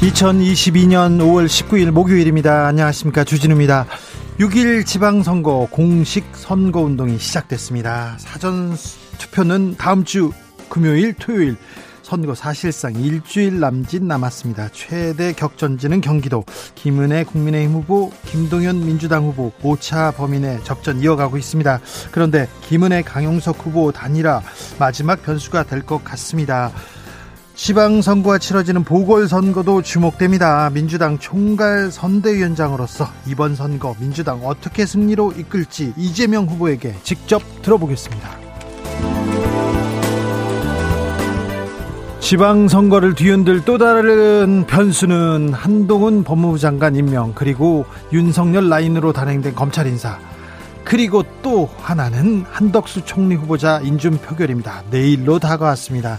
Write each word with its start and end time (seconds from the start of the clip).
2022년 0.00 1.18
5월 1.18 1.46
19일 1.46 1.90
목요일입니다. 1.90 2.66
안녕하십니까. 2.66 3.22
주진우입니다. 3.22 3.84
6일 4.38 4.86
지방선거 4.86 5.68
공식 5.70 6.24
선거운동이 6.32 7.18
시작됐습니다. 7.18 8.16
사전 8.18 8.74
투표는 9.18 9.76
다음 9.76 10.04
주 10.04 10.32
금요일, 10.70 11.12
토요일 11.12 11.56
선거 12.02 12.34
사실상 12.34 12.94
일주일 12.96 13.60
남짓 13.60 14.02
남았습니다. 14.02 14.70
최대 14.72 15.34
격전지는 15.34 16.00
경기도 16.00 16.44
김은혜 16.76 17.24
국민의힘 17.24 17.74
후보, 17.76 18.10
김동연 18.24 18.86
민주당 18.86 19.26
후보 19.26 19.52
5차 19.62 20.16
범인의 20.16 20.64
접전 20.64 21.00
이어가고 21.02 21.36
있습니다. 21.36 21.78
그런데 22.10 22.48
김은혜 22.62 23.02
강용석 23.02 23.58
후보 23.66 23.92
단일화 23.92 24.40
마지막 24.78 25.22
변수가 25.22 25.64
될 25.64 25.82
것 25.82 26.02
같습니다. 26.02 26.72
지방선거가 27.60 28.38
치러지는 28.38 28.84
보궐선거도 28.84 29.82
주목됩니다. 29.82 30.70
민주당 30.70 31.18
총괄 31.18 31.90
선대위원장으로서 31.90 33.06
이번 33.26 33.54
선거 33.54 33.94
민주당 34.00 34.40
어떻게 34.46 34.86
승리로 34.86 35.32
이끌지 35.32 35.92
이재명 35.94 36.46
후보에게 36.46 36.94
직접 37.02 37.42
들어보겠습니다. 37.60 38.30
지방선거를 42.20 43.14
뒤흔들 43.14 43.66
또 43.66 43.76
다른 43.76 44.64
변수는 44.66 45.52
한동훈 45.52 46.24
법무부 46.24 46.58
장관 46.58 46.96
임명 46.96 47.34
그리고 47.34 47.84
윤석열 48.10 48.70
라인으로 48.70 49.12
단행된 49.12 49.54
검찰 49.54 49.86
인사 49.86 50.18
그리고 50.82 51.22
또 51.42 51.68
하나는 51.82 52.46
한덕수 52.50 53.04
총리 53.04 53.34
후보자 53.34 53.80
인준 53.80 54.16
표결입니다. 54.16 54.84
내일로 54.90 55.38
다가왔습니다. 55.38 56.16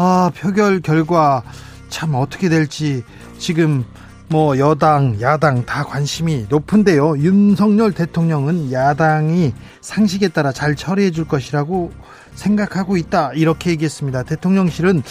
아, 0.00 0.30
표결 0.32 0.80
결과 0.80 1.42
참 1.88 2.14
어떻게 2.14 2.48
될지 2.48 3.02
지금 3.36 3.84
뭐 4.28 4.56
여당, 4.56 5.20
야당 5.20 5.66
다 5.66 5.82
관심이 5.82 6.46
높은데요. 6.48 7.18
윤석열 7.18 7.90
대통령은 7.90 8.70
야당이 8.70 9.54
상식에 9.80 10.28
따라 10.28 10.52
잘 10.52 10.76
처리해 10.76 11.10
줄 11.10 11.26
것이라고 11.26 11.90
생각하고 12.36 12.96
있다. 12.96 13.32
이렇게 13.32 13.70
얘기했습니다. 13.70 14.22
대통령실은 14.22 15.02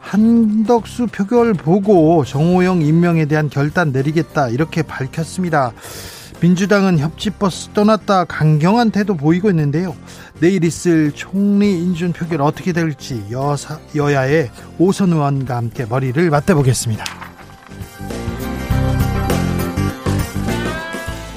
한덕수 0.00 1.08
표결 1.08 1.52
보고 1.52 2.24
정호영 2.24 2.80
임명에 2.80 3.26
대한 3.26 3.50
결단 3.50 3.92
내리겠다. 3.92 4.48
이렇게 4.48 4.82
밝혔습니다. 4.82 5.72
민주당은 6.42 6.98
협치버스 6.98 7.68
떠났다 7.68 8.24
강경한 8.24 8.90
태도 8.90 9.16
보이고 9.16 9.48
있는데요. 9.50 9.94
내일 10.40 10.64
있을 10.64 11.12
총리 11.12 11.78
인준 11.78 12.12
표결 12.12 12.42
어떻게 12.42 12.72
될지 12.72 13.24
여사, 13.30 13.78
여야의 13.94 14.50
오선 14.76 15.12
의원과 15.12 15.56
함께 15.56 15.86
머리를 15.88 16.28
맞대보겠습니다. 16.30 17.04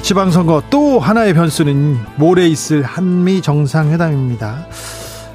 지방선거 0.01 0.63
또 0.71 0.99
하나의 0.99 1.35
변수는 1.35 1.97
모레 2.17 2.47
있을 2.47 2.81
한미 2.81 3.43
정상회담입니다. 3.43 4.67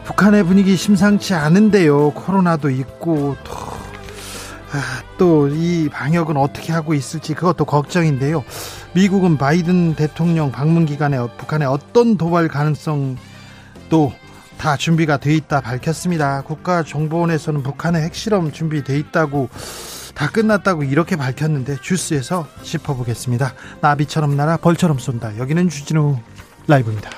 북한의 0.04 0.42
분위기 0.42 0.74
심상치 0.74 1.34
않은데요. 1.34 2.10
코로나도 2.10 2.70
있고 2.70 3.36
또이 5.16 5.88
아, 5.92 5.96
방역은 5.96 6.36
어떻게 6.36 6.72
하고 6.72 6.94
있을지 6.94 7.34
그것도 7.34 7.64
걱정인데요. 7.64 8.42
미국은 8.92 9.38
바이든 9.38 9.94
대통령 9.94 10.50
방문 10.50 10.84
기간에 10.84 11.16
북한의 11.38 11.68
어떤 11.68 12.16
도발 12.16 12.48
가능성도 12.48 14.12
다 14.58 14.76
준비가 14.76 15.16
돼 15.16 15.34
있다 15.34 15.60
밝혔습니다. 15.60 16.42
국가정보원에서는 16.42 17.62
북한의 17.62 18.02
핵실험 18.02 18.52
준비돼 18.52 18.98
있다고 18.98 19.48
다 20.14 20.28
끝났다고 20.28 20.82
이렇게 20.82 21.16
밝혔는데 21.16 21.76
주스에서 21.80 22.46
짚어보겠습니다. 22.62 23.54
나비처럼 23.80 24.36
날아 24.36 24.58
벌처럼 24.58 24.98
쏜다. 24.98 25.38
여기는 25.38 25.68
주진우 25.68 26.18
라이브입니다. 26.66 27.10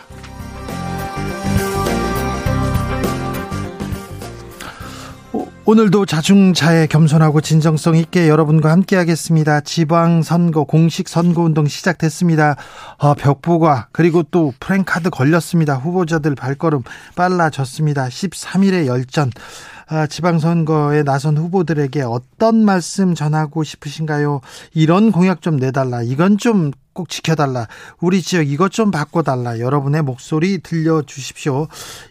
오늘도 5.64 6.06
자중차에 6.06 6.88
겸손하고 6.88 7.40
진정성 7.40 7.94
있게 7.94 8.28
여러분과 8.28 8.72
함께하겠습니다. 8.72 9.60
지방선거 9.60 10.64
공식 10.64 11.08
선거운동 11.08 11.68
시작됐습니다. 11.68 12.56
어, 12.98 13.14
벽보가 13.14 13.86
그리고 13.92 14.24
또 14.24 14.52
프랭카드 14.58 15.10
걸렸습니다. 15.10 15.76
후보자들 15.76 16.34
발걸음 16.34 16.82
빨라졌습니다. 17.14 18.08
13일의 18.08 18.86
열전 18.86 19.30
아, 19.30 19.81
지방선거에 20.08 21.02
나선 21.02 21.36
후보들에게 21.36 22.02
어떤 22.02 22.64
말씀 22.64 23.14
전하고 23.14 23.64
싶으신가요? 23.64 24.40
이런 24.74 25.12
공약 25.12 25.42
좀 25.42 25.56
내달라. 25.56 26.02
이건 26.02 26.38
좀 26.38 26.72
꼭 26.92 27.08
지켜달라. 27.08 27.68
우리 28.00 28.20
지역 28.20 28.48
이것 28.48 28.70
좀 28.70 28.90
바꿔달라. 28.90 29.58
여러분의 29.58 30.02
목소리 30.02 30.58
들려주십시오. 30.58 31.68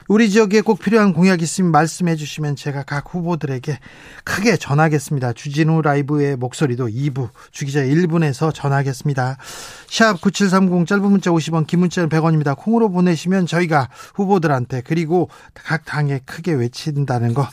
우리 0.08 0.30
지역에 0.30 0.62
꼭 0.62 0.80
필요한 0.80 1.14
공약 1.14 1.42
있으면 1.42 1.72
말씀해 1.72 2.16
주시면 2.16 2.56
제가 2.56 2.84
각 2.84 3.14
후보들에게 3.14 3.80
크게 4.24 4.58
전하겠습니다. 4.58 5.34
주진우 5.34 5.82
라이브의 5.84 6.36
목소리도 6.36 6.88
2부, 6.88 7.30
주기자 7.52 7.82
1분에서 7.82 8.54
전하겠습니다. 8.54 9.38
샵 9.88 10.20
9730 10.20 10.88
짧은 10.88 11.04
문자 11.04 11.32
50원, 11.32 11.68
긴 11.68 11.80
문자는 11.82 12.10
100원입니다. 12.10 12.58
콩으로 12.58 12.90
보내시면 12.90 13.46
저희가 13.46 13.90
후보들한테 14.16 14.82
그리고 14.82 15.30
각 15.54 15.86
당에 15.86 16.20
크게 16.26 16.54
외친다는 16.54 17.34
거 17.34 17.48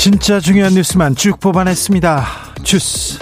진짜 0.00 0.40
중요한 0.40 0.72
뉴스만 0.72 1.14
쭉 1.14 1.38
뽑아냈습니다. 1.40 2.24
주스. 2.62 3.18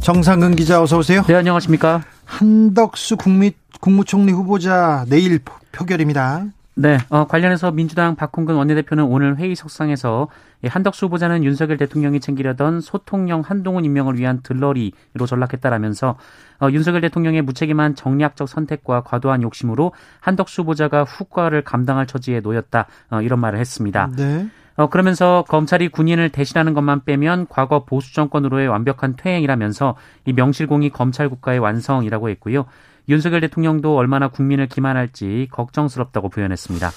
정상근 0.00 0.56
기자 0.56 0.82
어서 0.82 0.98
오세요. 0.98 1.22
네, 1.22 1.36
안녕하십니까? 1.36 2.02
한덕수 2.24 3.16
국미, 3.16 3.52
국무총리 3.80 4.32
후보자 4.32 5.04
내일 5.08 5.38
표결입니다. 5.70 6.46
네, 6.78 6.98
어, 7.08 7.26
관련해서 7.26 7.70
민주당 7.70 8.16
박홍근 8.16 8.54
원내대표는 8.54 9.04
오늘 9.04 9.38
회의 9.38 9.56
석상에서 9.56 10.28
한덕수 10.62 11.06
후보자는 11.06 11.42
윤석열 11.42 11.78
대통령이 11.78 12.20
챙기려던 12.20 12.82
소통령 12.82 13.40
한동훈 13.40 13.86
임명을 13.86 14.18
위한 14.18 14.40
들러리로 14.42 15.24
전락했다라면서 15.26 16.16
어, 16.60 16.68
윤석열 16.70 17.00
대통령의 17.00 17.40
무책임한 17.40 17.94
정략적 17.94 18.46
선택과 18.46 19.04
과도한 19.04 19.40
욕심으로 19.40 19.92
한덕수 20.20 20.62
후보자가 20.62 21.04
후과를 21.04 21.62
감당할 21.62 22.06
처지에 22.06 22.40
놓였다 22.40 22.86
어, 23.10 23.22
이런 23.22 23.40
말을 23.40 23.58
했습니다. 23.58 24.10
네. 24.14 24.46
어, 24.76 24.90
그러면서 24.90 25.44
검찰이 25.48 25.88
군인을 25.88 26.28
대신하는 26.28 26.74
것만 26.74 27.04
빼면 27.04 27.46
과거 27.48 27.86
보수 27.86 28.12
정권으로의 28.12 28.68
완벽한 28.68 29.16
퇴행이라면서 29.16 29.96
이 30.26 30.34
명실공히 30.34 30.90
검찰 30.90 31.30
국가의 31.30 31.58
완성이라고 31.58 32.28
했고요. 32.28 32.66
윤석열 33.08 33.40
대통령도 33.40 33.96
얼마나 33.96 34.28
국민을 34.28 34.66
기만할지 34.68 35.48
걱정스럽다고 35.50 36.28
표현했습니다. 36.28 36.90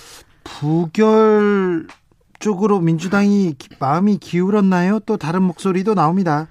부결 0.44 1.88
쪽으로 2.40 2.80
민주당이 2.80 3.56
마음이 3.80 4.18
기울었나요? 4.18 5.00
또 5.06 5.18
다른 5.18 5.44
목소리도 5.44 5.94
나옵니다. 5.94 6.48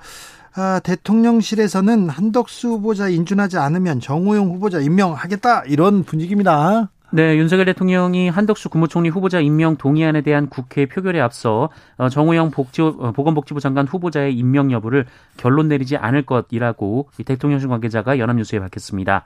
아, 0.54 0.80
대통령실에서는 0.80 2.08
한덕수 2.08 2.68
후보자 2.68 3.08
인준하지 3.08 3.58
않으면 3.58 4.00
정호영 4.00 4.50
후보자 4.50 4.80
임명하겠다 4.80 5.64
이런 5.66 6.04
분위기입니다. 6.04 6.90
네, 7.10 7.38
윤석열 7.38 7.64
대통령이 7.64 8.28
한덕수 8.28 8.68
국무총리 8.68 9.08
후보자 9.08 9.40
임명 9.40 9.76
동의안에 9.76 10.20
대한 10.20 10.46
국회 10.50 10.84
표결에 10.84 11.18
앞서 11.20 11.70
어, 11.96 12.10
정호영 12.10 12.50
복지, 12.50 12.82
어, 12.82 13.12
보건복지부 13.12 13.60
장관 13.60 13.86
후보자의 13.86 14.36
임명 14.36 14.70
여부를 14.70 15.06
결론 15.38 15.68
내리지 15.68 15.96
않을 15.96 16.26
것이라고 16.26 17.08
대통령실 17.24 17.70
관계자가 17.70 18.18
연합뉴스에 18.18 18.58
밝혔습니다. 18.58 19.24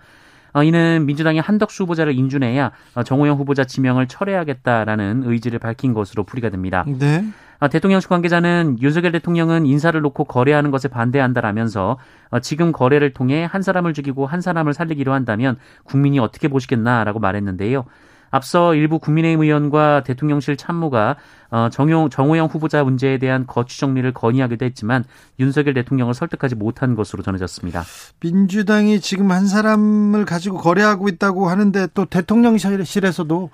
어, 0.53 0.63
이는 0.63 1.07
민주당이 1.07 1.39
한덕수 1.39 1.85
후보자를 1.85 2.15
인준해야 2.15 2.73
정호영 3.05 3.39
후보자 3.39 3.65
지명을 3.65 4.07
철회하겠다라는 4.09 5.23
의지를 5.25 5.59
밝힌 5.59 5.95
것으로 5.95 6.25
풀이가 6.25 6.51
됩니다. 6.51 6.85
네. 6.87 7.25
대통령실 7.71 8.09
관계자는 8.09 8.79
윤석열 8.81 9.13
대통령은 9.13 9.67
인사를 9.67 10.01
놓고 10.01 10.25
거래하는 10.25 10.73
것에 10.73 10.89
반대한다라면서 10.89 11.97
지금 12.43 12.73
거래를 12.73 13.13
통해 13.13 13.47
한 13.49 13.63
사람을 13.63 13.95
죽이고 13.95 14.27
한 14.27 14.41
사람을 14.41 14.75
살리기로 14.75 15.13
한다면 15.13 15.57
국민이 15.85 16.19
어떻게 16.19 16.49
보시겠나라고 16.49 17.21
말했는데요. 17.21 17.85
앞서 18.33 18.75
일부 18.75 18.99
국민의힘 18.99 19.43
의원과 19.43 20.03
대통령실 20.03 20.57
참모가 20.57 21.17
어, 21.51 21.69
정용, 21.71 22.09
정호영 22.09 22.47
후보자 22.47 22.83
문제에 22.83 23.19
대한 23.19 23.47
거취 23.47 23.79
정리를 23.79 24.11
건의하기도 24.15 24.65
했지만 24.65 25.05
윤석열 25.39 25.75
대통령을 25.75 26.15
설득하지 26.15 26.55
못한 26.55 26.97
것으로 26.97 27.23
전해졌습니다. 27.23 27.85
민주당이 28.21 29.01
지금 29.01 29.31
한 29.31 29.47
사람을 29.47 30.25
가지고 30.25 30.57
거래하고 30.57 31.09
있다고 31.09 31.49
하는데 31.49 31.89
또 31.93 32.07
대통령실에서도 32.07 33.51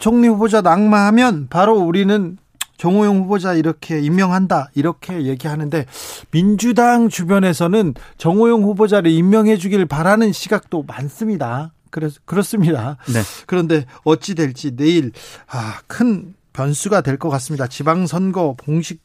총리 0.00 0.28
후보자 0.28 0.60
낙마하면 0.60 1.48
바로 1.48 1.76
우리는 1.76 2.36
정호영 2.76 3.20
후보자 3.20 3.54
이렇게 3.54 4.00
임명한다 4.00 4.70
이렇게 4.74 5.24
얘기하는데 5.24 5.84
민주당 6.30 7.08
주변에서는 7.08 7.94
정호영 8.16 8.62
후보자를 8.62 9.10
임명해 9.10 9.56
주길 9.56 9.86
바라는 9.86 10.32
시각도 10.32 10.84
많습니다. 10.84 11.72
그래서 11.90 12.20
그렇습니다. 12.24 12.96
네. 13.12 13.20
그런데 13.46 13.84
어찌 14.04 14.34
될지 14.34 14.76
내일 14.76 15.12
아, 15.48 15.80
큰 15.86 16.34
변수가 16.52 17.02
될 17.02 17.16
것 17.16 17.28
같습니다. 17.30 17.66
지방선거 17.68 18.56
공식 18.64 19.00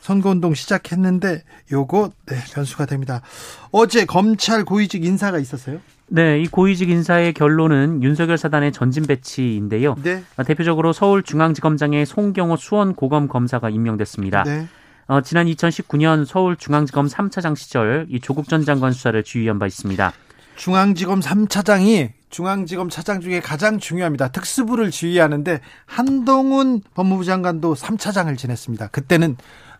선거운동 0.00 0.54
시작했는데 0.54 1.42
요거 1.70 2.10
네, 2.26 2.36
변수가 2.52 2.86
됩니다. 2.86 3.22
어제 3.70 4.04
검찰 4.04 4.64
고위직 4.64 5.04
인사가 5.04 5.38
있었어요? 5.38 5.78
네, 6.08 6.40
이 6.40 6.46
고위직 6.48 6.88
인사의 6.90 7.34
결론은 7.34 8.02
윤석열 8.02 8.36
사단의 8.38 8.72
전진 8.72 9.04
배치인데요. 9.06 9.94
네. 10.02 10.22
아, 10.36 10.42
대표적으로 10.42 10.92
서울중앙지검장의 10.92 12.06
송경호 12.06 12.56
수원 12.56 12.94
고검 12.94 13.28
검사가 13.28 13.70
임명됐습니다. 13.70 14.42
네. 14.44 14.66
어, 15.06 15.20
지난 15.20 15.46
2019년 15.46 16.24
서울중앙지검 16.26 17.06
3차장 17.06 17.56
시절 17.56 18.06
이 18.10 18.20
조국 18.20 18.48
전 18.48 18.64
장관 18.64 18.92
수사를 18.92 19.22
지휘한 19.22 19.58
바 19.58 19.66
있습니다. 19.66 20.12
중앙지검 20.56 21.20
3차장이 21.20 22.10
중앙지검 22.30 22.88
차장 22.88 23.20
중에 23.20 23.40
가장 23.40 23.78
중요합니다. 23.78 24.28
특수부를 24.28 24.90
지휘하는데 24.90 25.60
한동훈 25.86 26.82
법무부 26.94 27.24
장관도 27.24 27.74
3차장을 27.74 28.36
지냈습니다. 28.36 28.88
그때는 28.88 29.36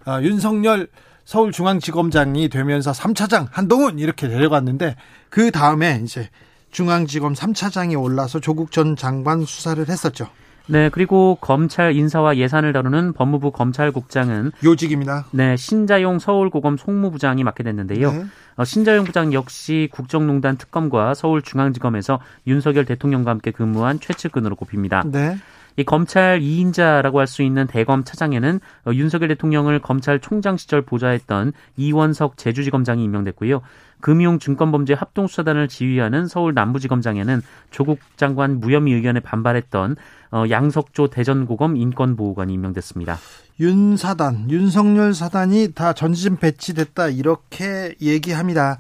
어, 0.07 0.21
윤석열 0.23 0.89
서울중앙지검장이 1.25 2.49
되면서 2.49 2.93
3차장 2.93 3.49
한동훈 3.51 3.99
이렇게 3.99 4.29
내려갔는데 4.29 4.97
그 5.29 5.51
다음에 5.51 6.01
이제 6.03 6.31
중앙지검 6.71 7.35
3차장이 7.35 8.01
올라서 8.01 8.41
조국 8.41 8.73
전 8.73 8.97
장관 8.97 9.45
수사를 9.45 9.87
했었죠. 9.87 10.29
네, 10.71 10.91
그리고 10.91 11.39
검찰 11.41 11.97
인사와 11.97 12.37
예산을 12.37 12.73
다루는 12.75 13.15
법무부 13.15 13.53
검찰국장은 13.53 14.53
요직입니다. 14.63 15.27
네, 15.33 15.57
신자용 15.57 16.19
서울고검 16.19 16.77
송무부장이 16.77 17.43
맡게 17.43 17.63
됐는데요. 17.63 18.13
네. 18.13 18.25
어, 18.59 18.65
신자용 18.65 19.05
부장 19.05 19.33
역시 19.33 19.89
국정농단 19.93 20.59
특검과 20.59 21.15
서울중앙지검에서 21.15 22.21
윤석열 22.49 22.85
대통령과 22.85 23.31
함께 23.31 23.53
근무한 23.53 24.01
최측근으로 24.01 24.57
꼽힙니다. 24.57 25.05
네. 25.07 25.39
이 25.77 25.85
검찰 25.85 26.41
2인자라고 26.41 27.19
할 27.19 27.29
수 27.29 27.43
있는 27.43 27.69
대검 27.69 28.03
차장에는 28.03 28.59
어, 28.87 28.91
윤석열 28.93 29.29
대통령을 29.29 29.79
검찰총장 29.79 30.57
시절 30.57 30.83
보좌했던 30.83 31.53
이원석 31.77 32.37
제주지검장이 32.37 33.05
임명됐고요. 33.05 33.61
금융증권범죄 34.01 34.95
합동수사단을 34.95 35.69
지휘하는 35.69 36.27
서울 36.27 36.55
남부지검장에는 36.55 37.43
조국 37.71 37.99
장관 38.17 38.61
무혐의 38.61 38.95
의견에 38.95 39.21
반발했던 39.21 39.97
어, 40.31 40.45
양석조 40.49 41.09
대전고검 41.09 41.77
인권보호관이 41.77 42.53
임명됐습니다. 42.53 43.19
윤 43.61 43.97
사단, 43.97 44.51
윤석열 44.51 45.15
사단이 45.15 45.73
다 45.75 45.93
전진 45.93 46.37
배치됐다 46.37 47.09
이렇게 47.09 47.95
얘기합니다. 48.01 48.79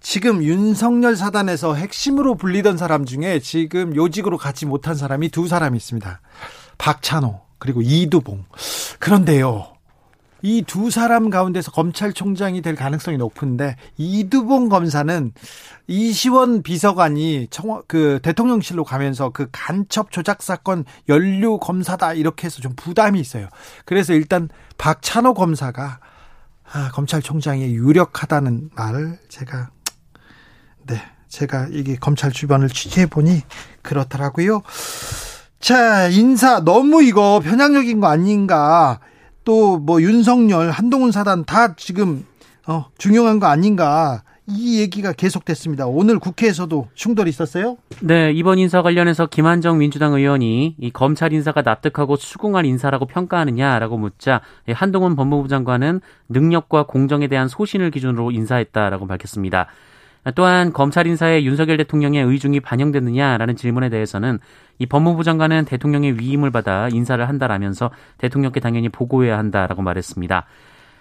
지금 0.00 0.42
윤석열 0.42 1.16
사단에서 1.16 1.74
핵심으로 1.74 2.36
불리던 2.36 2.76
사람 2.76 3.04
중에 3.04 3.40
지금 3.40 3.96
요직으로 3.96 4.38
가지 4.38 4.66
못한 4.66 4.94
사람이 4.94 5.30
두 5.30 5.48
사람이 5.48 5.76
있습니다. 5.76 6.20
박찬호 6.78 7.40
그리고 7.58 7.82
이두봉. 7.82 8.44
그런데요. 8.98 9.77
이 10.42 10.62
두 10.62 10.90
사람 10.90 11.30
가운데서 11.30 11.72
검찰총장이 11.72 12.62
될 12.62 12.74
가능성이 12.74 13.16
높은데 13.16 13.76
이두봉 13.96 14.68
검사는 14.68 15.32
이시원 15.86 16.62
비서관이 16.62 17.48
청, 17.50 17.82
그 17.88 18.20
대통령실로 18.22 18.84
가면서 18.84 19.30
그 19.30 19.48
간첩 19.50 20.10
조작 20.10 20.42
사건 20.42 20.84
연루 21.08 21.58
검사다 21.58 22.14
이렇게 22.14 22.46
해서 22.46 22.60
좀 22.60 22.74
부담이 22.76 23.18
있어요. 23.18 23.48
그래서 23.84 24.12
일단 24.12 24.48
박찬호 24.76 25.34
검사가 25.34 26.00
아, 26.70 26.90
검찰총장이 26.92 27.74
유력하다는 27.74 28.70
말을 28.74 29.18
제가 29.28 29.70
네. 30.86 31.00
제가 31.28 31.68
이게 31.70 31.96
검찰 31.96 32.32
주변을 32.32 32.68
취재해 32.68 33.06
보니 33.06 33.42
그렇더라고요. 33.82 34.62
자, 35.60 36.08
인사 36.08 36.60
너무 36.64 37.02
이거 37.02 37.40
편향적인 37.44 38.00
거 38.00 38.06
아닌가. 38.06 39.00
또 39.48 39.78
뭐 39.78 40.02
윤석열, 40.02 40.70
한동훈 40.70 41.10
사단 41.10 41.46
다 41.46 41.74
지금 41.74 42.26
어, 42.66 42.84
중요한 42.98 43.40
거 43.40 43.46
아닌가. 43.46 44.22
이 44.46 44.80
얘기가 44.80 45.12
계속됐습니다. 45.12 45.86
오늘 45.86 46.18
국회에서도 46.18 46.88
충돌이 46.94 47.28
있었어요? 47.28 47.76
네, 48.00 48.30
이번 48.32 48.58
인사 48.58 48.80
관련해서 48.80 49.26
김한정 49.26 49.78
민주당 49.78 50.14
의원이 50.14 50.76
이 50.78 50.90
검찰 50.90 51.32
인사가 51.34 51.60
납득하고 51.62 52.16
수긍할 52.16 52.64
인사라고 52.64 53.04
평가하느냐라고 53.06 53.98
묻자 53.98 54.40
한동훈 54.72 55.16
법무부 55.16 55.48
장관은 55.48 56.00
능력과 56.30 56.84
공정에 56.86 57.28
대한 57.28 57.48
소신을 57.48 57.90
기준으로 57.90 58.30
인사했다라고 58.30 59.06
밝혔습니다. 59.06 59.66
또한 60.34 60.72
검찰 60.72 61.06
인사에 61.06 61.44
윤석열 61.44 61.76
대통령의 61.78 62.24
의중이 62.24 62.60
반영됐느냐라는 62.60 63.56
질문에 63.56 63.88
대해서는 63.88 64.38
이 64.78 64.86
법무부 64.86 65.24
장관은 65.24 65.64
대통령의 65.64 66.18
위임을 66.18 66.50
받아 66.50 66.88
인사를 66.88 67.26
한다라면서 67.26 67.90
대통령께 68.18 68.60
당연히 68.60 68.88
보고해야 68.88 69.38
한다라고 69.38 69.82
말했습니다. 69.82 70.46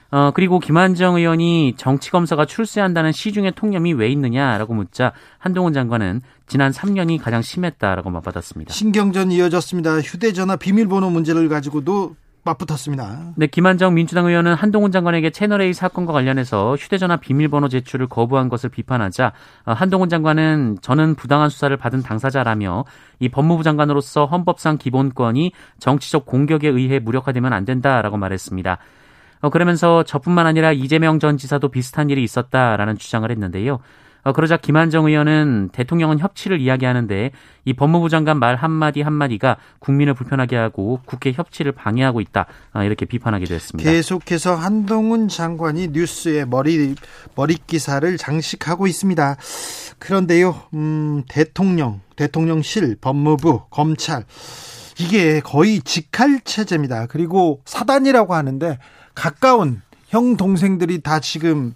어, 0.09 0.31
그리고 0.33 0.59
김한정 0.59 1.15
의원이 1.15 1.73
정치검사가 1.77 2.45
출세한다는 2.45 3.11
시중의 3.11 3.53
통념이 3.55 3.93
왜 3.93 4.07
있느냐라고 4.09 4.73
묻자 4.73 5.11
한동훈 5.37 5.73
장관은 5.73 6.21
지난 6.47 6.71
3년이 6.71 7.21
가장 7.21 7.41
심했다라고 7.41 8.09
맞받았습니다. 8.09 8.73
신경전 8.73 9.31
이어졌습니다. 9.31 9.99
휴대전화 9.99 10.55
비밀번호 10.55 11.09
문제를 11.09 11.49
가지고도 11.49 12.15
맞붙었습니다. 12.47 13.33
네, 13.35 13.47
김한정 13.47 13.93
민주당 13.93 14.25
의원은 14.25 14.53
한동훈 14.53 14.91
장관에게 14.91 15.29
채널A 15.29 15.73
사건과 15.73 16.13
관련해서 16.13 16.75
휴대전화 16.75 17.17
비밀번호 17.17 17.67
제출을 17.69 18.07
거부한 18.07 18.49
것을 18.49 18.69
비판하자 18.69 19.33
어, 19.65 19.73
한동훈 19.73 20.09
장관은 20.09 20.77
저는 20.81 21.15
부당한 21.15 21.49
수사를 21.49 21.75
받은 21.75 22.03
당사자라며 22.03 22.85
이 23.19 23.29
법무부 23.29 23.63
장관으로서 23.63 24.25
헌법상 24.25 24.77
기본권이 24.77 25.51
정치적 25.79 26.25
공격에 26.25 26.69
의해 26.69 26.99
무력화되면 26.99 27.53
안 27.53 27.65
된다라고 27.65 28.17
말했습니다. 28.17 28.77
어, 29.41 29.49
그러면서 29.49 30.03
저뿐만 30.03 30.47
아니라 30.47 30.71
이재명 30.71 31.19
전 31.19 31.37
지사도 31.37 31.69
비슷한 31.69 32.09
일이 32.09 32.23
있었다라는 32.23 32.97
주장을 32.97 33.29
했는데요. 33.29 33.79
어, 34.23 34.33
그러자 34.33 34.57
김한정 34.57 35.05
의원은 35.05 35.69
대통령은 35.71 36.19
협치를 36.19 36.59
이야기하는데 36.59 37.31
이 37.65 37.73
법무부 37.73 38.09
장관 38.09 38.39
말 38.39 38.55
한마디 38.55 39.01
한마디가 39.01 39.57
국민을 39.79 40.13
불편하게 40.13 40.55
하고 40.55 40.99
국회 41.05 41.31
협치를 41.31 41.71
방해하고 41.71 42.21
있다. 42.21 42.45
아, 42.73 42.83
이렇게 42.83 43.05
비판하기도 43.05 43.53
했습니다. 43.53 43.89
계속해서 43.89 44.55
한동훈 44.55 45.27
장관이 45.27 45.89
뉴스에 45.89 46.45
머리, 46.45 46.95
머리 47.35 47.57
기사를 47.67 48.17
장식하고 48.17 48.87
있습니다. 48.87 49.37
그런데요, 49.99 50.55
음, 50.73 51.23
대통령, 51.27 52.01
대통령실, 52.15 52.97
법무부, 52.99 53.63
검찰, 53.69 54.23
이게 54.99 55.39
거의 55.39 55.79
직할 55.81 56.41
체제입니다. 56.43 57.05
그리고 57.07 57.61
사단이라고 57.65 58.33
하는데 58.33 58.79
가까운 59.13 59.81
형 60.07 60.37
동생들이 60.37 61.01
다 61.01 61.19
지금 61.19 61.73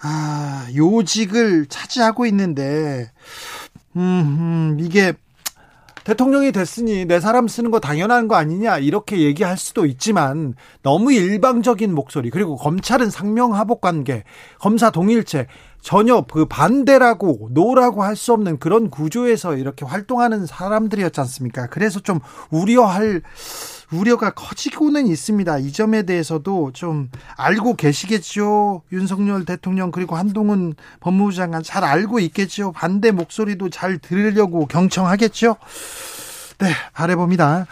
아, 0.00 0.68
요직을 0.74 1.66
차지하고 1.66 2.26
있는데, 2.26 3.10
음, 3.96 4.00
음 4.00 4.76
이게, 4.80 5.14
대통령이 6.06 6.52
됐으니 6.52 7.04
내 7.04 7.18
사람 7.18 7.48
쓰는 7.48 7.72
거 7.72 7.80
당연한 7.80 8.28
거 8.28 8.36
아니냐 8.36 8.78
이렇게 8.78 9.22
얘기할 9.22 9.58
수도 9.58 9.86
있지만 9.86 10.54
너무 10.84 11.12
일방적인 11.12 11.92
목소리 11.92 12.30
그리고 12.30 12.54
검찰은 12.54 13.10
상명하복 13.10 13.80
관계 13.80 14.22
검사 14.60 14.90
동일체 14.90 15.48
전혀 15.82 16.20
그 16.22 16.46
반대라고 16.46 17.48
노라고 17.50 18.04
할 18.04 18.16
수 18.16 18.32
없는 18.32 18.58
그런 18.58 18.88
구조에서 18.88 19.56
이렇게 19.56 19.84
활동하는 19.84 20.46
사람들이었지 20.46 21.20
않습니까? 21.20 21.66
그래서 21.66 22.00
좀 22.00 22.20
우려할 22.50 23.22
우려가 23.92 24.30
커지고는 24.30 25.06
있습니다. 25.06 25.58
이 25.58 25.72
점에 25.72 26.02
대해서도 26.02 26.72
좀 26.72 27.10
알고 27.36 27.74
계시겠죠. 27.76 28.82
윤석열 28.92 29.44
대통령 29.44 29.90
그리고 29.90 30.16
한동훈 30.16 30.74
법무부 31.00 31.32
장관 31.32 31.62
잘 31.62 31.84
알고 31.84 32.18
있겠죠. 32.20 32.72
반대 32.72 33.10
목소리도 33.12 33.70
잘 33.70 33.98
들으려고 33.98 34.66
경청하겠죠. 34.66 35.56
네, 36.58 36.72
바래봅니다. 36.94 37.66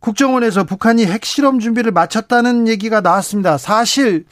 국정원에서 0.00 0.64
북한이 0.64 1.04
핵실험 1.04 1.58
준비를 1.58 1.92
마쳤다는 1.92 2.66
얘기가 2.68 3.02
나왔습니다. 3.02 3.58
사실 3.58 4.24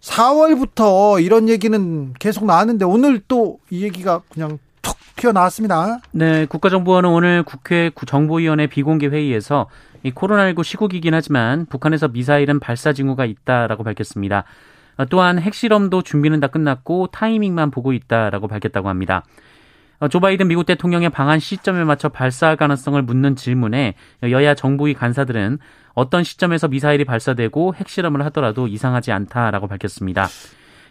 4월부터 0.00 1.22
이런 1.22 1.48
얘기는 1.48 2.14
계속 2.20 2.44
나왔는데 2.46 2.84
오늘 2.84 3.20
또 3.26 3.58
이 3.70 3.82
얘기가 3.82 4.22
그냥 4.32 4.58
툭 4.80 4.96
튀어나왔습니다. 5.16 5.98
네, 6.12 6.46
국가정보원은 6.46 7.10
오늘 7.10 7.42
국회 7.42 7.90
정보위원회 8.06 8.68
비공개 8.68 9.08
회의에서 9.08 9.66
이 10.02 10.10
코로나19 10.12 10.64
시국이긴 10.64 11.14
하지만 11.14 11.66
북한에서 11.66 12.08
미사일은 12.08 12.60
발사 12.60 12.92
징후가 12.92 13.24
있다라고 13.24 13.84
밝혔습니다. 13.84 14.44
또한 15.10 15.38
핵실험도 15.38 16.02
준비는 16.02 16.40
다 16.40 16.48
끝났고 16.48 17.08
타이밍만 17.08 17.70
보고 17.70 17.92
있다라고 17.92 18.48
밝혔다고 18.48 18.88
합니다. 18.88 19.24
어, 20.00 20.08
조 20.08 20.20
바이든 20.20 20.46
미국 20.46 20.64
대통령의 20.64 21.10
방한 21.10 21.40
시점에 21.40 21.82
맞춰 21.84 22.08
발사할 22.08 22.56
가능성을 22.56 23.00
묻는 23.02 23.34
질문에 23.34 23.94
여야 24.22 24.54
정부위 24.54 24.94
간사들은 24.94 25.58
어떤 25.94 26.22
시점에서 26.22 26.68
미사일이 26.68 27.04
발사되고 27.04 27.74
핵실험을 27.74 28.24
하더라도 28.26 28.68
이상하지 28.68 29.10
않다라고 29.10 29.66
밝혔습니다. 29.66 30.28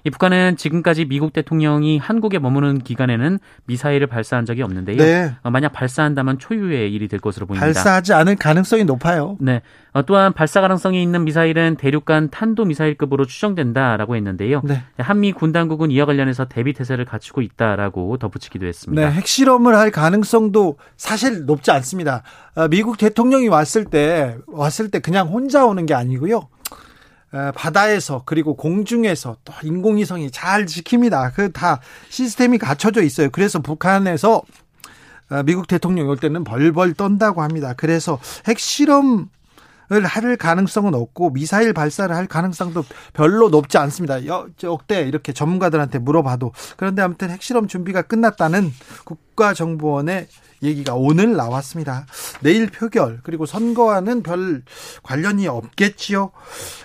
이 0.08 0.10
북한은 0.10 0.56
지금까지 0.56 1.04
미국 1.04 1.34
대통령이 1.34 1.98
한국에 1.98 2.40
머무는 2.40 2.80
기간에는 2.80 3.40
미사일을 3.66 4.08
발사한 4.08 4.46
적이 4.46 4.62
없는데요. 4.62 4.98
네. 4.98 5.36
어, 5.44 5.52
만약 5.52 5.74
발사한다면 5.74 6.40
초유의 6.40 6.94
일이 6.94 7.10
될 7.10 7.20
것으로 7.20 7.46
보입니다. 7.46 7.66
발사하지 7.66 8.14
않을 8.14 8.38
가능성이 8.38 8.86
높아요. 8.86 9.36
네. 9.42 9.62
어, 9.92 10.04
또한 10.04 10.32
발사 10.32 10.62
가능성이 10.62 11.04
있는 11.04 11.26
미사일은 11.26 11.76
대륙간 11.76 12.30
탄도 12.30 12.64
미사일급으로 12.64 13.26
추정된다라고 13.26 14.16
했는데요. 14.16 14.62
네. 14.64 14.82
한미 14.98 15.34
군 15.34 15.52
당국은 15.52 15.92
이와 15.92 16.06
관련해서 16.06 16.46
대비 16.46 16.72
태세를 16.72 17.04
갖추고 17.04 17.42
있다라고 17.42 18.16
덧붙이기도 18.18 18.66
했습니다. 18.66 19.10
네, 19.10 19.14
핵실험을 19.14 19.76
할 19.76 19.92
가능성도 19.92 20.78
사실 20.96 21.46
높지 21.46 21.72
않습니다. 21.72 22.24
어, 22.56 22.70
미국 22.70 22.98
대통령이 22.98 23.50
왔을 23.50 23.84
때 23.84 24.38
왔을 24.48 24.90
때 24.90 25.00
그냥 25.00 25.28
혼자 25.28 25.66
오는 25.66 25.86
게 25.86 25.94
아니고요. 25.94 26.48
바다에서 27.56 28.24
그리고 28.26 28.56
공중에서 28.56 29.38
또 29.44 29.54
인공위성이 29.64 30.32
잘 30.32 30.66
지킵니다. 30.66 31.34
그 31.34 31.52
다 31.52 31.82
시스템이 32.10 32.58
갖춰져 32.58 33.02
있어요. 33.02 33.30
그래서 33.30 33.60
북한에서 33.60 34.42
미국 35.46 35.68
대통령이 35.68 36.10
올 36.10 36.18
때는 36.18 36.44
벌벌 36.44 36.94
떤다고 36.94 37.42
합니다. 37.42 37.74
그래서 37.76 38.20
핵실험 38.48 39.30
을할 39.90 40.36
가능성은 40.36 40.94
없고 40.94 41.32
미사일 41.32 41.72
발사를 41.72 42.14
할 42.14 42.28
가능성도 42.28 42.84
별로 43.14 43.48
높지 43.48 43.78
않습니다. 43.78 44.18
역대 44.62 45.04
이렇게 45.04 45.32
전문가들한테 45.32 46.00
물어봐도 46.00 46.52
그런데 46.76 47.02
아무튼 47.02 47.30
핵실험 47.30 47.70
준비가 47.70 48.02
끝났다는 48.02 48.74
국가정보원의 49.06 50.28
얘기가 50.64 50.96
오늘 50.96 51.36
나왔습니다. 51.36 52.06
내일 52.42 52.68
표결 52.68 53.20
그리고 53.24 53.46
선거와는 53.46 54.24
별 54.24 54.64
관련이 55.04 55.48
없겠지요. 55.48 56.32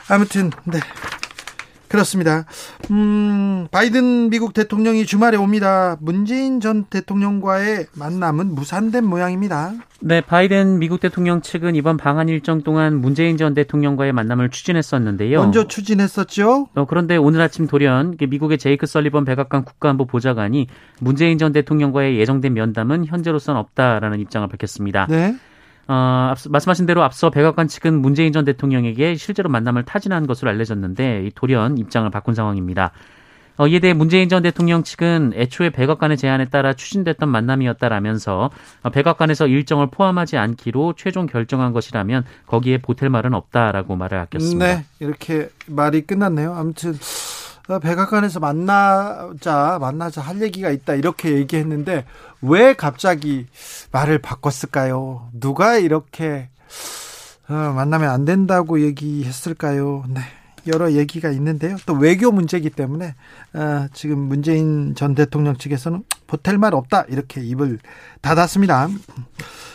아무튼 0.08 0.50
네. 0.64 0.80
그렇습니다. 1.92 2.46
음, 2.90 3.68
바이든 3.70 4.30
미국 4.30 4.54
대통령이 4.54 5.04
주말에 5.04 5.36
옵니다. 5.36 5.98
문재인 6.00 6.58
전 6.58 6.84
대통령과의 6.84 7.88
만남은 7.94 8.54
무산된 8.54 9.04
모양입니다. 9.04 9.74
네, 10.00 10.22
바이든 10.22 10.78
미국 10.78 11.00
대통령 11.00 11.42
측은 11.42 11.76
이번 11.76 11.98
방한 11.98 12.30
일정 12.30 12.62
동안 12.62 12.98
문재인 12.98 13.36
전 13.36 13.52
대통령과의 13.52 14.14
만남을 14.14 14.48
추진했었는데요. 14.48 15.38
먼저 15.38 15.68
추진했었죠. 15.68 16.68
어, 16.74 16.86
그런데 16.86 17.18
오늘 17.18 17.42
아침 17.42 17.66
돌연 17.66 18.16
미국의 18.18 18.56
제이크 18.56 18.86
설리번 18.86 19.26
백악관 19.26 19.66
국가안보 19.66 20.06
보좌관이 20.06 20.68
문재인 20.98 21.36
전 21.36 21.52
대통령과의 21.52 22.18
예정된 22.18 22.54
면담은 22.54 23.04
현재로선 23.04 23.56
없다라는 23.56 24.18
입장을 24.18 24.48
밝혔습니다. 24.48 25.06
네. 25.10 25.36
어, 25.92 26.28
앞서, 26.30 26.48
말씀하신 26.48 26.86
대로 26.86 27.02
앞서 27.02 27.28
백악관 27.28 27.68
측은 27.68 28.00
문재인 28.00 28.32
전 28.32 28.46
대통령에게 28.46 29.14
실제로 29.16 29.50
만남을 29.50 29.84
타진한 29.84 30.26
것으로 30.26 30.50
알려졌는데 30.50 31.32
돌연 31.34 31.76
입장을 31.76 32.08
바꾼 32.10 32.34
상황입니다. 32.34 32.92
어, 33.58 33.66
이에 33.66 33.78
대해 33.78 33.92
문재인 33.92 34.30
전 34.30 34.42
대통령 34.42 34.82
측은 34.82 35.32
애초에 35.34 35.68
백악관의 35.68 36.16
제안에 36.16 36.46
따라 36.46 36.72
추진됐던 36.72 37.28
만남이었다라면서 37.28 38.50
어, 38.82 38.90
백악관에서 38.90 39.46
일정을 39.48 39.88
포함하지 39.90 40.38
않기로 40.38 40.94
최종 40.96 41.26
결정한 41.26 41.74
것이라면 41.74 42.24
거기에 42.46 42.78
보탤 42.78 43.10
말은 43.10 43.34
없다라고 43.34 43.94
말을 43.96 44.16
아꼈습니다. 44.18 44.66
네, 44.66 44.84
이렇게 45.00 45.50
말이 45.66 46.00
끝났네요. 46.00 46.54
아무튼 46.54 46.92
어, 46.92 46.94
백악관에서 47.66 48.40
만나자 48.40 49.78
만나자 49.80 50.20
할 50.20 50.42
얘기가 50.42 50.70
있다 50.70 50.94
이렇게 50.94 51.32
얘기했는데 51.32 52.04
왜 52.40 52.74
갑자기 52.74 53.46
말을 53.92 54.18
바꿨을까요? 54.18 55.28
누가 55.32 55.76
이렇게 55.76 56.48
어, 57.48 57.52
만나면 57.52 58.10
안 58.10 58.24
된다고 58.24 58.80
얘기했을까요? 58.80 60.04
네. 60.08 60.20
여러 60.66 60.92
얘기가 60.92 61.30
있는데요. 61.30 61.76
또 61.86 61.94
외교 61.94 62.30
문제이기 62.30 62.70
때문에 62.70 63.14
어, 63.54 63.86
지금 63.92 64.18
문재인 64.18 64.94
전 64.94 65.14
대통령 65.14 65.56
측에서는 65.56 66.04
보탤 66.28 66.56
말 66.58 66.74
없다 66.74 67.06
이렇게 67.08 67.40
입을 67.42 67.78
닫았습니다. 68.20 68.88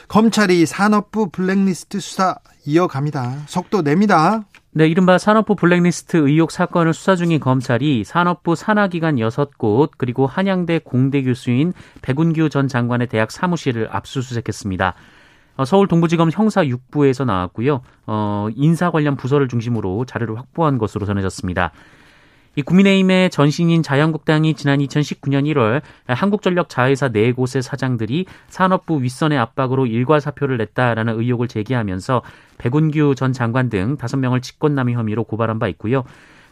검찰이 0.08 0.65
산업부 0.65 1.29
블랙리스트 1.29 2.00
수사 2.00 2.38
이어갑니다. 2.65 3.44
속도 3.48 3.82
냅니다. 3.82 4.46
네, 4.78 4.88
이른바 4.88 5.18
산업부 5.18 5.56
블랙리스트 5.56 6.18
의혹 6.18 6.52
사건을 6.52 6.94
수사 6.94 7.16
중인 7.16 7.40
검찰이 7.40 8.04
산업부 8.04 8.54
산하기관 8.54 9.16
6곳 9.16 9.90
그리고 9.98 10.28
한양대 10.28 10.82
공대 10.84 11.24
교수인 11.24 11.74
백운규 12.04 12.50
전 12.50 12.68
장관의 12.68 13.08
대학 13.08 13.32
사무실을 13.32 13.88
압수수색했습니다. 13.90 14.94
어, 15.56 15.66
서울 15.66 15.88
동부지검 15.88 16.30
형사 16.32 16.64
6부에서 16.64 17.26
나왔고요. 17.26 17.82
어, 18.06 18.50
인사 18.54 18.92
관련 18.92 19.18
부서를 19.18 19.48
중심으로 19.48 20.06
자료를 20.06 20.38
확보한 20.38 20.78
것으로 20.78 21.08
전해졌습니다. 21.08 21.72
이 22.58 22.64
국민의힘의 22.64 23.30
전신인 23.30 23.84
자유한국당이 23.84 24.56
지난 24.56 24.80
2019년 24.80 25.46
1월 25.54 25.84
한국전력 26.08 26.70
자회사 26.70 27.08
4곳의 27.08 27.62
사장들이 27.62 28.26
산업부 28.48 29.04
윗선의 29.04 29.38
압박으로 29.38 29.86
일괄 29.86 30.20
사표를 30.20 30.58
냈다라는 30.58 31.20
의혹을 31.20 31.50
제기하면서 31.50 32.24
백운규 32.58 33.14
전 33.16 33.32
장관 33.32 33.70
등 33.70 33.96
5명을 33.98 34.42
직권남용 34.42 34.98
혐의로 34.98 35.24
고발한 35.24 35.60
바 35.60 35.68
있고요. 35.68 36.04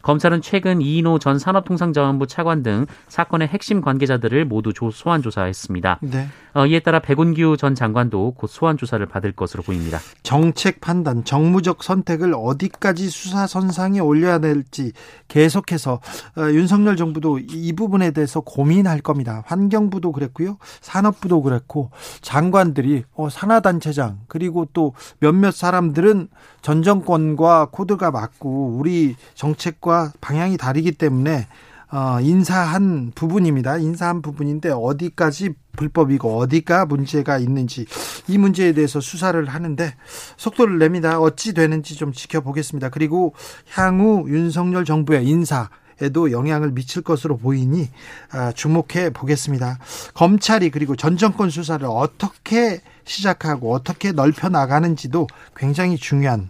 검찰은 0.05 0.43
최근 0.43 0.81
이인호 0.81 1.17
전 1.17 1.39
산업통상자원부 1.39 2.27
차관 2.27 2.61
등 2.61 2.85
사건의 3.07 3.47
핵심 3.47 3.81
관계자들을 3.81 4.45
모두 4.45 4.71
소환 4.93 5.23
조사했습니다. 5.23 5.97
네. 6.03 6.27
어, 6.53 6.67
이에 6.67 6.79
따라 6.79 6.99
백운규 6.99 7.57
전 7.57 7.73
장관도 7.73 8.35
곧 8.37 8.47
소환 8.47 8.77
조사를 8.77 9.03
받을 9.07 9.31
것으로 9.31 9.63
보입니다. 9.63 9.97
정책 10.21 10.79
판단, 10.79 11.25
정무적 11.25 11.83
선택을 11.83 12.35
어디까지 12.37 13.09
수사 13.09 13.47
선상에 13.47 13.99
올려야 13.99 14.37
될지 14.37 14.91
계속해서 15.27 15.93
어, 16.37 16.41
윤석열 16.51 16.97
정부도 16.97 17.39
이 17.39 17.73
부분에 17.73 18.11
대해서 18.11 18.41
고민할 18.41 19.01
겁니다. 19.01 19.41
환경부도 19.47 20.11
그랬고요, 20.11 20.59
산업부도 20.81 21.41
그랬고 21.41 21.89
장관들이 22.21 23.05
어, 23.15 23.29
산하단체장 23.29 24.19
그리고 24.27 24.67
또 24.71 24.93
몇몇 25.19 25.49
사람들은 25.49 26.27
전 26.61 26.83
정권과 26.83 27.69
코드가 27.71 28.11
맞고 28.11 28.77
우리 28.77 29.15
정책과 29.33 29.94
방향이 30.21 30.57
다르기 30.57 30.93
때문에 30.93 31.47
어, 31.91 32.19
인사한 32.21 33.11
부분입니다. 33.15 33.77
인사한 33.77 34.21
부분인데 34.21 34.69
어디까지 34.69 35.53
불법이고 35.77 36.37
어디가 36.39 36.85
문제가 36.85 37.37
있는지 37.37 37.85
이 38.27 38.37
문제에 38.37 38.73
대해서 38.73 38.99
수사를 38.99 39.43
하는데 39.45 39.93
속도를 40.37 40.79
냅니다. 40.79 41.19
어찌 41.19 41.53
되는지 41.53 41.95
좀 41.95 42.11
지켜보겠습니다. 42.11 42.89
그리고 42.89 43.33
향후 43.73 44.25
윤석열 44.27 44.83
정부의 44.83 45.25
인사 45.25 45.69
에도 46.01 46.29
영향을 46.33 46.71
미칠 46.71 47.01
것으로 47.01 47.37
보이니 47.37 47.87
아, 48.31 48.51
주목해 48.51 49.11
보겠습니다. 49.13 49.79
검찰이 50.13 50.69
그리고 50.69 50.97
전 50.97 51.15
정권 51.15 51.49
수사를 51.49 51.87
어떻게 51.89 52.81
시작하고 53.05 53.73
어떻게 53.73 54.11
넓혀 54.11 54.49
나가는지도 54.49 55.27
굉장히 55.55 55.95
중요한 55.95 56.49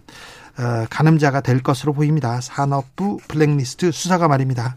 가늠자가 0.90 1.40
될 1.40 1.62
것으로 1.62 1.92
보입니다. 1.92 2.40
산업부 2.40 3.18
블랙리스트 3.28 3.92
수사가 3.92 4.28
말입니다. 4.28 4.76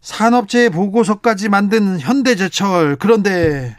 산업재해 0.00 0.68
보고서까지 0.68 1.48
만든 1.48 1.98
현대제철 1.98 2.96
그런데 2.96 3.76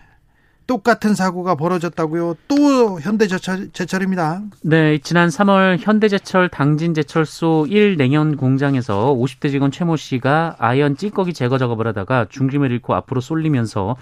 똑같은 0.67 1.13
사고가 1.13 1.53
벌어졌다고요. 1.53 2.35
또 2.47 2.99
현대제철 2.99 3.69
제철입니다. 3.71 4.41
네, 4.63 4.97
지난 4.97 5.29
3월 5.29 5.77
현대제철 5.79 6.49
당진제철소 6.49 7.67
1 7.69 7.97
냉연 7.97 8.37
공장에서 8.37 9.13
50대 9.13 9.51
직원 9.51 9.69
최모 9.69 9.95
씨가 9.95 10.55
아연 10.57 10.97
찌꺼기 10.97 11.33
제거 11.33 11.59
작업을 11.59 11.85
하다가 11.87 12.25
중심을 12.29 12.71
잃고 12.71 12.95
앞으로 12.95 13.21
쏠리면서 13.21 13.95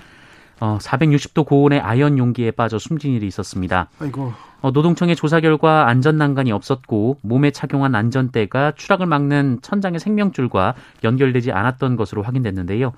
어, 0.60 0.77
460도 0.79 1.45
고온의 1.45 1.79
아연 1.79 2.17
용기에 2.17 2.51
빠져 2.51 2.79
숨진 2.79 3.13
일이 3.13 3.27
있었습니다. 3.27 3.89
아이고. 4.00 4.33
어, 4.62 4.72
노동청의 4.72 5.15
조사 5.15 5.41
결과 5.41 5.88
안전 5.88 6.17
난간이 6.17 6.51
없었고 6.51 7.17
몸에 7.22 7.51
착용한 7.51 7.95
안전대가 7.95 8.72
추락을 8.75 9.05
막는 9.05 9.60
천장의 9.62 10.00
생명줄과 10.00 10.75
연결되지 11.03 11.51
않았던 11.51 11.98
것으로 11.98 12.24
확인됐는데요. 12.24 12.93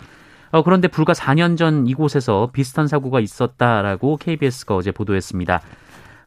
어, 0.51 0.63
그런데 0.63 0.87
불과 0.87 1.13
4년 1.13 1.57
전 1.57 1.87
이곳에서 1.87 2.49
비슷한 2.53 2.87
사고가 2.87 3.19
있었다라고 3.19 4.17
KBS가 4.17 4.75
어제 4.75 4.91
보도했습니다. 4.91 5.61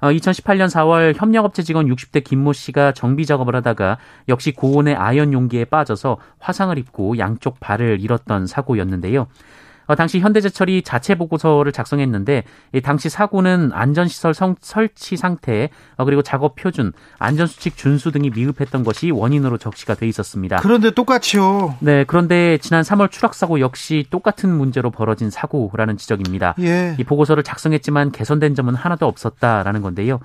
어, 0.00 0.08
2018년 0.10 0.68
4월 0.68 1.14
협력업체 1.16 1.62
직원 1.62 1.86
60대 1.86 2.22
김모 2.22 2.52
씨가 2.52 2.92
정비 2.92 3.26
작업을 3.26 3.54
하다가 3.56 3.98
역시 4.28 4.52
고온의 4.52 4.94
아연 4.94 5.32
용기에 5.32 5.64
빠져서 5.66 6.18
화상을 6.38 6.76
입고 6.78 7.18
양쪽 7.18 7.58
발을 7.60 8.00
잃었던 8.00 8.46
사고였는데요. 8.46 9.26
어, 9.88 9.94
당시 9.94 10.20
현대제철이 10.20 10.82
자체 10.82 11.14
보고서를 11.16 11.72
작성했는데 11.72 12.44
이 12.74 12.80
당시 12.80 13.08
사고는 13.08 13.70
안전시설 13.72 14.34
성, 14.34 14.54
설치 14.60 15.16
상태 15.16 15.70
어, 15.96 16.04
그리고 16.04 16.22
작업 16.22 16.54
표준, 16.54 16.92
안전수칙 17.18 17.76
준수 17.76 18.12
등이 18.12 18.30
미흡했던 18.30 18.84
것이 18.84 19.10
원인으로 19.10 19.58
적시가 19.58 19.94
돼 19.94 20.06
있었습니다. 20.06 20.58
그런데 20.58 20.90
똑같이요. 20.90 21.76
네, 21.80 22.04
그런데 22.04 22.58
지난 22.58 22.82
3월 22.82 23.10
추락 23.10 23.34
사고 23.34 23.60
역시 23.60 24.06
똑같은 24.10 24.50
문제로 24.50 24.90
벌어진 24.90 25.30
사고라는 25.30 25.96
지적입니다. 25.96 26.54
예. 26.60 26.94
이 26.98 27.04
보고서를 27.04 27.42
작성했지만 27.42 28.12
개선된 28.12 28.54
점은 28.54 28.74
하나도 28.74 29.06
없었다라는 29.06 29.80
건데요. 29.80 30.20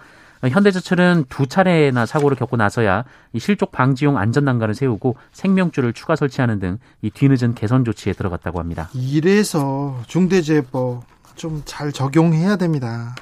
현대제철은 0.50 1.26
두 1.30 1.48
차례나 1.48 2.06
사고를 2.06 2.36
겪고 2.38 2.58
나서야 2.58 3.06
이 3.32 3.40
실족 3.40 3.72
방지용 3.72 4.18
안전난간을 4.18 4.76
세우고 4.76 5.16
생명줄을 5.32 5.94
추가 5.94 6.16
설치하는 6.16 6.60
등 6.60 6.80
이 7.02 7.10
뒤늦은 7.10 7.54
개선 7.56 7.84
조치에 7.86 8.14
들어갔다고 8.14 8.60
합니다. 8.60 8.90
이래서 8.94 10.00
중대재해법 10.08 11.04
좀 11.36 11.64
잘 11.66 11.92
적용해야 11.92 12.56
됩니다. 12.58 13.16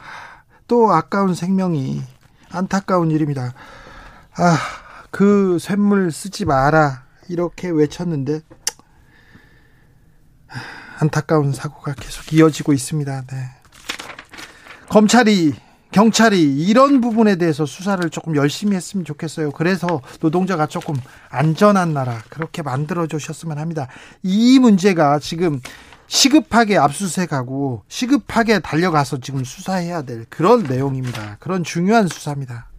또 0.67 0.91
아까운 0.91 1.33
생명이 1.33 2.01
안타까운 2.51 3.09
일입니다. 3.11 3.53
아, 4.37 4.57
그 5.11 5.57
쇳물 5.59 6.11
쓰지 6.11 6.45
마라 6.45 7.03
이렇게 7.29 7.69
외쳤는데 7.69 8.41
안타까운 10.99 11.51
사고가 11.53 11.93
계속 11.93 12.33
이어지고 12.33 12.73
있습니다. 12.73 13.21
네. 13.27 13.35
검찰이 14.89 15.55
경찰이 15.91 16.41
이런 16.63 17.01
부분에 17.01 17.35
대해서 17.35 17.65
수사를 17.65 18.09
조금 18.09 18.35
열심히 18.35 18.75
했으면 18.75 19.05
좋겠어요. 19.05 19.51
그래서 19.51 20.01
노동자가 20.21 20.67
조금 20.67 20.95
안전한 21.29 21.93
나라 21.93 22.21
그렇게 22.29 22.61
만들어 22.61 23.07
주셨으면 23.07 23.57
합니다. 23.57 23.87
이 24.23 24.57
문제가 24.59 25.19
지금 25.19 25.59
시급하게 26.07 26.77
압수수색하고 26.77 27.83
시급하게 27.87 28.59
달려가서 28.59 29.19
지금 29.19 29.43
수사해야 29.43 30.01
될 30.01 30.25
그런 30.29 30.63
내용입니다. 30.63 31.37
그런 31.39 31.63
중요한 31.63 32.07
수사입니다. 32.07 32.69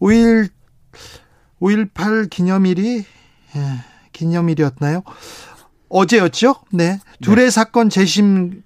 5일 0.00 0.50
5.18 1.60 2.30
기념일이 2.30 3.04
예, 3.56 3.60
기념일이었나요? 4.12 5.02
어제였죠? 5.88 6.54
네. 6.72 7.00
둘의 7.22 7.46
네. 7.46 7.50
사건 7.50 7.90
재심 7.90 8.62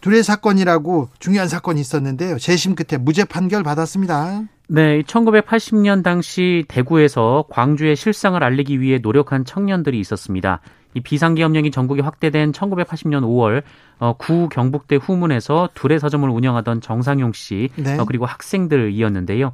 둘의 0.00 0.22
사건이라고 0.22 1.08
중요한 1.18 1.48
사건이 1.48 1.80
있었는데요. 1.80 2.38
재심 2.38 2.74
끝에 2.74 2.98
무죄 2.98 3.24
판결 3.24 3.62
받았습니다. 3.62 4.42
네, 4.68 5.02
1980년 5.02 6.02
당시 6.02 6.64
대구에서 6.68 7.44
광주의 7.50 7.96
실상을 7.96 8.42
알리기 8.42 8.80
위해 8.80 8.98
노력한 9.02 9.44
청년들이 9.44 9.98
있었습니다. 10.00 10.60
이 10.94 11.00
비상계엄령이 11.00 11.70
전국에 11.70 12.02
확대된 12.02 12.52
1980년 12.52 13.22
5월 13.22 13.62
어, 13.98 14.14
구 14.16 14.48
경북대 14.48 14.96
후문에서 14.96 15.68
둘의 15.74 16.00
서점을 16.00 16.28
운영하던 16.28 16.80
정상용 16.80 17.32
씨 17.32 17.68
네. 17.76 17.98
어, 17.98 18.04
그리고 18.04 18.26
학생들이었는데요. 18.26 19.52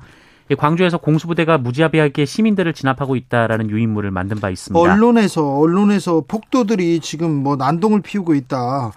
광주에서 0.59 0.99
공수부대가 0.99 1.59
무지하게 1.59 2.25
시민들을 2.25 2.73
진압하고 2.73 3.16
있다라는 3.16 3.68
유인물을 3.68 4.12
만든 4.12 4.38
바 4.38 4.49
있습니다. 4.49 4.79
언론에서 4.79 5.59
언론에서 5.59 6.23
폭도들이 6.29 7.01
지금 7.01 7.42
뭐 7.42 7.57
난동을 7.57 8.01
피우고 8.03 8.35
있다. 8.35 8.92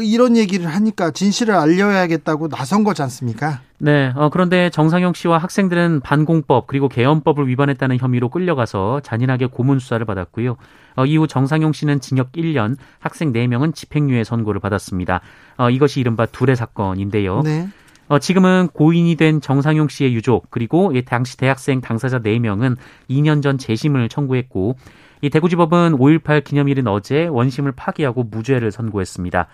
이런 0.00 0.36
얘기를 0.36 0.66
하니까 0.66 1.10
진실을 1.10 1.54
알려야겠다고 1.54 2.48
나선 2.48 2.82
거지 2.82 3.02
않습니까? 3.02 3.60
네. 3.78 4.12
어, 4.16 4.30
그런데 4.30 4.70
정상용 4.70 5.12
씨와 5.12 5.38
학생들은 5.38 6.00
반공법 6.00 6.66
그리고 6.66 6.88
개헌법을 6.88 7.46
위반했다는 7.48 7.98
혐의로 7.98 8.30
끌려가서 8.30 9.00
잔인하게 9.00 9.46
고문 9.46 9.78
수사를 9.78 10.04
받았고요. 10.06 10.56
어, 10.96 11.04
이후 11.04 11.26
정상용 11.26 11.72
씨는 11.72 12.00
징역 12.00 12.32
1년, 12.32 12.76
학생 13.00 13.32
4명은 13.32 13.74
집행유예 13.74 14.24
선고를 14.24 14.60
받았습니다. 14.60 15.20
어, 15.58 15.68
이것이 15.68 16.00
이른바 16.00 16.24
둘의 16.26 16.56
사건인데요. 16.56 17.42
네. 17.42 17.68
어, 18.08 18.18
지금은 18.18 18.68
고인이 18.72 19.14
된 19.16 19.40
정상용 19.40 19.88
씨의 19.88 20.14
유족 20.14 20.50
그리고 20.50 20.92
당시 21.06 21.36
대학생 21.36 21.80
당사자 21.80 22.18
4명은 22.18 22.76
2년 23.10 23.42
전 23.42 23.58
재심을 23.58 24.08
청구했고 24.08 24.76
이 25.22 25.30
대구지법은 25.30 25.96
5.18 25.98 26.44
기념일인 26.44 26.88
어제 26.88 27.26
원심을 27.26 27.72
파기하고 27.72 28.24
무죄를 28.24 28.72
선고했습니다. 28.72 29.48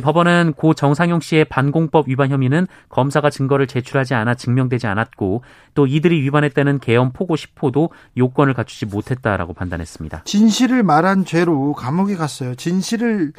법원은 0.00 0.54
고 0.56 0.74
정상용 0.74 1.20
씨의 1.20 1.44
반공법 1.46 2.08
위반 2.08 2.30
혐의는 2.30 2.66
검사가 2.88 3.30
증거를 3.30 3.66
제출하지 3.66 4.14
않아 4.14 4.34
증명되지 4.34 4.86
않았고 4.86 5.42
또 5.74 5.86
이들이 5.86 6.22
위반했다는 6.22 6.78
개헌 6.78 7.12
포고 7.12 7.36
10호도 7.36 7.90
요건을 8.16 8.54
갖추지 8.54 8.86
못했다라고 8.86 9.52
판단했습니다. 9.52 10.22
진실을 10.24 10.82
말한 10.82 11.24
죄로 11.24 11.72
감옥에 11.74 12.16
갔어요. 12.16 12.54
진실을 12.54 13.32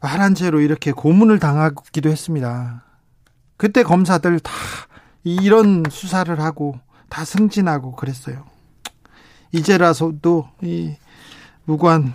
말한 0.00 0.34
죄로 0.34 0.60
이렇게 0.60 0.92
고문을 0.92 1.38
당하기도 1.38 2.08
했습니다. 2.08 2.84
그때 3.56 3.82
검사들 3.82 4.40
다 4.40 4.52
이런 5.24 5.82
수사를 5.90 6.38
하고 6.40 6.78
다 7.08 7.24
승진하고 7.24 7.92
그랬어요. 7.92 8.44
이제라서도 9.52 10.48
이 10.62 10.94
무관 11.64 12.12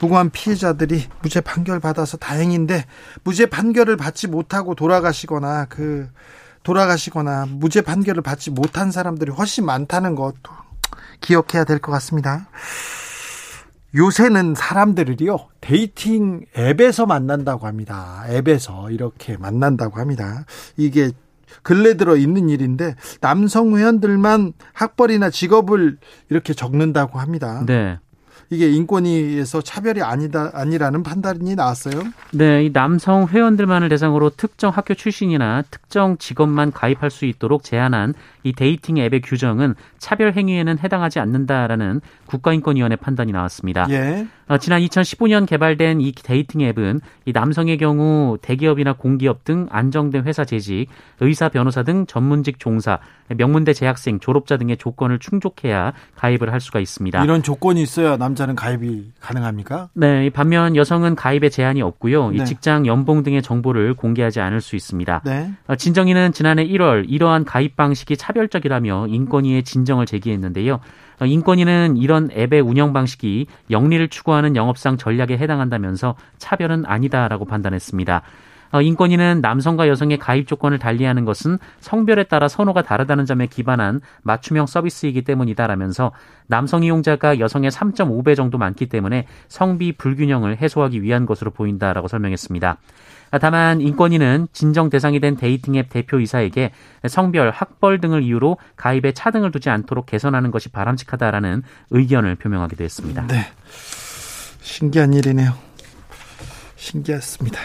무고한 0.00 0.30
피해자들이 0.30 1.04
무죄 1.22 1.40
판결 1.40 1.78
받아서 1.78 2.16
다행인데 2.16 2.84
무죄 3.22 3.46
판결을 3.46 3.96
받지 3.96 4.26
못하고 4.26 4.74
돌아가시거나 4.74 5.66
그 5.66 6.08
돌아가시거나 6.62 7.46
무죄 7.50 7.80
판결을 7.82 8.22
받지 8.22 8.50
못한 8.50 8.90
사람들이 8.90 9.30
훨씬 9.30 9.64
많다는 9.64 10.14
것도 10.14 10.52
기억해야 11.20 11.64
될 11.64 11.78
것 11.78 11.92
같습니다. 11.92 12.48
요새는 13.94 14.54
사람들을요 14.54 15.48
dating 15.60 16.44
앱에서 16.56 17.06
만난다고 17.06 17.66
합니다. 17.66 18.24
앱에서 18.28 18.90
이렇게 18.90 19.36
만난다고 19.36 19.98
합니다. 19.98 20.44
이게 20.76 21.10
근래 21.62 21.96
들어 21.96 22.16
있는 22.16 22.48
일인데 22.48 22.94
남성 23.20 23.76
회원들만 23.76 24.52
학벌이나 24.72 25.30
직업을 25.30 25.98
이렇게 26.28 26.54
적는다고 26.54 27.18
합니다. 27.18 27.64
네. 27.66 27.98
이게 28.52 28.68
인권위에서 28.68 29.62
차별이 29.62 30.02
아니다 30.02 30.50
아니라는 30.52 31.04
판단이 31.04 31.54
나왔어요. 31.54 32.02
네, 32.32 32.64
이 32.64 32.72
남성 32.72 33.28
회원들만을 33.28 33.88
대상으로 33.88 34.30
특정 34.30 34.72
학교 34.72 34.94
출신이나 34.94 35.62
특정 35.70 36.18
직업만 36.18 36.72
가입할 36.72 37.10
수 37.10 37.26
있도록 37.26 37.62
제한한 37.62 38.14
이 38.42 38.52
dating 38.52 38.98
앱의 38.98 39.20
규정은 39.20 39.74
차별 39.98 40.32
행위에는 40.32 40.78
해당하지 40.78 41.20
않는다라는 41.20 42.00
국가인권위원회 42.26 42.96
판단이 42.96 43.30
나왔습니다. 43.32 43.86
예. 43.90 44.26
어, 44.48 44.58
지난 44.58 44.80
2015년 44.82 45.46
개발된 45.46 46.00
이 46.00 46.10
dating 46.10 46.60
앱은 46.62 47.00
이 47.26 47.32
남성의 47.32 47.78
경우 47.78 48.36
대기업이나 48.42 48.94
공기업 48.94 49.44
등 49.44 49.68
안정된 49.70 50.24
회사 50.24 50.44
재직, 50.44 50.88
의사, 51.20 51.48
변호사 51.48 51.84
등 51.84 52.04
전문직 52.06 52.58
종사, 52.58 52.98
명문대 53.28 53.74
재학생, 53.74 54.18
졸업자 54.18 54.56
등의 54.56 54.76
조건을 54.76 55.20
충족해야 55.20 55.92
가입을 56.16 56.52
할 56.52 56.60
수가 56.60 56.80
있습니다. 56.80 57.22
이런 57.22 57.44
조건이 57.44 57.82
있어야 57.82 58.16
남자 58.16 58.39
는 58.46 58.54
가입이 58.54 59.12
가능합니까? 59.20 59.88
네, 59.94 60.30
반면 60.30 60.76
여성은 60.76 61.14
가입에 61.14 61.48
제한이 61.48 61.82
없고요. 61.82 62.30
네. 62.30 62.36
이 62.36 62.44
직장, 62.44 62.86
연봉 62.86 63.22
등의 63.22 63.42
정보를 63.42 63.94
공개하지 63.94 64.40
않을 64.40 64.60
수 64.60 64.76
있습니다. 64.76 65.22
네. 65.24 65.52
어, 65.66 65.76
진정위는 65.76 66.32
지난해 66.32 66.66
1월 66.66 67.04
이러한 67.08 67.44
가입 67.44 67.76
방식이 67.76 68.16
차별적이라며 68.16 69.08
인권위에 69.08 69.62
진정을 69.62 70.06
제기했는데요. 70.06 70.80
어, 71.20 71.26
인권위는 71.26 71.96
이런 71.96 72.30
앱의 72.32 72.60
운영 72.60 72.92
방식이 72.92 73.46
영리를 73.70 74.08
추구하는 74.08 74.56
영업상 74.56 74.96
전략에 74.96 75.36
해당한다면서 75.36 76.16
차별은 76.38 76.86
아니다라고 76.86 77.44
판단했습니다. 77.44 78.22
어, 78.72 78.80
인권위는 78.80 79.40
남성과 79.40 79.88
여성의 79.88 80.18
가입 80.18 80.46
조건을 80.46 80.78
달리하는 80.78 81.24
것은 81.24 81.58
성별에 81.80 82.24
따라 82.24 82.48
선호가 82.48 82.82
다르다는 82.82 83.26
점에 83.26 83.46
기반한 83.46 84.00
맞춤형 84.22 84.66
서비스이기 84.66 85.22
때문이다라면서 85.22 86.12
남성 86.46 86.82
이용자가 86.82 87.38
여성의 87.38 87.70
3.5배 87.70 88.36
정도 88.36 88.58
많기 88.58 88.86
때문에 88.86 89.26
성비 89.48 89.92
불균형을 89.92 90.58
해소하기 90.58 91.02
위한 91.02 91.26
것으로 91.26 91.50
보인다라고 91.50 92.08
설명했습니다. 92.08 92.78
다만 93.40 93.80
인권위는 93.80 94.48
진정 94.52 94.90
대상이 94.90 95.20
된 95.20 95.36
dating 95.36 95.76
앱 95.76 95.88
대표이사에게 95.88 96.72
성별, 97.08 97.50
학벌 97.50 98.00
등을 98.00 98.24
이유로 98.24 98.58
가입에 98.76 99.12
차등을 99.12 99.52
두지 99.52 99.70
않도록 99.70 100.06
개선하는 100.06 100.50
것이 100.50 100.68
바람직하다라는 100.68 101.62
의견을 101.90 102.34
표명하기도 102.36 102.82
했습니다. 102.82 103.26
네. 103.28 103.46
신기한 104.60 105.14
일이네요. 105.14 105.54
신기했습니다. 106.76 107.58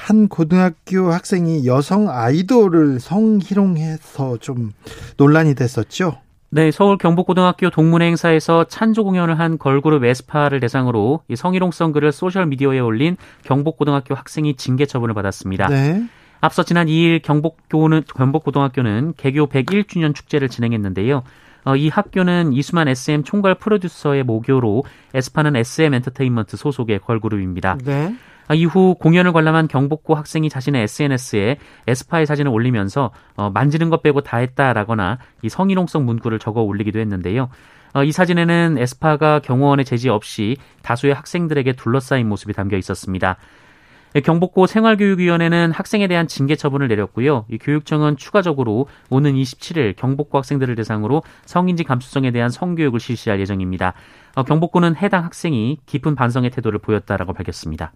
한 0.00 0.28
고등학교 0.28 1.12
학생이 1.12 1.66
여성 1.66 2.08
아이돌을 2.08 3.00
성희롱해서 3.00 4.38
좀 4.38 4.72
논란이 5.18 5.54
됐었죠. 5.54 6.16
네, 6.48 6.70
서울 6.72 6.96
경북고등학교 6.96 7.70
동문회 7.70 8.06
행사에서 8.06 8.64
찬조 8.64 9.04
공연을 9.04 9.38
한 9.38 9.58
걸그룹 9.58 10.02
에스파를 10.04 10.58
대상으로 10.58 11.20
이 11.28 11.36
성희롱성 11.36 11.92
글을 11.92 12.12
소셜 12.12 12.46
미디어에 12.46 12.80
올린 12.80 13.16
경북고등학교 13.44 14.14
학생이 14.14 14.56
징계 14.56 14.86
처분을 14.86 15.14
받았습니다. 15.14 15.68
네. 15.68 16.02
앞서 16.40 16.64
지난 16.64 16.86
2일 16.86 17.22
경북교는 17.22 18.02
경북고등학교는 18.12 19.14
개교 19.16 19.46
101주년 19.46 20.14
축제를 20.14 20.48
진행했는데요. 20.48 21.22
어, 21.64 21.76
이 21.76 21.88
학교는 21.88 22.54
이수만 22.54 22.88
SM 22.88 23.22
총괄 23.22 23.54
프로듀서의 23.54 24.24
모교로 24.24 24.82
에스파는 25.12 25.56
SM 25.56 25.92
엔터테인먼트 25.94 26.56
소속의 26.56 27.00
걸그룹입니다. 27.00 27.76
네. 27.84 28.14
아, 28.50 28.54
이후 28.54 28.96
공연을 28.98 29.32
관람한 29.32 29.68
경복고 29.68 30.16
학생이 30.16 30.48
자신의 30.48 30.82
SNS에 30.82 31.56
에스파의 31.86 32.26
사진을 32.26 32.50
올리면서 32.50 33.12
어, 33.36 33.48
만지는 33.50 33.90
것 33.90 34.02
빼고 34.02 34.22
다 34.22 34.38
했다라거나 34.38 35.18
이 35.42 35.48
성희롱성 35.48 36.04
문구를 36.04 36.40
적어 36.40 36.60
올리기도 36.62 36.98
했는데요. 36.98 37.48
어, 37.94 38.02
이 38.02 38.10
사진에는 38.10 38.76
에스파가 38.76 39.38
경호원의 39.38 39.84
제지 39.84 40.08
없이 40.08 40.56
다수의 40.82 41.14
학생들에게 41.14 41.74
둘러싸인 41.74 42.28
모습이 42.28 42.52
담겨 42.52 42.76
있었습니다. 42.76 43.36
예, 44.16 44.20
경복고 44.20 44.66
생활교육위원회는 44.66 45.72
학생에 45.72 46.08
대한 46.08 46.26
징계 46.26 46.56
처분을 46.56 46.88
내렸고요. 46.88 47.44
이 47.48 47.58
교육청은 47.58 48.16
추가적으로 48.16 48.86
오는 49.08 49.34
27일 49.34 49.96
경복고 49.96 50.38
학생들을 50.38 50.74
대상으로 50.74 51.22
성인지 51.44 51.84
감수성에 51.84 52.30
대한 52.32 52.50
성교육을 52.50 52.98
실시할 52.98 53.40
예정입니다. 53.40 53.94
어, 54.34 54.42
경복고는 54.42 54.96
해당 54.96 55.24
학생이 55.24 55.78
깊은 55.86 56.14
반성의 56.14 56.50
태도를 56.50 56.78
보였다라고 56.80 57.32
밝혔습니다. 57.32 57.92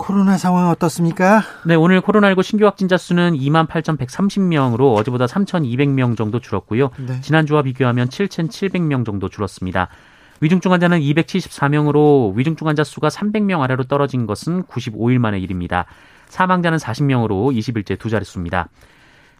코로나 0.00 0.38
상황 0.38 0.70
어떻습니까? 0.70 1.42
네, 1.66 1.74
오늘 1.74 2.00
코로나19 2.00 2.42
신규 2.42 2.64
확진자 2.64 2.96
수는 2.96 3.34
2만 3.34 3.68
8,130명으로 3.68 4.94
어제보다 4.94 5.26
3,200명 5.26 6.16
정도 6.16 6.40
줄었고요. 6.40 6.90
네. 7.06 7.20
지난주와 7.20 7.62
비교하면 7.62 8.08
7,700명 8.08 9.04
정도 9.04 9.28
줄었습니다. 9.28 9.88
위중증 10.40 10.72
환자는 10.72 11.00
274명으로 11.00 12.34
위중증 12.34 12.66
환자 12.66 12.82
수가 12.82 13.08
300명 13.08 13.60
아래로 13.60 13.84
떨어진 13.84 14.26
것은 14.26 14.64
95일 14.64 15.18
만의 15.18 15.42
일입니다. 15.42 15.84
사망자는 16.28 16.78
40명으로 16.78 17.54
20일째 17.54 17.98
두 17.98 18.08
자릿수입니다. 18.08 18.68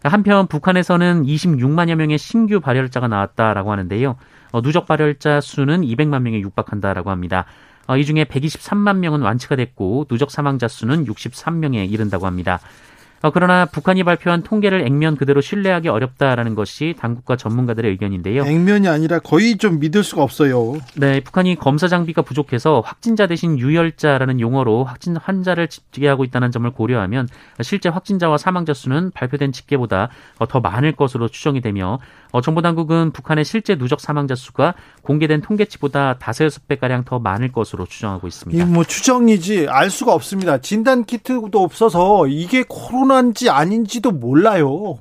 한편 0.03 0.47
북한에서는 0.47 1.23
26만여 1.23 1.95
명의 1.95 2.17
신규 2.17 2.59
발열자가 2.59 3.07
나왔다라고 3.07 3.71
하는데요. 3.71 4.15
어, 4.51 4.61
누적 4.61 4.87
발열자 4.87 5.41
수는 5.41 5.81
200만 5.81 6.21
명에 6.21 6.39
육박한다라고 6.39 7.11
합니다. 7.11 7.45
어, 7.87 7.97
이 7.97 8.05
중에 8.05 8.25
123만 8.25 8.97
명은 8.97 9.21
완치가 9.21 9.55
됐고 9.55 10.05
누적 10.09 10.31
사망자 10.31 10.67
수는 10.67 11.05
63명에 11.05 11.91
이른다고 11.91 12.25
합니다. 12.25 12.59
어, 13.21 13.29
그러나 13.31 13.65
북한이 13.65 14.03
발표한 14.03 14.41
통계를 14.41 14.81
액면 14.81 15.15
그대로 15.15 15.41
신뢰하기 15.41 15.89
어렵다라는 15.89 16.55
것이 16.55 16.95
당국과 16.99 17.35
전문가들의 17.35 17.89
의견인데요. 17.91 18.43
액면이 18.43 18.87
아니라 18.87 19.19
거의 19.19 19.57
좀 19.57 19.79
믿을 19.79 20.03
수가 20.03 20.23
없어요. 20.23 20.77
네, 20.95 21.19
북한이 21.19 21.55
검사 21.55 21.87
장비가 21.87 22.23
부족해서 22.23 22.81
확진자 22.83 23.27
대신 23.27 23.59
유혈자라는 23.59 24.39
용어로 24.39 24.85
확진 24.85 25.15
환자를 25.17 25.67
집계하고 25.67 26.23
있다는 26.23 26.51
점을 26.51 26.69
고려하면 26.71 27.27
실제 27.61 27.89
확진자와 27.89 28.37
사망자 28.37 28.73
수는 28.73 29.11
발표된 29.11 29.51
집계보다 29.51 30.09
더 30.49 30.59
많을 30.59 30.93
것으로 30.93 31.27
추정이 31.27 31.61
되며 31.61 31.99
어, 32.31 32.41
정부 32.41 32.61
당국은 32.61 33.11
북한의 33.11 33.45
실제 33.45 33.75
누적 33.75 33.99
사망자 33.99 34.35
수가 34.35 34.73
공개된 35.03 35.41
통계치보다 35.41 36.17
다섯 36.17 36.45
여섯 36.45 36.67
배가량 36.67 37.03
더 37.03 37.19
많을 37.19 37.51
것으로 37.51 37.85
추정하고 37.85 38.27
있습니다. 38.27 38.65
뭐 38.65 38.83
추정이지 38.83 39.67
알 39.69 39.89
수가 39.89 40.13
없습니다. 40.13 40.59
진단 40.59 41.05
키트도 41.05 41.61
없어서 41.61 42.27
이게 42.27 42.63
코로나인지 42.67 43.49
아닌지도 43.49 44.11
몰라요. 44.11 44.99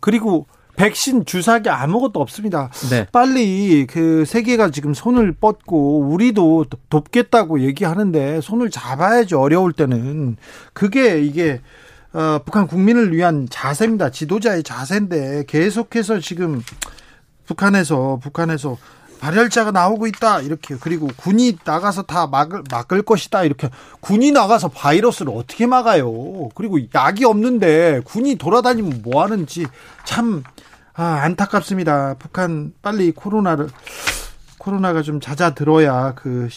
그리고 0.00 0.46
백신 0.76 1.26
주사기 1.26 1.68
아무것도 1.68 2.20
없습니다. 2.20 2.70
네. 2.90 3.06
빨리 3.12 3.86
그 3.86 4.24
세계가 4.24 4.70
지금 4.70 4.94
손을 4.94 5.32
뻗고 5.32 6.00
우리도 6.08 6.66
돕겠다고 6.88 7.60
얘기하는데 7.60 8.40
손을 8.40 8.70
잡아야죠. 8.70 9.40
어려울 9.40 9.72
때는 9.72 10.36
그게 10.72 11.20
이게 11.20 11.60
어, 12.12 12.40
북한 12.44 12.66
국민을 12.66 13.14
위한 13.14 13.46
자세입니다. 13.50 14.10
지도자의 14.10 14.62
자세인데 14.62 15.44
계속해서 15.46 16.20
지금 16.20 16.62
북한에서 17.46 18.18
북한에서 18.22 18.76
발열자가 19.20 19.70
나오고 19.70 20.08
있다 20.08 20.40
이렇게 20.40 20.74
그리고 20.80 21.08
군이 21.16 21.58
나가서 21.64 22.02
다 22.02 22.26
막을 22.26 22.64
막을 22.68 23.02
것이다 23.02 23.44
이렇게 23.44 23.70
군이 24.00 24.32
나가서 24.32 24.68
바이러스를 24.68 25.32
어떻게 25.34 25.66
막아요? 25.66 26.48
그리고 26.56 26.78
약이 26.92 27.24
없는데 27.24 28.00
군이 28.04 28.34
돌아다니면 28.34 29.02
뭐 29.04 29.22
하는지 29.22 29.66
참 30.04 30.42
아, 30.94 31.20
안타깝습니다. 31.22 32.16
북한 32.18 32.72
빨리 32.82 33.12
코로나를 33.12 33.68
코로나가 34.58 35.02
좀 35.02 35.20
잦아들어야 35.20 36.14
그 36.14 36.48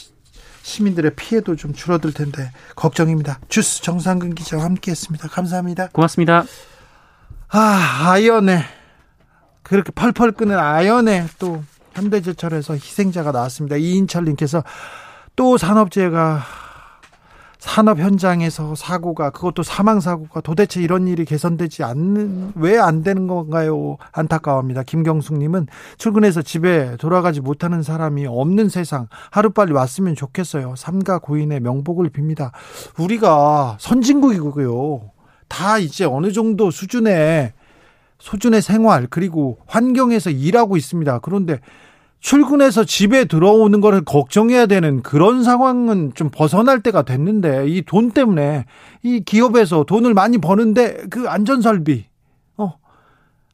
시민들의 0.66 1.12
피해도 1.16 1.56
좀 1.56 1.74
줄어들 1.74 2.12
텐데 2.12 2.52
걱정입니다. 2.76 3.40
주스 3.50 3.84
정상근 3.84 4.34
기자와 4.34 4.64
함께했습니다. 4.64 5.28
감사합니다. 5.28 5.90
고맙습니다. 5.90 6.44
아 7.50 8.08
아연에 8.08 8.64
그렇게 9.62 9.92
펄펄 9.92 10.32
끄는 10.32 10.58
아연에 10.58 11.28
또 11.38 11.64
현대제철에서 11.94 12.74
희생자가 12.74 13.32
나왔습니다. 13.32 13.76
이인철님께서 13.76 14.64
또 15.36 15.58
산업재해가 15.60 16.42
산업 17.66 17.98
현장에서 17.98 18.76
사고가 18.76 19.32
그것도 19.32 19.64
사망 19.64 20.00
사고가 20.00 20.40
도대체 20.42 20.82
이런 20.84 21.08
일이 21.08 21.26
개선되지 21.26 21.84
않는 21.84 22.54
왜 22.56 22.78
안 22.78 23.02
되는 23.02 23.26
건가요? 23.26 23.98
안타까워합니다. 24.12 24.84
김경숙님은 24.84 25.66
출근해서 25.98 26.44
집에 26.44 26.96
돌아가지 26.98 27.42
못하는 27.42 27.82
사람이 27.82 28.28
없는 28.28 28.70
세상 28.70 29.08
하루 29.32 29.50
빨리 29.50 29.74
왔으면 29.74 30.14
좋겠어요. 30.14 30.76
삼가 30.78 31.18
고인의 31.18 31.62
명복을 31.62 32.12
빕니다. 32.12 32.52
우리가 33.00 33.78
선진국이고요. 33.80 35.10
다 35.48 35.80
이제 35.80 36.06
어느 36.06 36.32
정도 36.32 36.70
수준의 36.70 37.54
수준의 38.20 38.62
생활 38.62 39.08
그리고 39.10 39.58
환경에서 39.66 40.30
일하고 40.30 40.78
있습니다. 40.78 41.20
그런데 41.20 41.60
출근해서 42.20 42.86
집에 42.86 43.26
들어오는 43.26 43.82
거를 43.82 44.04
걱정해야 44.04 44.66
되는 44.66 45.04
그런 45.04 45.44
상황은 45.44 46.14
좀 46.16 46.30
벗어날 46.32 46.82
때가 46.82 47.04
됐는데 47.04 47.68
이 47.68 47.84
돈 47.84 48.12
때문에 48.12 48.66
이 49.04 49.22
기업에서 49.24 49.84
돈을 49.84 50.14
많이 50.16 50.40
버는데 50.40 51.06
그 51.12 51.30
안전 51.30 51.62
설비 51.62 52.06
어 52.58 52.74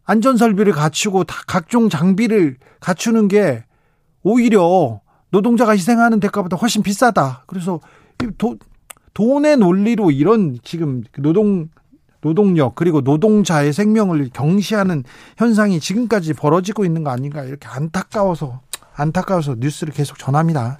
안전 0.05 0.37
설비를 0.37 0.71
갖추고 0.71 1.25
다 1.25 1.35
각종 1.47 1.89
장비를 1.89 2.57
갖추는 2.79 3.27
게 3.27 3.65
오히려 4.23 5.01
노동자가 5.31 5.73
희생하는 5.73 6.19
대가보다 6.19 6.55
훨씬 6.57 6.81
비싸다. 6.83 7.43
그래서 7.47 7.79
도, 8.37 8.57
돈의 9.13 9.57
논리로 9.57 10.11
이런 10.11 10.57
지금 10.63 11.03
노동 11.17 11.69
노동력 12.21 12.75
그리고 12.75 13.01
노동자의 13.01 13.73
생명을 13.73 14.29
경시하는 14.33 15.03
현상이 15.37 15.79
지금까지 15.79 16.33
벌어지고 16.33 16.85
있는 16.85 17.03
거 17.03 17.09
아닌가 17.09 17.43
이렇게 17.43 17.67
안타까워서 17.67 18.61
안타까워서 18.95 19.55
뉴스를 19.59 19.93
계속 19.93 20.17
전합니다. 20.17 20.77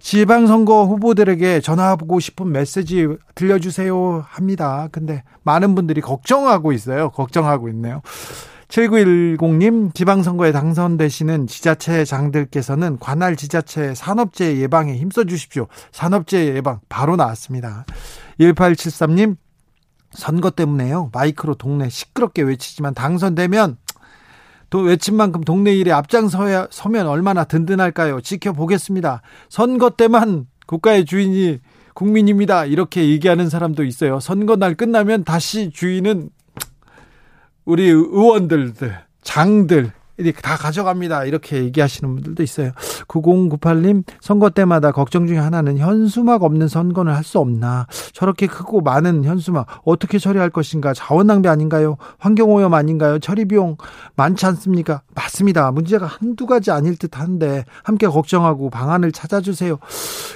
지방선거 0.00 0.84
후보들에게 0.84 1.60
전화하고 1.60 2.20
싶은 2.20 2.52
메시지 2.52 3.06
들려주세요 3.34 4.24
합니다. 4.26 4.88
근데 4.92 5.24
많은 5.42 5.74
분들이 5.74 6.00
걱정하고 6.00 6.72
있어요. 6.72 7.10
걱정하고 7.10 7.68
있네요. 7.70 8.00
7910님, 8.68 9.94
지방선거에 9.94 10.52
당선되시는 10.52 11.46
지자체 11.46 12.04
장들께서는 12.04 12.98
관할 13.00 13.34
지자체 13.34 13.94
산업재해 13.94 14.58
예방에 14.58 14.94
힘써 14.94 15.24
주십시오. 15.24 15.68
산업재해 15.90 16.54
예방 16.54 16.80
바로 16.88 17.16
나왔습니다. 17.16 17.86
1873님, 18.38 19.36
선거 20.12 20.50
때문에요. 20.50 21.10
마이크로 21.12 21.54
동네 21.54 21.88
시끄럽게 21.88 22.42
외치지만 22.42 22.94
당선되면 22.94 23.76
또 24.70 24.80
외친 24.80 25.16
만큼 25.16 25.42
동네 25.44 25.74
일에 25.74 25.92
앞장서야 25.92 26.68
서면 26.70 27.06
얼마나 27.06 27.44
든든할까요? 27.44 28.20
지켜보겠습니다. 28.20 29.22
선거 29.48 29.90
때만 29.90 30.46
국가의 30.66 31.04
주인이 31.04 31.60
국민입니다. 31.94 32.64
이렇게 32.64 33.08
얘기하는 33.08 33.48
사람도 33.48 33.84
있어요. 33.84 34.20
선거 34.20 34.56
날 34.56 34.74
끝나면 34.74 35.24
다시 35.24 35.70
주인은 35.70 36.30
우리 37.64 37.88
의원들, 37.88 38.74
장들, 39.22 39.92
이렇게 40.18 40.40
다 40.42 40.56
가져갑니다. 40.56 41.24
이렇게 41.24 41.62
얘기하시는 41.64 42.12
분들도 42.12 42.42
있어요. 42.42 42.72
9098님, 43.06 44.02
선거 44.20 44.50
때마다 44.50 44.90
걱정 44.90 45.26
중에 45.26 45.38
하나는 45.38 45.78
현수막 45.78 46.42
없는 46.42 46.66
선거는 46.68 47.14
할 47.14 47.28
수 47.28 47.38
없나. 47.38 47.86
저렇게 48.14 48.46
크고 48.46 48.80
많은 48.80 49.24
현수막 49.24 49.82
어떻게 49.84 50.18
처리할 50.18 50.48
것인가. 50.48 50.94
자원 50.94 51.26
낭비 51.26 51.48
아닌가요? 51.48 51.98
환경 52.18 52.50
오염 52.50 52.72
아닌가요? 52.72 53.18
처리 53.18 53.44
비용 53.44 53.76
많지 54.16 54.46
않습니까? 54.46 55.02
맞습니다. 55.14 55.70
문제가 55.72 56.06
한두 56.06 56.46
가지 56.46 56.70
아닐 56.70 56.96
듯 56.96 57.18
한데 57.18 57.64
함께 57.82 58.06
걱정하고 58.06 58.70
방안을 58.70 59.12
찾아주세요. 59.12 59.78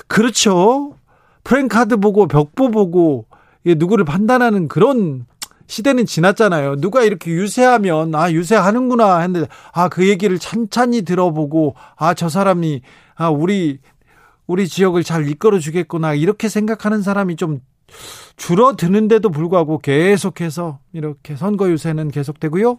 그렇죠. 0.07 0.97
프랭카드 1.45 1.97
보고 1.97 2.27
벽보 2.29 2.71
보고 2.71 3.25
누구를 3.65 4.05
판단하는 4.05 4.69
그런 4.69 5.25
시대는 5.73 6.05
지났잖아요. 6.05 6.77
누가 6.77 7.03
이렇게 7.03 7.31
유세하면 7.31 8.15
아 8.15 8.31
유세하는구나 8.31 9.21
했는데 9.21 9.49
아 9.73 9.89
그 9.89 10.07
얘기를 10.07 10.39
찬찬히 10.39 11.01
들어보고 11.03 11.77
아 11.97 12.13
저 12.13 12.29
사람이 12.29 12.83
아 13.15 13.31
우리 13.31 13.79
우리 14.47 14.69
지역을 14.69 15.03
잘 15.03 15.27
이끌어 15.27 15.59
주겠구나 15.59 16.13
이렇게 16.13 16.51
생각하는 16.51 17.01
사람이 17.01 17.37
좀 17.37 17.61
줄어드는데도 18.37 19.31
불구하고 19.31 19.79
계속해서 19.79 20.79
이렇게 20.93 21.37
선거 21.37 21.71
유세는 21.71 22.11
계속되고요. 22.11 22.79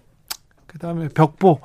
그다음에 0.67 1.07
벽보 1.09 1.61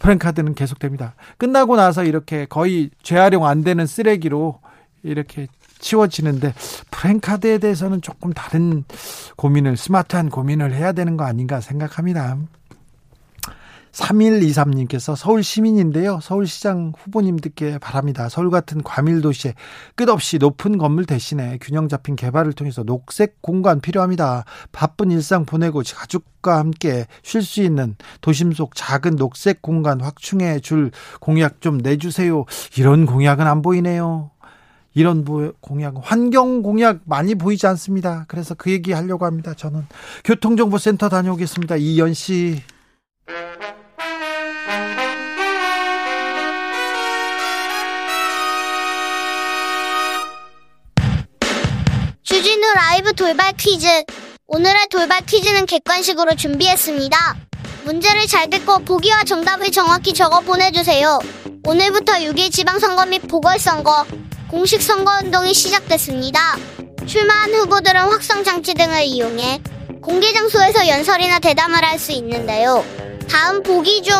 프랭카드는 0.00 0.54
계속됩니다. 0.54 1.16
끝나고 1.36 1.76
나서 1.76 2.02
이렇게 2.02 2.46
거의 2.46 2.88
재활용 3.02 3.44
안 3.44 3.62
되는 3.62 3.86
쓰레기로 3.86 4.58
이렇게 5.02 5.48
치워지는데 5.82 6.54
프랭카드에 6.90 7.58
대해서는 7.58 8.00
조금 8.00 8.32
다른 8.32 8.84
고민을 9.36 9.76
스마트한 9.76 10.30
고민을 10.30 10.72
해야 10.72 10.92
되는 10.92 11.18
거 11.18 11.24
아닌가 11.24 11.60
생각합니다. 11.60 12.38
3123님께서 13.92 15.14
서울 15.14 15.42
시민인데요. 15.42 16.18
서울시장 16.20 16.92
후보님들께 16.96 17.78
바랍니다. 17.78 18.28
서울 18.28 18.50
같은 18.50 18.82
과밀 18.82 19.20
도시에 19.20 19.54
끝없이 19.94 20.38
높은 20.38 20.78
건물 20.78 21.04
대신에 21.04 21.58
균형 21.60 21.88
잡힌 21.88 22.16
개발을 22.16 22.54
통해서 22.54 22.82
녹색 22.82 23.42
공간 23.42 23.80
필요합니다. 23.80 24.44
바쁜 24.72 25.10
일상 25.10 25.44
보내고 25.44 25.82
가족과 25.94 26.58
함께 26.58 27.06
쉴 27.22 27.42
수 27.42 27.62
있는 27.62 27.96
도심 28.22 28.52
속 28.52 28.74
작은 28.74 29.16
녹색 29.16 29.60
공간 29.60 30.00
확충해 30.00 30.60
줄 30.60 30.90
공약 31.20 31.60
좀 31.60 31.78
내주세요. 31.78 32.46
이런 32.78 33.04
공약은 33.04 33.46
안 33.46 33.60
보이네요. 33.60 34.30
이런 34.94 35.24
공약, 35.60 35.94
환경 36.02 36.62
공약 36.62 37.00
많이 37.04 37.34
보이지 37.34 37.66
않습니다. 37.66 38.24
그래서 38.28 38.54
그 38.54 38.70
얘기 38.70 38.92
하려고 38.92 39.24
합니다. 39.24 39.54
저는 39.54 39.86
교통정보센터 40.24 41.08
다녀오겠습니다. 41.08 41.76
이연 41.76 42.14
씨. 42.14 42.62
주진우 52.22 52.62
라이브 52.74 53.12
돌발 53.14 53.52
퀴즈. 53.56 53.86
오늘의 54.46 54.88
돌발 54.90 55.24
퀴즈는 55.24 55.64
객관식으로 55.64 56.34
준비했습니다. 56.34 57.16
문제를 57.84 58.26
잘 58.26 58.50
듣고 58.50 58.80
보기와 58.80 59.24
정답을 59.24 59.70
정확히 59.70 60.12
적어 60.12 60.40
보내주세요. 60.40 61.18
오늘부터 61.64 62.12
6일 62.14 62.52
지방선거 62.52 63.06
및 63.06 63.26
보궐선거, 63.28 64.04
공식 64.52 64.82
선거운동이 64.82 65.54
시작됐습니다. 65.54 66.58
출마한 67.06 67.54
후보들은 67.54 67.98
확성장치 67.98 68.74
등을 68.74 69.02
이용해 69.02 69.62
공개 70.02 70.30
장소에서 70.34 70.88
연설이나 70.88 71.38
대담을 71.38 71.82
할 71.82 71.98
수 71.98 72.12
있는데요. 72.12 72.84
다음 73.30 73.62
보기 73.62 74.02
중 74.02 74.14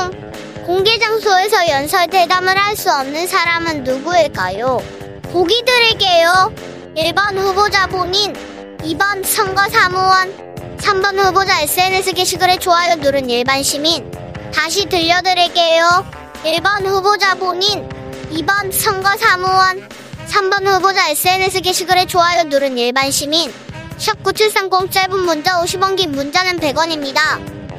공개 0.64 0.98
장소에서 0.98 1.68
연설 1.68 2.06
대담을 2.08 2.56
할 2.56 2.74
수 2.74 2.90
없는 2.90 3.26
사람은 3.26 3.84
누구일까요? 3.84 4.82
보기 5.24 5.64
드릴게요. 5.66 6.50
1번 6.96 7.36
후보자 7.36 7.86
본인, 7.86 8.32
2번 8.78 9.22
선거 9.26 9.68
사무원, 9.68 10.32
3번 10.78 11.18
후보자 11.18 11.60
SNS 11.60 12.12
게시글에 12.14 12.58
좋아요 12.58 12.96
누른 12.96 13.28
일반 13.28 13.62
시민. 13.62 14.10
다시 14.50 14.86
들려드릴게요. 14.86 16.06
1번 16.42 16.86
후보자 16.86 17.34
본인, 17.34 17.86
2번 18.30 18.72
선거 18.72 19.14
사무원, 19.18 19.86
3번 20.32 20.66
후보자 20.66 21.10
SNS 21.10 21.60
게시글에 21.60 22.06
좋아요 22.06 22.44
누른 22.44 22.78
일반 22.78 23.10
시민 23.10 23.52
샵9730 23.98 24.90
짧은 24.90 25.20
문자 25.20 25.60
50원 25.60 25.94
긴 25.96 26.12
문자는 26.12 26.58
100원입니다. 26.58 27.20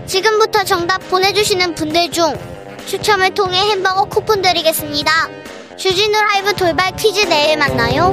지금부터 0.06 0.64
정답 0.64 1.00
보내주시는 1.10 1.74
분들 1.74 2.12
중 2.12 2.38
추첨을 2.86 3.34
통해 3.34 3.58
햄버거 3.72 4.06
쿠폰 4.06 4.44
드리겠습니다. 4.44 5.12
주진우 5.78 6.14
라이브 6.14 6.54
돌발 6.54 6.96
퀴즈 6.96 7.22
내일 7.22 7.58
만나요. 7.58 8.12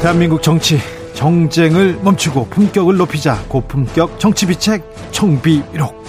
대한민국 0.00 0.40
정치 0.40 0.99
정쟁을 1.20 1.98
멈추고 2.02 2.46
품격을 2.46 2.96
높이자 2.96 3.42
고품격 3.46 4.18
정치비책 4.18 4.82
청비록 5.10 6.02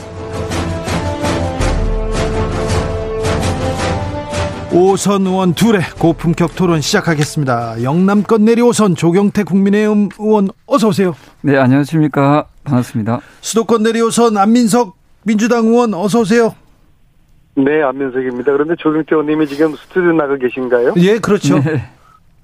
오선 4.72 5.28
의원 5.28 5.54
둘의 5.54 5.82
고품격 6.00 6.56
토론 6.56 6.80
시작하겠습니다. 6.80 7.84
영남권 7.84 8.46
내리오선 8.46 8.96
조경태 8.96 9.44
국민의힘 9.44 10.08
의원 10.18 10.48
어서 10.66 10.88
오세요. 10.88 11.14
네 11.42 11.58
안녕하십니까 11.58 12.46
반갑습니다. 12.64 13.20
수도권 13.42 13.84
내리오선 13.84 14.38
안민석 14.38 14.96
민주당 15.24 15.66
의원 15.66 15.94
어서 15.94 16.22
오세요. 16.22 16.56
네 17.56 17.84
안민석입니다. 17.84 18.50
그런데 18.54 18.76
조경태 18.80 19.08
의원님이 19.14 19.46
지금 19.48 19.76
스튜디오 19.76 20.14
나가 20.14 20.38
계신가요? 20.38 20.94
예 21.00 21.20
그렇죠. 21.20 21.60
네. 21.60 21.84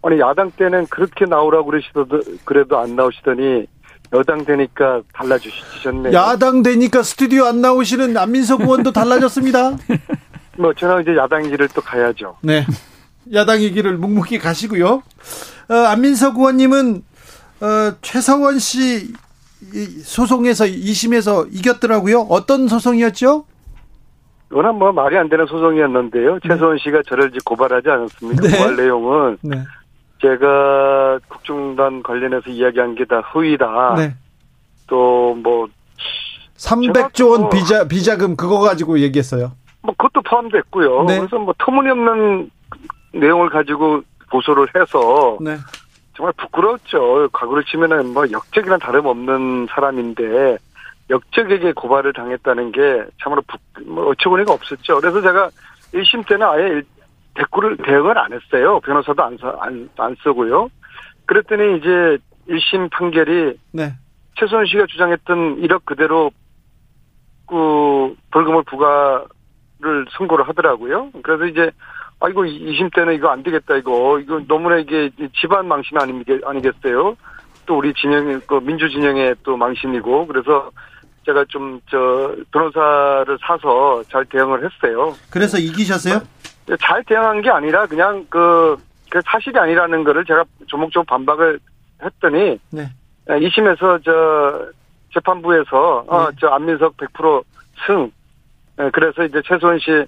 아니 0.08 0.22
야당 0.22 0.50
때는 0.52 0.88
그렇게 0.88 1.26
나오라고 1.26 1.66
그러시더도 1.66 2.22
그래도 2.46 2.78
안 2.78 2.96
나오시더니 2.96 3.68
여당 4.14 4.46
되니까 4.46 5.02
달라주시셨네요. 5.14 6.14
야당 6.14 6.64
되니까 6.64 7.04
스튜디오 7.04 7.44
안 7.44 7.60
나오시는 7.60 8.16
안민석 8.16 8.62
의원도 8.62 8.94
달라졌습니다. 8.94 9.76
뭐 10.58 10.74
저는 10.74 11.02
이제 11.02 11.18
야당 11.18 11.44
길을 11.44 11.68
또 11.76 11.82
가야죠. 11.82 12.38
네. 12.42 12.66
야당의 13.34 13.72
길을 13.74 13.98
묵묵히 13.98 14.40
가시고요. 14.40 15.04
어, 15.70 15.74
안민석 15.74 16.38
의원님은 16.38 17.04
어, 17.60 17.96
최성원 18.02 18.60
씨 18.60 19.12
소송에서 20.06 20.64
2심에서 20.64 21.50
이겼더라고요. 21.52 22.28
어떤 22.30 22.70
소송이었죠? 22.70 23.44
워낙 24.52 24.72
뭐 24.72 24.94
말이 24.94 25.18
안 25.18 25.28
되는 25.28 25.46
소송이었는데요. 25.48 26.36
네. 26.36 26.40
최소원 26.48 26.78
씨가 26.78 27.02
저를 27.10 27.30
고발하지 27.44 27.90
않았습니까? 27.90 28.48
네. 28.48 28.58
고발 28.58 28.76
내용은 28.78 29.38
네. 29.42 29.58
제가 30.22 31.20
국정단 31.28 32.04
관련해서 32.04 32.50
이야기한 32.50 32.96
게 32.96 33.06
다 33.06 33.20
허위다. 33.22 33.96
네. 33.98 34.14
또뭐 34.88 35.68
300조 36.58 37.32
원뭐 37.32 37.50
비자 37.50 37.88
비자금 37.88 38.36
그거 38.36 38.60
가지고 38.60 39.00
얘기했어요. 39.00 39.52
뭐 39.82 39.94
그것도 39.98 40.22
포함됐고요. 40.24 41.04
네. 41.04 41.18
그래서 41.20 41.38
뭐 41.38 41.54
터무니없는 41.58 42.50
내용을 43.14 43.50
가지고 43.50 44.02
고소를 44.32 44.68
해서 44.76 45.38
네. 45.40 45.58
정말 46.16 46.34
부끄러웠죠. 46.38 47.30
과거를 47.32 47.64
치면은 47.66 48.14
뭐 48.14 48.26
역적이나 48.30 48.78
다름없는 48.78 49.68
사람인데 49.70 50.58
역적에게 51.10 51.74
고발을 51.74 52.12
당했다는 52.14 52.72
게 52.72 53.06
참으로 53.24 53.42
부, 53.48 53.58
뭐 53.86 54.10
어처구니가 54.10 54.52
없었죠. 54.52 55.00
그래서 55.00 55.22
제가 55.22 55.50
1심 55.94 56.28
때는 56.28 56.46
아예 56.46 56.82
대꾸를 57.38 57.78
대응을 57.78 58.18
안 58.18 58.34
했어요. 58.34 58.80
변호사도 58.82 59.24
안, 59.24 59.38
안, 59.60 59.90
안 59.98 60.16
쓰고요. 60.24 60.70
그랬더니 61.26 61.78
이제 61.78 62.18
1심 62.50 62.90
판결이 62.92 63.58
네. 63.74 63.94
최소원 64.40 64.66
씨가 64.66 64.86
주장했던 64.88 65.62
1억 65.62 65.86
그대로 65.86 66.32
그 67.48 68.16
벌금을 68.32 68.64
부과를 68.64 70.06
선고를 70.18 70.48
하더라고요. 70.48 71.12
그래서 71.24 71.46
이제 71.46 71.72
아 72.20 72.30
이거 72.30 72.42
2심 72.42 72.94
때는 72.96 73.14
이거 73.14 73.30
안 73.30 73.44
되겠다 73.44 73.78
이거 73.78 74.20
이거 74.20 74.42
너무나 74.48 74.78
이게 74.78 75.12
집안 75.40 75.68
망신 75.68 75.98
아니겠어요? 76.44 77.16
또 77.66 77.78
우리 77.78 77.94
진영 77.94 78.42
그 78.48 78.60
민주 78.62 78.90
진영의 78.90 79.36
또 79.44 79.56
망신이고 79.58 80.28
그래서 80.28 80.72
제가 81.26 81.46
좀 81.50 81.78
저 81.90 82.36
변호사를 82.52 83.38
사서 83.42 84.04
잘 84.10 84.26
대응을 84.26 84.60
했어요. 84.66 85.16
그래서 85.30 85.58
이기셨어요? 85.58 86.22
잘 86.82 87.04
대응한 87.06 87.42
게 87.42 87.50
아니라 87.50 87.86
그냥 87.88 88.26
그, 88.30 88.76
그 89.10 89.20
사실이 89.26 89.58
아니라는 89.58 90.04
거를 90.04 90.26
제가 90.26 90.44
조목조목 90.68 91.08
반박을 91.08 91.60
했더니 92.04 92.60
네. 92.72 92.90
2심에서 93.28 94.04
저 94.04 94.66
재판부에서 95.14 96.06
어, 96.08 96.18
네. 96.20 96.26
어 96.28 96.32
저 96.40 96.48
안민석 96.48 96.96
100% 96.98 97.44
승. 97.86 98.12
그래서 98.94 99.24
이제 99.24 99.42
최소원 99.48 99.80
씨그 99.80 100.06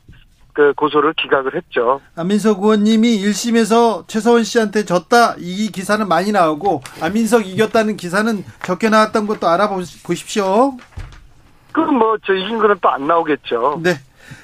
그 0.54 0.74
고소를 0.74 1.14
기각을 1.14 1.56
했죠. 1.56 2.02
안민석 2.16 2.62
의원님이 2.62 3.18
1심에서 3.24 4.08
최서원 4.08 4.44
씨한테 4.44 4.84
졌다 4.86 5.36
이 5.40 5.72
기사는 5.72 6.08
많이 6.08 6.32
나오고 6.32 6.82
안민석 7.02 7.48
이겼다는 7.48 7.98
기사는 7.98 8.44
적게 8.64 8.90
나왔던 8.90 9.26
것도 9.28 9.48
알아보십시오. 9.48 10.78
그럼 11.72 11.98
뭐 12.00 12.18
저 12.26 12.34
이긴 12.34 12.58
거는 12.60 12.76
또 12.82 12.90
안 12.90 13.08
나오겠죠. 13.08 13.80
네. 13.82 13.92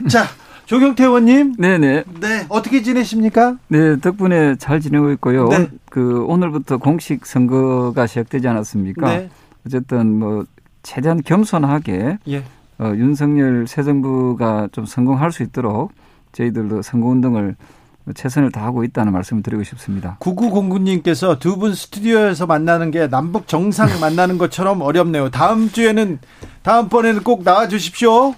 자 0.09 0.23
조경태 0.65 1.03
의원님. 1.05 1.55
네네. 1.57 2.03
네. 2.19 2.45
어떻게 2.49 2.81
지내십니까? 2.81 3.57
네, 3.67 3.99
덕분에 3.99 4.55
잘 4.55 4.79
지내고 4.79 5.11
있고요. 5.13 5.47
네. 5.49 5.69
그 5.89 6.23
오늘부터 6.25 6.77
공식 6.77 7.25
선거가 7.25 8.07
시작되지 8.07 8.47
않았습니까? 8.47 9.07
네. 9.07 9.29
어쨌든 9.65 10.19
뭐 10.19 10.45
최대한 10.83 11.21
겸손하게 11.23 12.17
예. 12.27 12.43
어, 12.79 12.91
윤석열 12.95 13.67
새 13.67 13.83
정부가 13.83 14.67
좀 14.71 14.85
성공할 14.85 15.31
수 15.31 15.43
있도록 15.43 15.91
저희들도 16.33 16.81
선거 16.81 17.07
운동을 17.07 17.55
최선을 18.13 18.51
다하고 18.51 18.83
있다는 18.83 19.13
말씀을 19.13 19.41
드리고 19.41 19.63
싶습니다. 19.63 20.17
9909님께서 20.19 21.39
두 21.39 21.57
분 21.57 21.73
스튜디오에서 21.73 22.45
만나는 22.45 22.91
게 22.91 23.07
남북 23.07 23.47
정상 23.47 23.87
만나는 24.01 24.37
것처럼 24.37 24.81
어렵네요. 24.81 25.29
다음 25.31 25.69
주에는 25.69 26.19
다음번에는 26.63 27.23
꼭 27.23 27.43
나와 27.43 27.67
주십시오. 27.67 28.35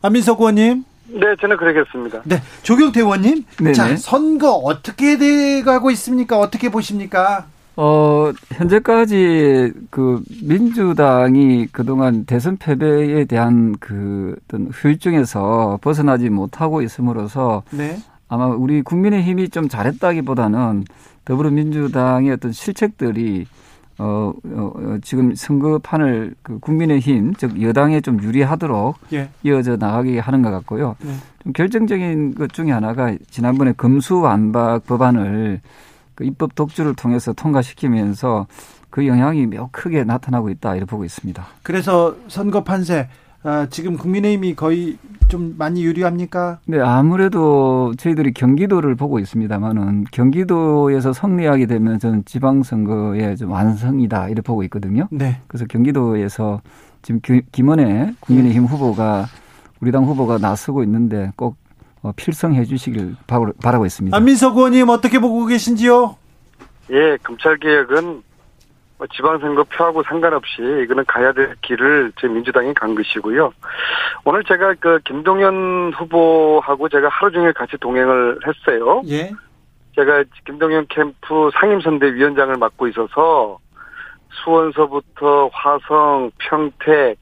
안민석 0.00 0.40
의원님. 0.40 0.84
네, 1.12 1.36
저는 1.40 1.56
그러겠습니다. 1.56 2.22
네, 2.24 2.42
조경태 2.62 3.00
의원님. 3.00 3.44
네네. 3.58 3.72
자, 3.72 3.96
선거 3.96 4.52
어떻게 4.52 5.18
돼가고 5.18 5.90
있습니까? 5.90 6.38
어떻게 6.38 6.70
보십니까? 6.70 7.46
어, 7.76 8.32
현재까지 8.52 9.72
그 9.90 10.22
민주당이 10.42 11.68
그동안 11.72 12.24
대선 12.26 12.56
패배에 12.56 13.24
대한 13.24 13.74
그 13.80 14.36
어떤 14.44 14.68
후유증에서 14.72 15.78
벗어나지 15.80 16.28
못하고 16.28 16.82
있음으로써 16.82 17.62
네. 17.70 17.96
아마 18.28 18.46
우리 18.46 18.82
국민의 18.82 19.22
힘이 19.22 19.48
좀 19.48 19.68
잘했다기보다는 19.68 20.84
더불어민주당의 21.24 22.32
어떤 22.32 22.52
실책들이 22.52 23.46
어, 24.02 24.32
어, 24.44 24.72
어 24.74 24.98
지금 25.02 25.32
선거판을 25.34 26.34
그 26.42 26.58
국민의힘 26.58 27.34
즉 27.34 27.62
여당에 27.62 28.00
좀 28.00 28.20
유리하도록 28.20 28.96
예. 29.12 29.28
이어져 29.44 29.76
나가게 29.76 30.18
하는 30.18 30.42
것 30.42 30.50
같고요. 30.50 30.96
네. 31.00 31.14
좀 31.42 31.52
결정적인 31.52 32.34
것 32.34 32.52
중에 32.52 32.72
하나가 32.72 33.14
지난번에 33.30 33.72
금수완박 33.72 34.86
법안을 34.86 35.60
그 36.16 36.24
입법 36.24 36.56
독주를 36.56 36.94
통해서 36.94 37.32
통과시키면서 37.32 38.46
그 38.90 39.06
영향이 39.06 39.46
매우 39.46 39.68
크게 39.70 40.04
나타나고 40.04 40.50
있다 40.50 40.74
이렇게 40.74 40.90
보고 40.90 41.04
있습니다. 41.04 41.46
그래서 41.62 42.14
선거 42.26 42.64
판세 42.64 43.08
아, 43.44 43.66
지금 43.70 43.96
국민의힘이 43.96 44.54
거의 44.54 44.98
좀 45.28 45.54
많이 45.58 45.84
유리합니까? 45.84 46.60
네, 46.66 46.78
아무래도 46.78 47.92
저희들이 47.96 48.32
경기도를 48.34 48.94
보고 48.94 49.18
있습니다만은 49.18 50.04
경기도에서 50.12 51.12
승리하게 51.12 51.66
되면 51.66 51.98
저는 51.98 52.24
지방선거의 52.24 53.36
좀 53.36 53.50
완성이다 53.50 54.28
이렇게 54.28 54.42
보고 54.42 54.62
있거든요. 54.64 55.08
네. 55.10 55.40
그래서 55.48 55.64
경기도에서 55.66 56.60
지금 57.02 57.20
김원혜 57.50 58.14
국민의힘 58.20 58.62
네. 58.62 58.68
후보가 58.68 59.26
우리 59.80 59.90
당 59.90 60.04
후보가 60.04 60.38
나서고 60.38 60.84
있는데 60.84 61.32
꼭 61.34 61.56
어, 62.02 62.12
필성해 62.14 62.64
주시길 62.64 63.16
바라고 63.26 63.86
있습니다. 63.86 64.16
안민석 64.16 64.56
의원님 64.56 64.88
어떻게 64.88 65.18
보고 65.18 65.46
계신지요? 65.46 66.16
예, 66.90 67.16
검찰개혁은 67.22 68.04
뭐 68.04 68.22
지방선거 69.10 69.64
표하고 69.64 70.02
상관없이 70.04 70.62
이거는 70.84 71.04
가야 71.06 71.32
될 71.32 71.54
길을 71.62 72.12
제 72.20 72.28
민주당이 72.28 72.74
간 72.74 72.94
것이고요. 72.94 73.52
오늘 74.24 74.44
제가 74.44 74.74
그 74.80 75.00
김동연 75.04 75.92
후보하고 75.94 76.88
제가 76.88 77.08
하루 77.08 77.32
종일 77.32 77.52
같이 77.52 77.76
동행을 77.78 78.38
했어요. 78.46 79.02
예. 79.08 79.30
제가 79.96 80.24
김동연 80.46 80.86
캠프 80.88 81.50
상임선대위원장을 81.54 82.56
맡고 82.56 82.88
있어서 82.88 83.58
수원서부터 84.30 85.50
화성, 85.52 86.30
평택, 86.38 87.16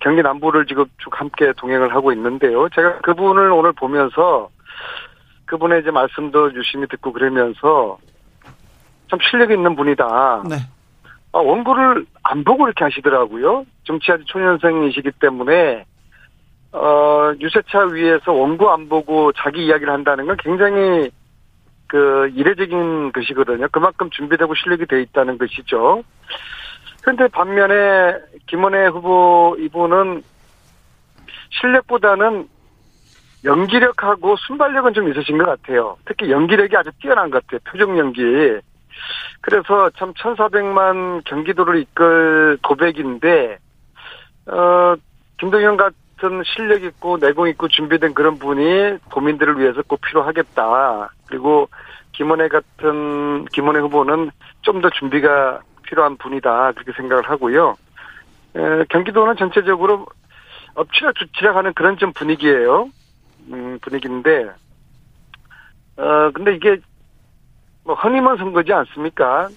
경기 0.00 0.22
남부를 0.22 0.66
지금 0.66 0.86
쭉 0.98 1.20
함께 1.20 1.52
동행을 1.56 1.94
하고 1.94 2.12
있는데요. 2.12 2.68
제가 2.70 2.98
그분을 2.98 3.52
오늘 3.52 3.72
보면서 3.72 4.48
그분의 5.46 5.82
이제 5.82 5.90
말씀도 5.90 6.54
유심히 6.54 6.86
듣고 6.88 7.12
그러면서 7.12 7.98
참 9.10 9.18
실력 9.30 9.50
있는 9.50 9.76
분이다. 9.76 10.44
네. 10.48 10.56
아, 11.34 11.38
원고를 11.38 12.06
안 12.22 12.44
보고 12.44 12.66
이렇게 12.66 12.84
하시더라고요. 12.84 13.66
정치 13.82 14.12
아주 14.12 14.24
초년생이시기 14.26 15.10
때문에 15.20 15.84
어, 16.70 17.32
유세차 17.40 17.86
위에서 17.92 18.32
원고 18.32 18.70
안 18.70 18.88
보고 18.88 19.32
자기 19.32 19.66
이야기를 19.66 19.92
한다는 19.92 20.26
건 20.26 20.36
굉장히 20.38 21.10
그 21.88 22.30
이례적인 22.34 23.10
것이거든요. 23.12 23.66
그만큼 23.72 24.10
준비되고 24.10 24.54
실력이 24.54 24.86
돼 24.86 25.02
있다는 25.02 25.36
것이죠. 25.36 26.04
그런데 27.02 27.26
반면에 27.26 28.16
김원혜 28.46 28.86
후보 28.86 29.56
이분은 29.58 30.22
실력보다는 31.50 32.48
연기력하고 33.44 34.36
순발력은 34.36 34.94
좀 34.94 35.08
있으신 35.10 35.36
것 35.36 35.46
같아요. 35.46 35.96
특히 36.04 36.30
연기력이 36.30 36.76
아주 36.76 36.90
뛰어난 37.02 37.30
것 37.30 37.44
같아요. 37.44 37.60
표정 37.64 37.98
연기. 37.98 38.22
그래서 39.40 39.90
참 39.96 40.12
1,400만 40.14 41.22
경기도를 41.24 41.80
이끌 41.80 42.58
고백인데, 42.62 43.58
어, 44.46 44.94
김동현 45.38 45.76
같은 45.76 46.42
실력 46.44 46.82
있고 46.82 47.18
내공 47.18 47.48
있고 47.48 47.68
준비된 47.68 48.14
그런 48.14 48.38
분이 48.38 48.98
도민들을 49.10 49.58
위해서 49.58 49.82
꼭 49.86 50.00
필요하겠다. 50.00 51.10
그리고 51.26 51.68
김원혜 52.12 52.48
같은, 52.48 53.44
김원혜 53.46 53.80
후보는 53.80 54.30
좀 54.62 54.80
더 54.80 54.88
준비가 54.90 55.60
필요한 55.82 56.16
분이다. 56.16 56.72
그렇게 56.72 56.92
생각을 56.92 57.28
하고요. 57.28 57.76
에, 58.56 58.84
경기도는 58.88 59.36
전체적으로 59.36 60.06
엎치락 60.74 61.14
주치락 61.16 61.56
하는 61.56 61.72
그런 61.74 61.98
좀 61.98 62.12
분위기예요. 62.12 62.88
음, 63.52 63.78
분위기인데, 63.82 64.50
어, 65.96 66.30
근데 66.32 66.54
이게 66.54 66.78
뭐 67.84 67.94
허니문 67.94 68.36
선거지 68.36 68.72
않습니까? 68.72 69.48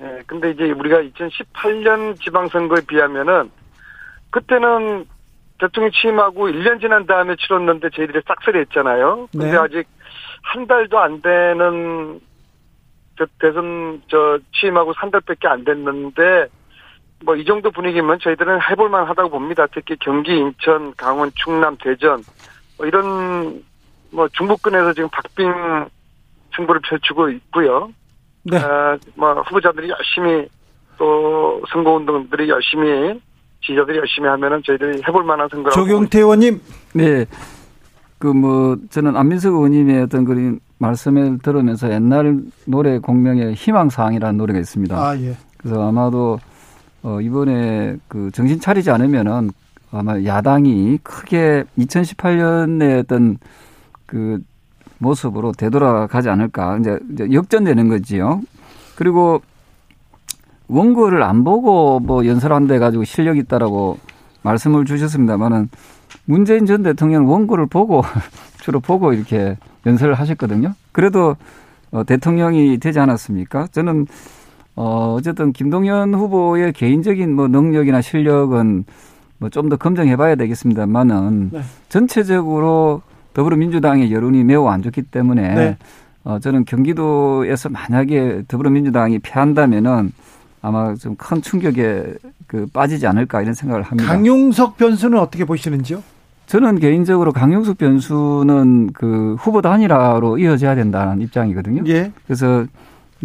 예, 0.00 0.22
근데 0.26 0.50
이제 0.50 0.70
우리가 0.70 0.98
2018년 1.02 2.20
지방선거에 2.20 2.80
비하면은 2.86 3.50
그때는 4.30 5.04
대통령 5.58 5.90
취임하고 5.92 6.48
1년 6.48 6.80
지난 6.80 7.06
다음에 7.06 7.36
치렀는데 7.36 7.90
저희들이 7.90 8.22
싹쓸이 8.26 8.58
했잖아요. 8.60 9.28
근데 9.32 9.50
네. 9.50 9.56
아직 9.56 9.86
한 10.42 10.66
달도 10.66 10.98
안 10.98 11.20
되는 11.20 12.20
대선 13.38 14.00
저 14.08 14.38
취임하고 14.54 14.92
한 14.96 15.10
달밖에 15.10 15.46
안 15.48 15.64
됐는데 15.64 16.48
뭐 17.24 17.36
이 17.36 17.44
정도 17.44 17.70
분위기면 17.70 18.18
저희들은 18.20 18.60
해볼만 18.70 19.06
하다고 19.08 19.30
봅니다. 19.30 19.66
특히 19.72 19.96
경기, 20.00 20.36
인천, 20.36 20.94
강원, 20.96 21.30
충남, 21.34 21.76
대전 21.76 22.22
뭐 22.78 22.86
이런 22.86 23.62
뭐 24.10 24.26
중부권에서 24.28 24.94
지금 24.94 25.08
박빙 25.10 25.90
승부를 26.56 26.80
펼치고 26.88 27.30
있고요. 27.30 27.90
네. 28.42 28.56
어, 28.56 28.98
뭐 29.14 29.34
후보자들이 29.42 29.88
열심히 29.90 30.48
또 30.98 31.62
선거운동들이 31.72 32.48
열심히 32.48 33.20
지지자들이 33.62 33.98
열심히 33.98 34.28
하면은 34.28 34.62
저희들이 34.64 35.02
해볼 35.06 35.24
만한 35.24 35.48
선거라고. 35.50 35.74
조경태 35.80 36.18
의원님. 36.20 36.60
네. 36.94 37.26
그 38.20 38.34
뭐 38.34 38.76
저는 38.90 39.16
안민석 39.16 39.54
의원님의 39.54 40.02
어떤 40.02 40.26
그런 40.26 40.60
말씀을 40.76 41.38
들으면서 41.38 41.90
옛날 41.90 42.38
노래 42.66 42.98
공명의 42.98 43.54
희망사항이라는 43.54 44.36
노래가 44.36 44.58
있습니다. 44.58 44.94
아 44.94 45.18
예. 45.18 45.34
그래서 45.56 45.88
아마도 45.88 46.38
어 47.02 47.18
이번에 47.20 47.96
그 48.08 48.30
정신 48.32 48.60
차리지 48.60 48.90
않으면은 48.90 49.50
아마 49.90 50.22
야당이 50.22 50.98
크게 51.02 51.64
2018년에 51.78 53.00
어떤 53.00 53.38
그 54.04 54.38
모습으로 55.00 55.52
되돌아가지 55.52 56.28
않을까. 56.28 56.78
이제, 56.78 56.98
역전되는 57.32 57.88
거지요. 57.88 58.40
그리고 58.94 59.42
원고를 60.68 61.22
안 61.22 61.42
보고 61.42 61.98
뭐 61.98 62.24
연설한데 62.26 62.78
가지고 62.78 63.04
실력 63.04 63.36
있다라고 63.38 63.98
말씀을 64.42 64.84
주셨습니다만은 64.84 65.68
문재인 66.26 66.66
전 66.66 66.82
대통령 66.82 67.28
원고를 67.28 67.66
보고 67.66 68.02
주로 68.62 68.78
보고 68.78 69.12
이렇게 69.12 69.56
연설을 69.86 70.14
하셨거든요. 70.14 70.74
그래도 70.92 71.36
어, 71.90 72.04
대통령이 72.04 72.78
되지 72.78 73.00
않았습니까? 73.00 73.66
저는 73.72 74.06
어, 74.76 75.14
어쨌든 75.18 75.52
김동연 75.52 76.14
후보의 76.14 76.72
개인적인 76.72 77.34
뭐 77.34 77.48
능력이나 77.48 78.00
실력은 78.00 78.84
뭐 79.38 79.48
좀 79.50 79.68
더 79.68 79.76
검증해 79.76 80.16
봐야 80.16 80.34
되겠습니다만은 80.36 81.50
네. 81.52 81.62
전체적으로 81.88 83.02
더불어민주당의 83.34 84.12
여론이 84.12 84.44
매우 84.44 84.66
안 84.68 84.82
좋기 84.82 85.02
때문에 85.02 85.54
네. 85.54 85.76
어, 86.24 86.38
저는 86.38 86.64
경기도에서 86.64 87.68
만약에 87.68 88.42
더불어민주당이 88.48 89.20
패한다면은 89.20 90.12
아마 90.62 90.94
좀 90.94 91.16
큰 91.16 91.40
충격에 91.40 92.14
그 92.46 92.66
빠지지 92.72 93.06
않을까 93.06 93.40
이런 93.40 93.54
생각을 93.54 93.82
합니다. 93.82 94.10
강용석 94.12 94.76
변수는 94.76 95.18
어떻게 95.18 95.44
보시는지요? 95.44 96.02
저는 96.46 96.80
개인적으로 96.80 97.32
강용석 97.32 97.78
변수는 97.78 98.90
그 98.92 99.36
후보 99.38 99.62
단일화로 99.62 100.36
이어져야 100.38 100.74
된다는 100.74 101.20
입장이거든요. 101.22 101.84
예. 101.86 102.10
그래서 102.26 102.66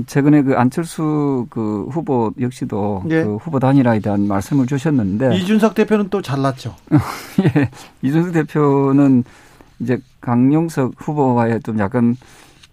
최근에 0.05 0.43
그 0.43 0.55
안철수 0.55 1.47
그 1.49 1.87
후보 1.89 2.31
역시도 2.39 3.03
예. 3.09 3.23
그 3.23 3.37
후보 3.37 3.59
단일화에 3.59 3.99
대한 3.99 4.27
말씀을 4.27 4.67
주셨는데 4.67 5.35
이준석 5.37 5.73
대표는 5.73 6.09
또 6.09 6.21
잘났죠. 6.21 6.75
예. 7.57 7.69
이준석 8.03 8.31
대표는 8.33 9.23
이제 9.79 9.97
강용석 10.21 10.93
후보와의 10.97 11.61
좀 11.61 11.79
약간 11.79 12.15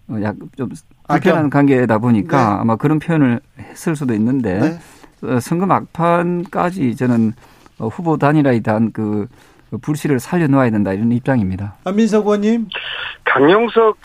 어, 0.07 0.17
약좀 0.21 0.69
불편한 1.07 1.49
관계다 1.49 1.97
보니까 1.99 2.37
네. 2.37 2.59
아마 2.61 2.75
그런 2.75 2.99
표현을 2.99 3.39
했을 3.57 3.95
수도 3.95 4.13
있는데 4.13 4.59
네. 4.59 5.27
어, 5.27 5.39
선거 5.39 5.65
막판까지 5.65 6.95
저는 6.95 7.33
어, 7.79 7.87
후보 7.87 8.17
단일화에 8.17 8.59
대한 8.59 8.91
그 8.91 9.27
불씨를 9.81 10.19
살려놓아야 10.19 10.69
된다 10.69 10.93
이런 10.93 11.11
입장입니다. 11.11 11.75
안민석 11.85 12.25
의원님. 12.25 12.67
강용석 13.25 13.97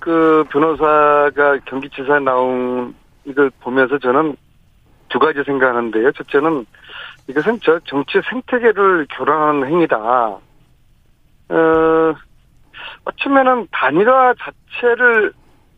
그 0.00 0.44
변호사가 0.50 1.58
경기지사에 1.66 2.20
나온 2.20 2.94
이걸 3.24 3.50
보면서 3.60 3.98
저는 3.98 4.36
두 5.10 5.18
가지 5.18 5.42
생각하는데요. 5.44 6.12
첫째는 6.12 6.66
이것은 7.28 7.60
저 7.62 7.78
정치 7.84 8.20
생태계를 8.28 9.06
교란하는 9.16 9.68
행위다. 9.68 10.38
어, 11.50 12.14
어쩌면은 13.04 13.66
단일화 13.72 14.34
자체를 14.38 15.32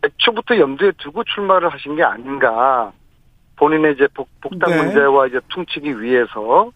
애초부터 0.04 0.58
염두에 0.58 0.92
두고 0.98 1.24
출마를 1.24 1.72
하신 1.72 1.96
게 1.96 2.02
아닌가. 2.02 2.92
본인의 3.56 3.94
이제 3.94 4.08
복, 4.14 4.28
복당 4.40 4.70
네. 4.70 4.82
문제와 4.82 5.28
이제 5.28 5.40
퉁치기 5.48 6.00
위해서. 6.00 6.70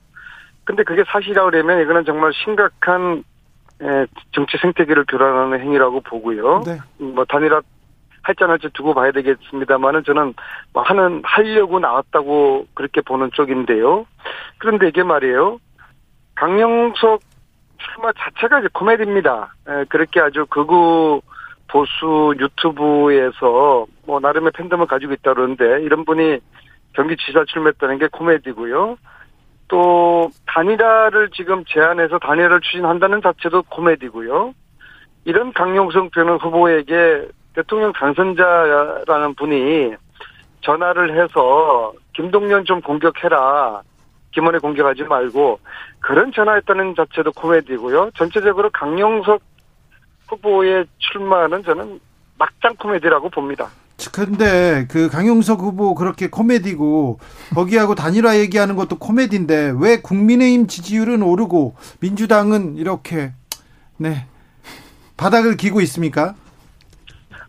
근데 0.64 0.82
그게 0.82 1.05
사실이라고 1.07 1.51
그러면 1.51 1.80
이거는 1.82 2.05
정말 2.05 2.32
심각한 2.32 3.24
에, 3.82 4.07
정치 4.32 4.57
생태계를 4.59 5.05
교란하는 5.07 5.61
행위라고 5.61 6.01
보고요. 6.01 6.62
네. 6.64 6.78
뭐 6.99 7.24
단일화 7.24 7.61
할지 8.22 8.42
안 8.42 8.51
할지 8.51 8.68
두고 8.72 8.94
봐야 8.94 9.12
되겠습니다만은 9.12 10.03
저는 10.05 10.34
뭐 10.72 10.82
하는 10.82 11.22
하려고 11.24 11.78
나왔다고 11.78 12.66
그렇게 12.74 13.01
보는 13.01 13.30
쪽인데요. 13.32 14.07
그런데 14.59 14.88
이게 14.88 15.03
말이에요. 15.05 15.59
강영석 16.34 17.20
출마 17.79 18.12
자체가 18.12 18.61
이제 18.61 18.68
코미디입니다. 18.72 19.55
에, 19.68 19.85
그렇게 19.89 20.20
아주 20.20 20.47
극우 20.47 21.20
보수 21.68 22.35
유튜브에서 22.39 23.87
뭐 24.07 24.20
나름의 24.20 24.53
팬덤을 24.53 24.87
가지고 24.87 25.12
있다 25.14 25.35
그러는데 25.35 25.83
이런 25.83 26.05
분이 26.05 26.39
경기지사 26.95 27.45
출마했다는 27.47 27.99
게 27.99 28.09
코미디고요. 28.09 28.97
또 29.68 30.31
단일화를 30.47 31.31
지금 31.35 31.64
제안해서 31.66 32.18
단일화를 32.18 32.61
추진한다는 32.61 33.20
자체도 33.20 33.64
코미디고요. 33.64 34.55
이런 35.24 35.53
강용석 35.53 36.12
전 36.12 36.29
후보에게 36.39 37.29
대통령 37.55 37.93
당선자라는 37.93 39.35
분이 39.35 39.95
전화를 40.61 41.20
해서 41.20 41.93
김동연 42.14 42.64
좀 42.64 42.81
공격해라. 42.81 43.83
김원혜 44.37 44.59
공격하지 44.59 45.05
말고 45.05 45.61
그런 46.01 46.30
전화했다는 46.30 46.95
자체도 46.95 47.32
코미디고요. 47.32 48.11
전체적으로 48.16 48.68
강용석 48.68 49.41
후보의 50.28 50.84
출마는 50.99 51.62
저는 51.62 51.99
막장 52.39 52.74
코미디라고 52.76 53.30
봅니다. 53.30 53.68
근데 54.12 54.87
그 54.91 55.09
강용석 55.09 55.61
후보 55.61 55.95
그렇게 55.95 56.28
코미디고 56.28 57.18
거기하고 57.55 57.95
단일화 57.95 58.37
얘기하는 58.37 58.76
것도 58.76 58.99
코미디인데 58.99 59.72
왜 59.80 60.03
국민의힘 60.03 60.66
지지율은 60.66 61.22
오르고 61.22 61.74
민주당은 62.01 62.76
이렇게 62.76 63.32
네 63.97 64.26
바닥을 65.16 65.57
기고 65.57 65.80
있습니까? 65.80 66.34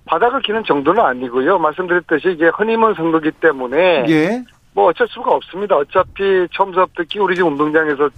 바닥을 0.06 0.42
기는 0.42 0.64
정도는 0.64 1.04
아니고요. 1.04 1.60
말씀드렸듯이 1.60 2.30
이게 2.30 2.48
헌임원 2.48 2.96
선거기 2.96 3.32
때문에 3.32 4.06
예. 4.08 4.46
뭐 4.78 4.90
어쩔 4.90 5.08
수가 5.08 5.32
없습니다. 5.32 5.76
어차피 5.76 6.48
처음부터 6.54 7.02
기울이지 7.10 7.42
운동장에서 7.42 8.10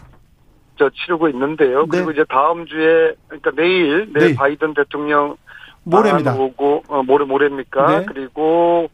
저 0.78 0.90
치르고 0.90 1.30
있는데요. 1.30 1.84
네. 1.84 1.88
그리고 1.90 2.12
이제 2.12 2.26
다음 2.28 2.66
주에 2.66 3.14
그러니까 3.30 3.52
내일 3.56 4.12
내일 4.12 4.32
네. 4.32 4.36
바이든 4.36 4.74
대통령 4.74 5.38
모레입니다. 5.84 6.36
오고 6.36 6.84
어, 6.90 7.02
모레 7.04 7.24
모레입니까? 7.24 8.00
네. 8.00 8.06
그리고 8.10 8.90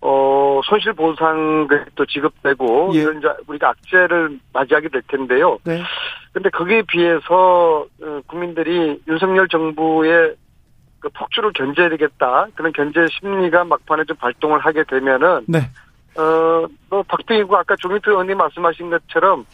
어 0.00 0.60
손실 0.64 0.92
보상도 0.92 2.06
지급되고 2.08 2.92
예. 2.94 3.00
이런 3.00 3.20
우리가 3.48 3.70
악재를 3.70 4.38
맞이하게 4.52 4.88
될 4.90 5.02
텐데요. 5.08 5.58
네. 5.64 5.82
근데 6.32 6.48
거기에 6.50 6.82
비해서 6.82 7.86
어, 8.02 8.20
국민들이 8.28 9.02
윤석열 9.08 9.48
정부의 9.48 10.36
그 11.00 11.08
폭주를 11.08 11.52
견제해야 11.54 11.90
되겠다 11.90 12.46
그런 12.54 12.72
견제 12.72 13.04
심리가 13.18 13.64
막판에 13.64 14.04
좀 14.04 14.16
발동을 14.16 14.60
하게 14.60 14.84
되면은 14.84 15.46
네. 15.48 15.58
어 16.20 16.66
뭐 16.90 17.02
박대희고 17.04 17.56
아까 17.56 17.76
조민트 17.76 18.10
의원님 18.10 18.36
말씀하신 18.36 18.90
것처럼 18.90 19.46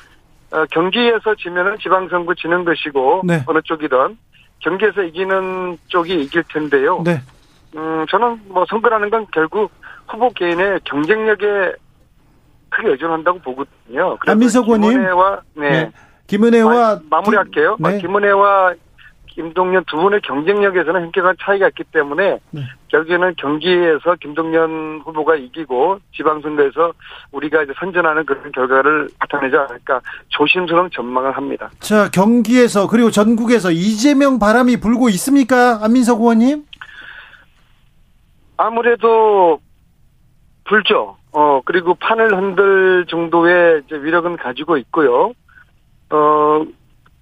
어, 0.53 0.65
경기에서 0.71 1.35
지면은 1.39 1.77
지방선거 1.79 2.35
지는 2.35 2.65
것이고 2.65 3.23
네. 3.25 3.43
어느 3.47 3.61
쪽이든 3.63 4.17
경기에서 4.61 5.03
이기는 5.03 5.77
쪽이 5.89 6.23
이길 6.23 6.43
텐데요. 6.45 7.03
네. 7.05 7.21
음, 7.77 8.07
저는 8.09 8.41
뭐 8.49 8.65
선거라는 8.69 9.11
건 9.11 9.27
결국 9.33 9.71
후보 10.09 10.31
개인의 10.31 10.81
경쟁력에 10.85 11.75
크게 12.71 12.89
의존한다고 12.89 13.39
보거든요. 13.41 14.17
안민석 14.27 14.65
의원님. 14.67 14.91
김은혜와, 14.93 15.41
네. 15.55 15.71
네. 15.71 15.91
김은혜와. 16.27 17.01
마, 17.11 17.21
무리할게요 17.21 17.77
네. 17.79 17.99
김은혜와 17.99 18.75
김동연 19.37 19.85
두 19.87 19.99
분의 19.99 20.23
경쟁력에서는 20.23 21.03
현격한 21.03 21.37
차이가 21.43 21.69
있기 21.69 21.85
때문에 21.85 22.39
네. 22.51 22.63
결국에는 22.89 23.35
경기에서 23.37 24.17
김동연 24.19 25.03
후보가 25.05 25.37
이기고 25.37 25.99
지방선거에서 26.17 26.95
우리가 27.33 27.63
이제 27.63 27.75
선전하는 27.79 28.25
그런 28.25 28.51
결과를 28.51 29.09
나타내지 29.21 29.55
않을까 29.55 30.01
조심스러운 30.29 30.89
전망을 30.91 31.37
합니다. 31.37 31.71
자 31.81 32.11
경기에서 32.11 32.89
그리고 32.89 33.11
전국에서 33.11 33.71
이재명 33.71 34.39
바람이 34.39 34.81
불고 34.81 35.11
있습니까, 35.11 35.85
안민석 35.85 36.21
의원님? 36.21 36.65
아무래도 38.57 39.61
불죠. 40.65 41.19
어 41.33 41.61
그리고 41.67 41.95
판을 41.95 42.35
흔들 42.35 43.05
정도의 43.07 43.83
이제 43.85 43.97
위력은 43.97 44.39
가지고 44.39 44.79
있고요. 44.79 45.35
어 46.09 46.65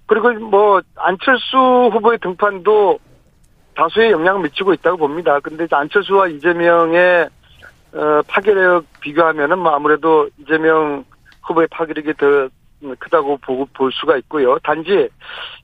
그리고 0.07 0.31
뭐 0.33 0.81
안철수 0.95 1.57
후보의 1.93 2.19
등판도 2.19 2.99
다수의 3.75 4.11
영향을 4.11 4.41
미치고 4.43 4.73
있다고 4.73 4.97
봅니다. 4.97 5.39
근데 5.39 5.67
안철수와 5.69 6.27
이재명의 6.27 7.29
어, 7.93 8.21
파괴력 8.27 8.85
비교하면은 9.01 9.59
뭐 9.59 9.73
아무래도 9.73 10.29
이재명 10.37 11.05
후보의 11.43 11.67
파괴력이 11.71 12.13
더 12.15 12.49
크다고 12.99 13.37
보고 13.37 13.65
볼 13.73 13.91
수가 13.93 14.17
있고요. 14.17 14.59
단지 14.59 15.09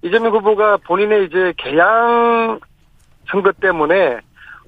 이재명 0.02 0.34
후보가 0.34 0.78
본인의 0.78 1.26
이제 1.26 1.54
개양 1.58 2.60
선거 3.30 3.52
때문에 3.52 4.20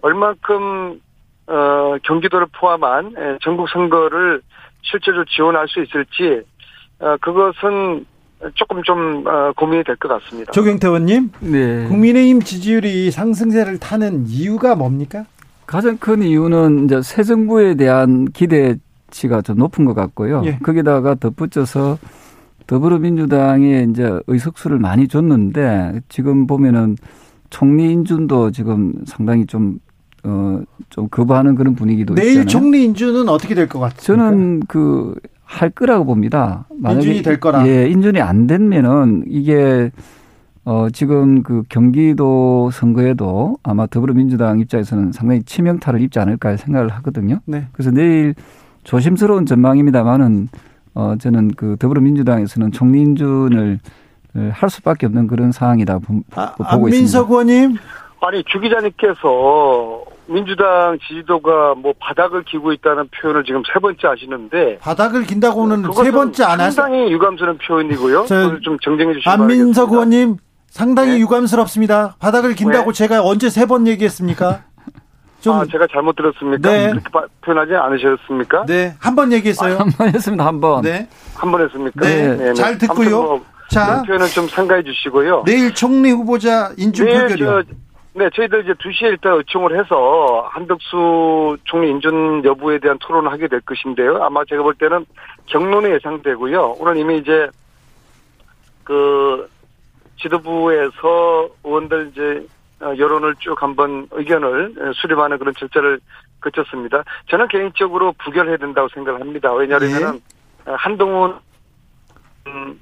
얼만큼 0.01 1.01
어, 1.47 1.95
경기도를 2.03 2.47
포함한 2.53 3.39
전국 3.41 3.69
선거를 3.69 4.41
실제로 4.82 5.26
지원할 5.26 5.67
수 5.67 5.82
있을지 5.82 6.41
어, 6.99 7.17
그것은 7.17 8.05
조금 8.55 8.81
좀 8.83 9.23
어, 9.27 9.51
고민이 9.55 9.83
될 9.83 9.95
것 9.97 10.07
같습니다. 10.09 10.51
조경태 10.51 10.87
의원님, 10.87 11.31
네. 11.41 11.87
국민의힘 11.87 12.41
지지율이 12.41 13.11
상승세를 13.11 13.77
타는 13.79 14.25
이유가 14.27 14.75
뭡니까? 14.75 15.25
가장 15.65 15.97
큰 15.97 16.21
이유는 16.23 16.85
이제 16.85 17.01
새 17.01 17.23
정부에 17.23 17.75
대한 17.75 18.25
기대치가 18.25 19.41
좀 19.41 19.57
높은 19.57 19.85
것 19.85 19.93
같고요. 19.93 20.41
예. 20.45 20.57
거기다가 20.61 21.15
덧붙여서 21.15 21.97
더불어민주당에 22.67 23.87
이제 23.89 24.19
의석수를 24.27 24.79
많이 24.79 25.07
줬는데 25.07 26.01
지금 26.09 26.47
보면은 26.47 26.97
총리 27.49 27.91
인준도 27.91 28.51
지금 28.51 28.93
상당히 29.05 29.45
좀 29.45 29.79
어, 30.25 30.61
좀 30.89 31.07
거부하는 31.09 31.55
그런 31.55 31.75
분위기도 31.75 32.15
내일 32.15 32.29
있잖아요. 32.29 32.47
총리 32.47 32.83
인준은 32.85 33.27
어떻게 33.29 33.53
될 33.55 33.67
것 33.67 33.79
같습니까? 33.79 34.03
저는 34.03 34.61
그 34.67 35.13
할 35.54 35.70
거라고 35.70 36.06
봅니다. 36.06 36.66
인준이 36.84 37.22
될 37.22 37.39
거라. 37.39 37.68
예, 37.68 37.88
인준이 37.88 38.20
안 38.20 38.47
되면은 38.47 39.26
이게 39.28 39.91
어 40.66 40.88
지금 40.91 41.43
그 41.43 41.64
경기도 41.70 42.72
선거에도 42.72 43.58
아마 43.64 43.86
더불어민주당 43.86 44.60
입장에서는 44.60 45.12
상당히 45.12 45.43
치명타를 45.43 46.01
입지 46.01 46.20
않을까 46.20 46.58
생각을 46.58 46.89
하거든요. 46.89 47.39
네. 47.45 47.68
그래서 47.72 47.91
내일 47.91 48.34
조심스러운 48.84 49.45
전망입니다만은 49.45 50.47
어 50.95 51.16
저는 51.20 51.51
그 51.56 51.76
더불어민주당에서는 51.80 52.72
총리 52.72 53.01
인준을 53.01 53.80
할 54.51 54.70
수밖에 54.70 55.06
없는 55.06 55.28
그런 55.28 55.51
상황이다 55.51 55.99
보, 55.99 56.22
아, 56.34 56.56
보고 56.56 56.88
있습니다. 56.88 56.97
민석 56.97 57.30
의원님. 57.30 57.78
아니 58.26 58.41
주 58.45 58.59
기자님께서 58.59 60.03
민주당 60.28 60.97
지지도가 61.05 61.76
뭐 61.76 61.93
바닥을 61.99 62.43
기고 62.43 62.71
있다는 62.71 63.09
표현을 63.09 63.43
지금 63.43 63.61
세 63.71 63.80
번째 63.80 64.07
하시는데 64.07 64.78
바닥을 64.80 65.24
긴다고는 65.24 65.91
세 65.91 66.11
번째 66.11 66.43
안 66.45 66.51
하세요. 66.61 66.71
상당히 66.71 67.11
유감스러운 67.11 67.57
표현이고요. 67.57 68.26
좀 68.61 68.80
정정해 68.80 69.13
주시기 69.13 69.30
안민석 69.30 69.91
의원님 69.91 70.38
상당히 70.69 71.11
네. 71.11 71.19
유감스럽습니다. 71.19 72.15
바닥을 72.19 72.55
긴다고 72.55 72.88
왜? 72.89 72.93
제가 72.93 73.21
언제 73.24 73.49
세 73.49 73.65
번 73.65 73.86
얘기했습니까? 73.88 74.63
좀 75.41 75.55
아, 75.59 75.65
제가 75.69 75.86
잘못 75.91 76.15
들었습니까? 76.15 76.69
네. 76.71 76.89
그렇게 76.91 77.09
표현하지 77.41 77.74
않으셨습니까? 77.76 78.65
네, 78.67 78.95
한 78.99 79.15
번 79.15 79.34
얘기했어요. 79.34 79.76
아, 79.76 79.80
한번 79.82 80.07
했습니다, 80.15 80.45
한 80.45 80.61
번. 80.61 80.82
네. 80.82 81.09
한 81.36 81.51
번 81.51 81.61
했습니까? 81.65 81.99
네, 81.99 82.28
네, 82.30 82.45
네. 82.45 82.53
잘 82.53 82.78
듣고요. 82.78 83.21
뭐 83.21 83.45
자, 83.69 84.01
표현은 84.07 84.28
좀 84.28 84.47
상가해 84.47 84.82
주시고요. 84.84 85.43
내일 85.45 85.74
총리 85.74 86.11
후보자 86.11 86.71
인준 86.78 87.05
표결이요. 87.05 87.63
네, 88.16 88.30
저희들 88.30 88.64
이제 88.64 88.74
2시에 88.74 89.07
일단 89.09 89.34
의총을 89.38 89.78
해서 89.78 90.47
한덕수 90.51 91.57
총리 91.64 91.89
인준 91.89 92.45
여부에 92.45 92.78
대한 92.78 92.97
토론을 92.99 93.32
하게 93.32 93.47
될 93.47 93.59
것인데요. 93.61 94.24
아마 94.24 94.45
제가 94.45 94.61
볼 94.61 94.76
때는 94.76 95.05
경론이 95.47 95.91
예상되고요. 95.93 96.76
오늘 96.80 96.97
이미 96.97 97.18
이제 97.18 97.49
그 98.84 99.49
지도부에서 100.20 101.49
의원들 101.64 102.11
이제 102.11 102.47
어, 102.82 102.93
여론을 102.97 103.36
쭉 103.39 103.61
한번 103.61 104.07
의견을 104.11 104.93
수립하는 104.95 105.39
그런 105.39 105.53
절차를 105.55 105.99
거쳤습니다. 106.41 107.03
저는 107.30 107.47
개인적으로 107.47 108.14
부결해야 108.24 108.57
된다고 108.57 108.89
생각을 108.89 109.22
합니다. 109.22 109.53
왜냐하면 109.53 110.22
네. 110.66 110.74
한동훈 110.74 111.36
음, 112.45 112.80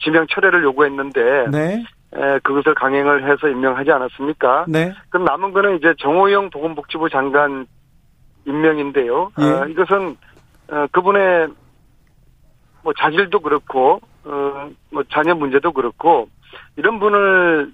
지명 0.00 0.26
철회를 0.28 0.64
요구했는데 0.64 1.50
네. 1.50 1.84
에, 2.14 2.38
그것을 2.40 2.74
강행을 2.74 3.30
해서 3.30 3.48
임명하지 3.48 3.90
않았습니까? 3.90 4.66
네. 4.68 4.92
그럼 5.10 5.24
남은 5.24 5.52
거는 5.52 5.76
이제 5.76 5.94
정호영 5.98 6.50
보건복지부 6.50 7.08
장관 7.10 7.66
임명인데요. 8.46 9.32
예. 9.40 9.44
어, 9.44 9.66
이것은 9.66 10.16
어, 10.70 10.86
그분의 10.92 11.48
뭐 12.82 12.92
자질도 12.96 13.40
그렇고 13.40 14.00
어, 14.24 14.70
뭐 14.90 15.02
자녀 15.10 15.34
문제도 15.34 15.72
그렇고 15.72 16.28
이런 16.76 16.98
분을 17.00 17.72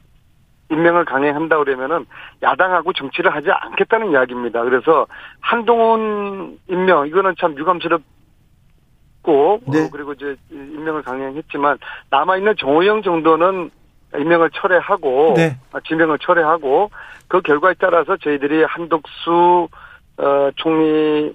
임명을 0.71 1.05
강행한다 1.05 1.59
그러면은 1.59 2.07
야당하고 2.43 2.95
정치를 2.95 3.35
하지 3.35 3.51
않겠다는 3.51 4.11
이야기입니다. 4.13 4.63
그래서 4.65 5.07
한동훈 5.41 6.59
임명 6.69 7.07
이거는 7.07 7.35
참 7.39 7.57
유감스럽고 7.59 8.03
네. 9.71 9.85
어, 9.85 9.89
그리고 9.93 10.15
이제 10.15 10.35
임명을 10.51 11.03
강행했지만 11.03 11.79
남아 12.09 12.39
있는 12.39 12.55
정호영 12.57 13.03
정도는 13.03 13.71
임명을 14.19 14.51
철회하고 14.51 15.35
네. 15.37 15.59
아, 15.73 15.81
지명을 15.87 16.19
철회하고 16.19 16.91
그 17.29 17.41
결과에 17.41 17.75
따라서 17.79 18.17
저희들이 18.17 18.65
한덕수 18.65 19.69
어, 20.19 20.51
총리 20.57 21.35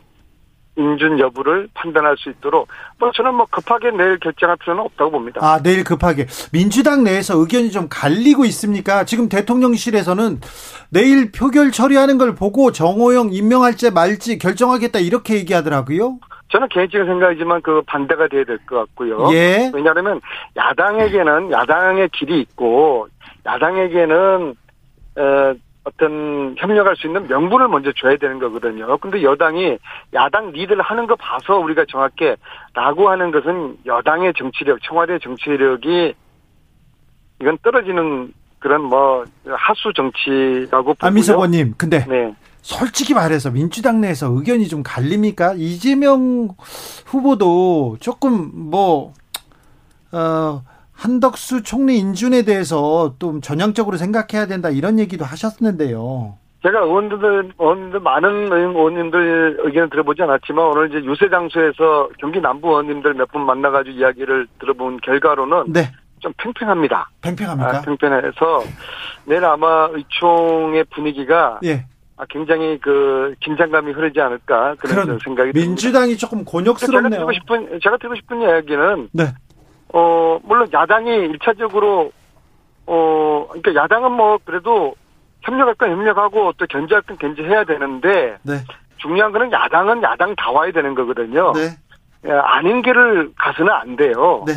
인준 0.78 1.19
여부를 1.19 1.67
판단할 1.73 2.15
수 2.17 2.30
있도록 2.30 2.67
뭐 2.99 3.11
저는 3.11 3.34
뭐 3.34 3.47
급하게 3.49 3.89
내일 3.91 4.19
결정할 4.19 4.57
필요는 4.57 4.84
없다고 4.84 5.11
봅니다. 5.11 5.39
아 5.43 5.59
내일 5.61 5.84
급하게 5.84 6.28
민주당 6.51 7.03
내에서 7.03 7.36
의견이 7.38 7.71
좀 7.71 7.88
갈리고 7.89 8.45
있습니까? 8.45 9.03
지금 9.03 9.28
대통령실에서는 9.28 10.39
내일 10.89 11.32
표결 11.32 11.71
처리하는 11.71 12.19
걸 12.19 12.36
보고 12.36 12.71
정호영 12.71 13.30
임명할지 13.32 13.91
말지 13.91 14.38
결정하겠다 14.38 14.99
이렇게 14.99 15.36
얘기하더라고요. 15.36 16.19
저는 16.50 16.68
개인적인 16.70 17.06
생각이지만 17.08 17.62
그 17.62 17.82
반대가 17.86 18.28
돼야 18.28 18.43
될 18.43 18.58
것 18.66 18.78
같고요. 18.78 19.30
예. 19.34 19.70
왜냐하면 19.74 20.22
야당에게는 20.56 21.52
야당의 21.52 22.10
길이 22.10 22.39
있고 22.41 23.08
야당에게는 23.45 24.56
어, 25.18 25.54
어떤 25.84 26.56
협력할 26.58 26.95
수 26.98 27.08
있는 27.08 27.28
명분을 27.28 27.68
먼저 27.70 27.91
줘야 27.93 28.18
되는 28.18 28.39
거거든요. 28.39 28.98
근데 28.98 29.24
여당이 29.24 29.78
야당 30.14 30.52
리드를 30.52 30.82
하는 30.82 31.08
거 31.08 31.16
봐서 31.16 31.58
우리가 31.58 31.86
정확히 31.89 32.36
라고 32.74 33.10
하는 33.10 33.32
것은 33.32 33.78
여당의 33.86 34.34
정치력, 34.38 34.82
청와대 34.84 35.18
정치력이 35.20 36.14
이건 37.41 37.58
떨어지는 37.64 38.34
그런 38.60 38.84
뭐 38.84 39.24
하수 39.45 39.93
정치라고 39.93 40.93
보고요. 40.95 41.08
안민석 41.08 41.36
의원님, 41.36 41.74
근데 41.78 42.06
네. 42.06 42.34
솔직히 42.72 43.13
말해서 43.13 43.49
민주당 43.49 44.01
내에서 44.01 44.28
의견이 44.30 44.68
좀 44.68 44.84
갈립니까? 44.84 45.53
이재명 45.55 46.49
후보도 47.05 47.95
조금 48.01 48.51
뭐 48.53 49.13
어. 50.11 50.61
한덕수 50.91 51.61
총리 51.63 51.97
인준에 51.99 52.41
대해서 52.41 53.13
좀 53.20 53.39
전향적으로 53.39 53.95
생각해야 53.97 54.47
된다 54.47 54.70
이런 54.70 54.99
얘기도 54.99 55.24
하셨는데요. 55.24 56.36
제가 56.63 56.80
의원들, 56.80 57.53
의원들 57.57 57.99
많은 58.01 58.51
의원님들 58.51 59.59
의견을 59.61 59.89
들어보지 59.91 60.24
않았지만 60.24 60.65
오늘 60.65 60.89
이제 60.89 61.05
유세 61.05 61.30
장소에서 61.30 62.09
경기 62.20 62.41
남부 62.41 62.70
의원님들 62.70 63.13
몇 63.13 63.30
분 63.32 63.45
만나가지고 63.45 63.95
이야기를 63.95 64.47
들어본 64.59 64.99
결과로는 65.01 65.72
네. 65.72 65.91
좀 66.20 66.34
팽팽합니다. 66.38 67.09
팽팽합니까? 67.22 67.78
아, 67.78 67.82
팽팽해서 67.82 68.63
내일 69.26 69.45
아마 69.45 69.88
의총의 69.93 70.84
분위기가 70.93 71.59
예. 71.63 71.86
아, 72.18 72.26
굉장히 72.30 72.80
그 72.80 73.36
긴장감이 73.39 73.91
흐르지 73.91 74.20
않을까 74.20 74.76
그런, 74.80 75.05
그런 75.05 75.20
생각이 75.24 75.51
민주당이 75.53 76.15
듭니다. 76.15 76.20
조금 76.20 76.43
곤욕스럽네요. 76.43 77.09
제가 77.09 77.26
드리고 77.26 77.32
싶은 77.34 77.80
제가 77.82 77.97
드리고 77.97 78.15
싶은 78.15 78.41
이야기는 78.41 79.09
네. 79.13 79.26
어, 79.93 80.39
물론 80.43 80.68
야당이 80.74 81.09
일차적으로, 81.09 82.11
어, 82.88 83.47
그러니까 83.49 83.84
야당은 83.84 84.11
뭐 84.11 84.38
그래도 84.43 84.95
협력할 85.41 85.76
건 85.76 85.91
협력하고 85.91 86.53
또 86.57 86.65
견제할 86.65 87.03
건 87.03 87.18
견제해야 87.18 87.63
되는데, 87.63 88.38
네. 88.43 88.53
중요한 88.97 89.32
거는 89.32 89.51
야당은 89.51 90.01
야당 90.03 90.36
다 90.36 90.51
와야 90.51 90.72
되는 90.72 90.95
거거든요. 90.95 91.53
네. 91.53 91.70
예, 92.26 92.32
아닌 92.32 92.82
길을 92.82 93.32
가서는 93.38 93.72
안 93.72 93.95
돼요. 93.95 94.43
네. 94.47 94.53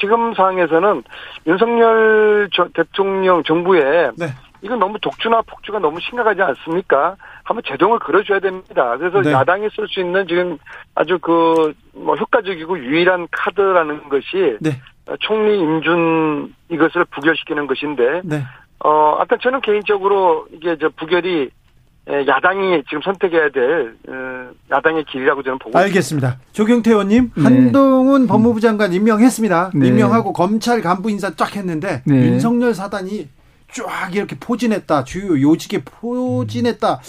지금 0.00 0.34
상황에서는 0.34 1.04
윤석열 1.46 2.50
대통령 2.74 3.42
정부에 3.44 4.10
네. 4.16 4.26
이건 4.64 4.78
너무 4.78 4.98
독주나 4.98 5.42
폭주가 5.42 5.78
너무 5.78 6.00
심각하지 6.00 6.40
않습니까? 6.42 7.16
한번 7.44 7.62
제동을 7.66 7.98
걸어줘야 7.98 8.40
됩니다. 8.40 8.96
그래서 8.96 9.20
네. 9.20 9.30
야당이 9.32 9.68
쓸 9.76 9.86
수 9.88 10.00
있는 10.00 10.26
지금 10.26 10.58
아주 10.94 11.18
그 11.20 11.72
뭐 11.94 12.16
효과적이고 12.16 12.78
유일한 12.78 13.26
카드라는 13.30 14.08
것이 14.08 14.58
네. 14.60 14.80
총리 15.20 15.58
임준 15.60 16.54
이것을 16.70 17.04
부결시키는 17.06 17.66
것인데 17.66 18.22
네. 18.24 18.42
어 18.80 19.16
아까 19.20 19.36
저는 19.40 19.60
개인적으로 19.60 20.46
이게 20.52 20.76
저 20.80 20.88
부결이 20.90 21.50
야당이 22.06 22.82
지금 22.84 23.00
선택해야 23.02 23.48
될 23.48 23.94
어, 24.08 24.50
야당의 24.70 25.04
길이라고 25.04 25.42
저는 25.42 25.58
보고 25.58 25.78
알겠습니다. 25.78 26.28
있습니다. 26.28 26.52
조경태 26.52 26.90
의원님 26.90 27.30
네. 27.36 27.42
한동훈 27.42 28.26
법무부 28.26 28.60
장관 28.60 28.92
임명했습니다. 28.92 29.70
네. 29.74 29.86
임명하고 29.88 30.32
검찰 30.32 30.82
간부 30.82 31.10
인사 31.10 31.34
쫙 31.34 31.56
했는데 31.56 32.02
네. 32.06 32.14
윤석열 32.14 32.74
사단이 32.74 33.28
쫙 33.74 34.14
이렇게 34.14 34.36
포진했다. 34.38 35.04
주요 35.04 35.40
요직에 35.40 35.82
포진했다. 35.84 37.00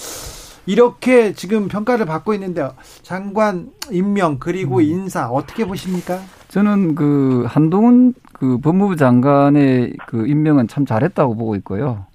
이렇게 0.67 1.33
지금 1.33 1.67
평가를 1.67 2.05
받고 2.05 2.33
있는데 2.33 2.67
장관 3.03 3.69
임명 3.91 4.39
그리고 4.39 4.77
음. 4.77 4.81
인사 4.81 5.29
어떻게 5.29 5.65
보십니까? 5.65 6.19
저는 6.49 6.95
그 6.95 7.45
한동훈 7.47 8.13
그 8.33 8.57
법무부 8.57 8.95
장관의 8.95 9.93
그 10.07 10.27
임명은 10.27 10.67
참 10.67 10.85
잘했다고 10.85 11.35
보고 11.35 11.55
있고요. 11.55 12.05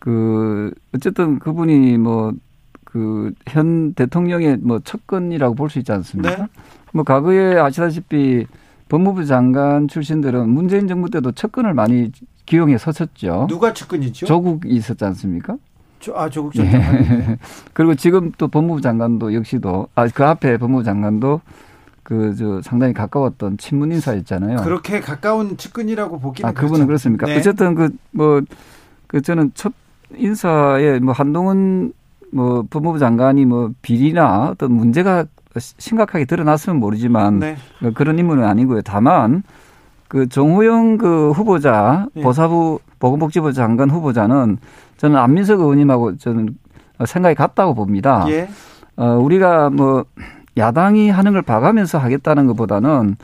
그 0.00 0.72
어쨌든 0.94 1.38
그분이 1.38 1.98
뭐 1.98 2.32
그 2.92 3.32
현 3.46 3.94
대통령의 3.94 4.56
뭐 4.60 4.80
첫건이라고 4.80 5.54
볼 5.54 5.70
수 5.70 5.78
있지 5.78 5.92
않습니까? 5.92 6.36
네. 6.36 6.46
뭐 6.92 7.04
과거에 7.04 7.56
아시다시피 7.56 8.46
법무부 8.88 9.26
장관 9.26 9.86
출신들은 9.86 10.48
문재인 10.48 10.88
정부 10.88 11.08
때도 11.08 11.30
첫건을 11.32 11.72
많이 11.74 12.10
기용에 12.50 12.78
섰었죠. 12.78 13.46
누가 13.48 13.72
측근이죠? 13.72 14.26
조국이 14.26 14.70
있었지 14.70 15.04
않습니까? 15.04 15.56
조, 16.00 16.16
아, 16.16 16.28
조국 16.28 16.52
전 16.52 16.68
장관. 16.68 16.94
예. 17.04 17.38
그리고 17.72 17.94
지금 17.94 18.32
또 18.38 18.48
법무부 18.48 18.80
장관도 18.80 19.34
역시도, 19.34 19.86
아, 19.94 20.08
그 20.08 20.24
앞에 20.24 20.56
법무부 20.56 20.82
장관도 20.82 21.40
그, 22.02 22.34
저, 22.34 22.60
상당히 22.62 22.92
가까웠던 22.92 23.58
친문 23.58 23.92
인사였잖아요. 23.92 24.62
그렇게 24.64 24.98
가까운 24.98 25.56
측근이라고 25.56 26.18
보기는. 26.18 26.48
아, 26.48 26.52
그분은 26.52 26.86
그렇죠. 26.86 26.86
그렇습니까? 26.86 27.26
네. 27.26 27.38
어쨌든 27.38 27.76
그, 27.76 27.90
뭐, 28.10 28.40
그 29.06 29.22
저는 29.22 29.52
첫 29.54 29.72
인사에 30.16 30.98
뭐 30.98 31.12
한동훈 31.12 31.92
뭐 32.32 32.64
법무부 32.68 32.98
장관이 32.98 33.44
뭐 33.44 33.70
비리나 33.80 34.48
어떤 34.50 34.72
문제가 34.72 35.24
심각하게 35.56 36.24
드러났으면 36.24 36.80
모르지만 36.80 37.38
네. 37.38 37.56
뭐 37.80 37.92
그런 37.92 38.18
인물은 38.18 38.42
아니고요. 38.42 38.82
다만 38.82 39.44
그 40.10 40.28
정호영 40.28 40.98
그 40.98 41.30
후보자 41.30 42.08
예. 42.16 42.20
보사부 42.20 42.80
보건복지부 42.98 43.52
장관 43.52 43.90
후보자는 43.90 44.58
저는 44.96 45.16
안민석 45.16 45.60
의원님하고 45.60 46.16
저는 46.16 46.58
생각이 47.06 47.36
같다고 47.36 47.74
봅니다. 47.74 48.26
예. 48.28 48.48
어, 48.96 49.16
우리가 49.18 49.70
뭐 49.70 50.04
야당이 50.56 51.10
하는 51.10 51.32
걸 51.32 51.42
봐가면서 51.42 51.98
하겠다는 51.98 52.48
것보다는 52.48 53.14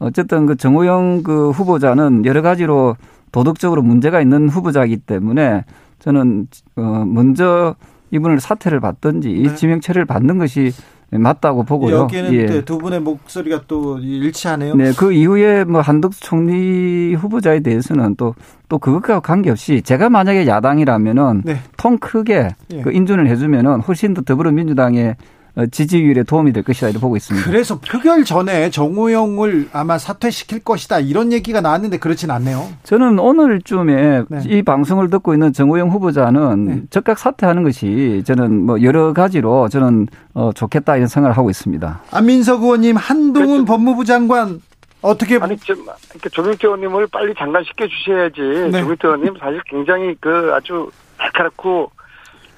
어쨌든 0.00 0.46
그 0.46 0.56
정호영 0.56 1.22
그 1.22 1.50
후보자는 1.50 2.24
여러 2.26 2.42
가지로 2.42 2.96
도덕적으로 3.30 3.82
문제가 3.82 4.20
있는 4.20 4.48
후보자이기 4.48 4.96
때문에 4.96 5.64
저는 6.00 6.48
어 6.74 7.04
먼저 7.06 7.76
이분을 8.10 8.40
사퇴를 8.40 8.80
받든지 8.80 9.32
네. 9.32 9.54
지명 9.54 9.80
처리를 9.80 10.06
받는 10.06 10.38
것이 10.38 10.72
맞다고 11.10 11.62
보고요. 11.62 11.96
여기는 11.96 12.32
예. 12.34 12.64
두 12.64 12.78
분의 12.78 13.00
목소리가 13.00 13.62
또 13.68 13.98
일치하네요. 13.98 14.74
네, 14.74 14.92
그 14.96 15.12
이후에 15.12 15.64
뭐 15.64 15.80
한덕수 15.80 16.20
총리 16.20 17.14
후보자에 17.14 17.60
대해서는 17.60 18.16
또 18.16 18.34
또 18.68 18.78
그것과 18.78 19.20
관계없이 19.20 19.82
제가 19.82 20.10
만약에 20.10 20.46
야당이라면은 20.46 21.42
네. 21.44 21.58
통 21.76 21.98
크게 21.98 22.48
예. 22.72 22.82
그 22.82 22.92
인준을 22.92 23.28
해주면은 23.28 23.80
훨씬 23.80 24.14
더 24.14 24.22
더불어민주당의 24.22 25.10
어, 25.10 25.14
지지율에 25.70 26.22
도움이 26.22 26.52
될 26.52 26.62
것이다 26.62 26.88
이렇게 26.88 27.00
보고 27.00 27.16
있습니다. 27.16 27.48
그래서 27.48 27.78
표결 27.78 28.24
전에 28.24 28.70
정호영을 28.70 29.70
아마 29.72 29.96
사퇴시킬 29.96 30.60
것이다 30.60 31.00
이런 31.00 31.32
얘기가 31.32 31.62
나왔는데 31.62 31.98
그렇진 31.98 32.30
않네요. 32.30 32.68
저는 32.82 33.18
오늘쯤에 33.18 34.24
네. 34.28 34.40
이 34.46 34.62
방송을 34.62 35.08
듣고 35.08 35.32
있는 35.32 35.52
정호영 35.54 35.90
후보자는 35.90 36.64
네. 36.66 36.82
즉각 36.90 37.18
사퇴하는 37.18 37.62
것이 37.62 38.22
저는 38.26 38.66
뭐 38.66 38.82
여러 38.82 39.14
가지로 39.14 39.68
저는 39.68 40.08
어 40.34 40.50
좋겠다 40.52 40.96
이런 40.96 41.08
생각을 41.08 41.36
하고 41.36 41.48
있습니다. 41.48 42.02
안민석 42.10 42.62
의원님 42.62 42.96
한동훈 42.96 43.48
그렇죠. 43.48 43.64
법무부 43.64 44.04
장관 44.04 44.60
어떻게 45.00 45.38
아니 45.38 45.56
좀 45.56 45.86
이렇게 46.10 46.28
조경태 46.28 46.66
의원님을 46.66 47.06
빨리 47.06 47.34
장관시켜 47.34 47.86
주셔야지. 47.88 48.40
네. 48.72 48.80
조경태 48.82 49.08
의원님 49.08 49.36
사실 49.40 49.60
굉장히 49.70 50.14
그 50.20 50.52
아주 50.52 50.90
날카롭고 51.18 51.90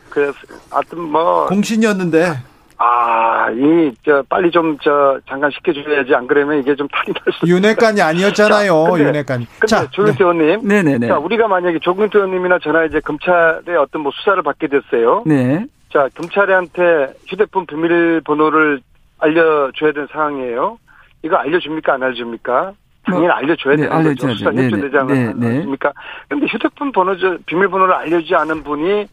그 0.08 0.32
하여튼 0.70 1.00
뭐 1.00 1.46
공신이었는데 1.46 2.38
아, 2.80 3.50
이, 3.50 3.92
저, 4.04 4.22
빨리 4.28 4.50
좀, 4.52 4.78
저, 4.80 5.18
잠깐 5.28 5.50
시켜줘야지. 5.50 6.14
안 6.14 6.28
그러면 6.28 6.60
이게 6.60 6.76
좀 6.76 6.86
탈이 6.88 7.12
날 7.12 7.34
수. 7.34 7.46
윤회관이 7.46 8.00
아니었잖아요, 8.00 8.86
자, 8.92 8.98
윤회관이. 9.00 9.46
근데 9.58 9.66
자, 9.66 9.90
조경태 9.90 10.18
네. 10.18 10.24
의원님. 10.24 10.68
네네네. 10.68 11.08
자, 11.08 11.18
우리가 11.18 11.48
만약에 11.48 11.80
조경태 11.80 12.18
의원님이나 12.18 12.60
저나 12.60 12.84
이제 12.84 13.00
검찰의 13.00 13.76
어떤 13.80 14.02
뭐 14.02 14.12
수사를 14.14 14.40
받게 14.42 14.68
됐어요. 14.68 15.24
네. 15.26 15.66
자, 15.92 16.08
경찰한테 16.14 17.14
휴대폰 17.26 17.66
비밀번호를 17.66 18.80
알려줘야 19.18 19.92
되는 19.92 20.06
상황이에요. 20.12 20.78
이거 21.22 21.36
알려줍니까? 21.36 21.94
안 21.94 22.02
알려줍니까? 22.04 22.72
당연히 23.04 23.26
뭐, 23.26 23.36
알려줘야 23.36 23.74
네, 23.76 23.88
되는 23.88 24.02
거죠. 24.04 24.34
수사 24.34 24.52
협조대장은 24.52 25.14
네, 25.14 25.32
네. 25.34 25.46
알려줍니까? 25.48 25.92
그런데 26.28 26.46
휴대폰 26.46 26.92
번호, 26.92 27.16
비밀번호를 27.46 27.92
알려주지 27.92 28.34
않은 28.36 28.62
분이 28.62 29.08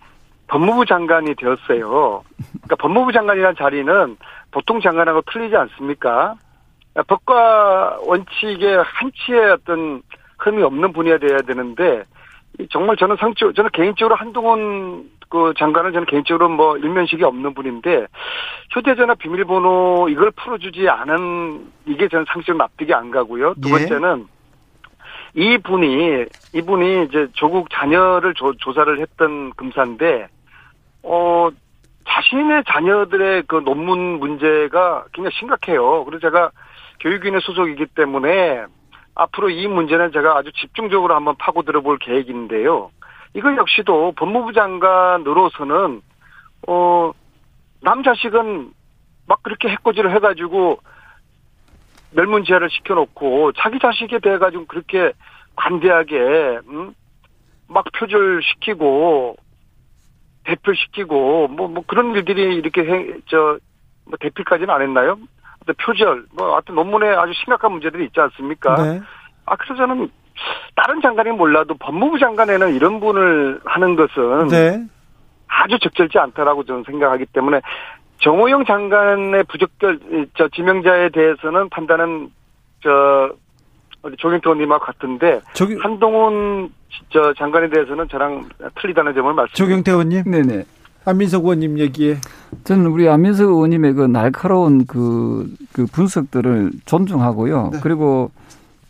법무부 0.47 0.85
장관이 0.85 1.35
되었어요. 1.35 2.23
그러니까 2.37 2.75
법무부 2.79 3.11
장관이라는 3.11 3.55
자리는 3.57 4.17
보통 4.51 4.79
장관하고 4.79 5.21
틀리지 5.31 5.55
않습니까? 5.55 6.35
법과 7.07 7.99
원칙에 8.05 8.75
한치의 8.75 9.51
어떤 9.51 10.01
흠이 10.39 10.63
없는 10.63 10.93
분야야 10.93 11.17
돼야 11.17 11.37
되는데 11.39 12.03
정말 12.71 12.95
저는 12.95 13.17
상적 13.17 13.53
저는 13.55 13.69
개인적으로 13.73 14.15
한동훈 14.15 15.09
그 15.27 15.53
장관은 15.57 15.91
저는 15.91 16.05
개인적으로 16.05 16.49
뭐 16.49 16.77
일면식이 16.77 17.23
없는 17.23 17.53
분인데 17.53 18.07
휴대전화 18.71 19.15
비밀번호 19.15 20.07
이걸 20.09 20.31
풀어주지 20.31 20.87
않은 20.87 21.71
이게 21.85 22.07
저는 22.07 22.25
상식 22.27 22.55
납득이 22.55 22.93
안 22.93 23.11
가고요. 23.11 23.55
두 23.61 23.69
예. 23.69 23.71
번째는 23.71 24.25
예. 24.29 24.35
이 25.37 25.57
분이 25.57 26.25
이분이 26.53 27.05
이제 27.05 27.27
조국 27.33 27.69
자녀를 27.69 28.33
조, 28.35 28.53
조사를 28.53 28.99
했던 28.99 29.51
검사인데 29.57 30.27
어, 31.05 31.49
자신의 32.07 32.63
자녀들의 32.67 33.43
그 33.47 33.57
논문 33.63 34.19
문제가 34.19 35.05
굉장히 35.13 35.35
심각해요. 35.37 36.03
그래서 36.05 36.21
제가 36.21 36.51
교육위원회 36.99 37.39
소속이기 37.41 37.87
때문에 37.95 38.65
앞으로 39.13 39.49
이 39.49 39.67
문제는 39.67 40.11
제가 40.11 40.37
아주 40.37 40.51
집중적으로 40.53 41.15
한번 41.15 41.35
파고 41.37 41.61
들어 41.61 41.81
볼 41.81 41.97
계획인데요. 41.99 42.91
이거 43.33 43.55
역시도 43.55 44.13
법무부 44.13 44.53
장관으로서는, 44.53 46.01
어, 46.67 47.11
남 47.81 48.03
자식은 48.03 48.71
막 49.27 49.43
그렇게 49.43 49.69
해코지를 49.69 50.13
해가지고 50.15 50.79
멸문지하를 52.11 52.69
시켜놓고 52.69 53.51
자기 53.53 53.79
자식에 53.79 54.19
대해 54.19 54.37
가지고 54.37 54.65
그렇게 54.65 55.11
관대하게, 55.55 56.59
음? 56.67 56.93
막 57.67 57.85
표절시키고 57.97 59.37
대표시키고 60.45 61.47
뭐, 61.49 61.67
뭐 61.67 61.83
그런 61.87 62.15
일들이 62.15 62.55
이렇게 62.55 62.81
해, 62.81 63.07
저, 63.27 63.57
뭐 64.05 64.17
대필까지는 64.19 64.73
안 64.73 64.81
했나요? 64.81 65.17
표절, 65.83 66.25
뭐, 66.33 66.53
하여튼 66.53 66.75
논문에 66.75 67.09
아주 67.09 67.33
심각한 67.33 67.71
문제들이 67.71 68.05
있지 68.05 68.19
않습니까? 68.19 68.75
네. 68.75 69.01
아, 69.45 69.55
그래서 69.55 69.75
저는 69.75 70.09
다른 70.75 71.01
장관이 71.01 71.31
몰라도 71.31 71.73
법무부 71.75 72.19
장관에는 72.19 72.75
이런 72.75 72.99
분을 72.99 73.61
하는 73.65 73.95
것은 73.95 74.47
네. 74.49 74.85
아주 75.47 75.79
적절치 75.79 76.19
않다라고 76.19 76.65
저는 76.65 76.83
생각하기 76.85 77.25
때문에 77.27 77.61
정호영 78.21 78.65
장관의 78.65 79.43
부적절, 79.45 79.99
저, 80.37 80.47
지명자에 80.49 81.09
대해서는 81.09 81.69
판단은, 81.69 82.29
저, 82.81 83.33
조경태 84.17 84.49
의원님하고 84.49 84.85
같은데, 84.85 85.41
저기... 85.53 85.75
한동훈 85.77 86.69
저 87.09 87.33
장관에 87.33 87.69
대해서는 87.69 88.07
저랑 88.09 88.47
틀리다는 88.81 89.13
점을 89.13 89.33
말씀. 89.33 89.53
조경태 89.53 89.91
의원님. 89.91 90.23
네네. 90.25 90.65
안민석 91.05 91.43
의원님 91.43 91.77
얘기에. 91.79 92.17
저는 92.63 92.87
우리 92.87 93.07
안민석 93.07 93.49
의원님의 93.49 93.93
그 93.93 94.01
날카로운 94.03 94.85
그, 94.85 95.47
그 95.71 95.85
분석들을 95.85 96.71
존중하고요. 96.85 97.69
네. 97.73 97.79
그리고 97.81 98.31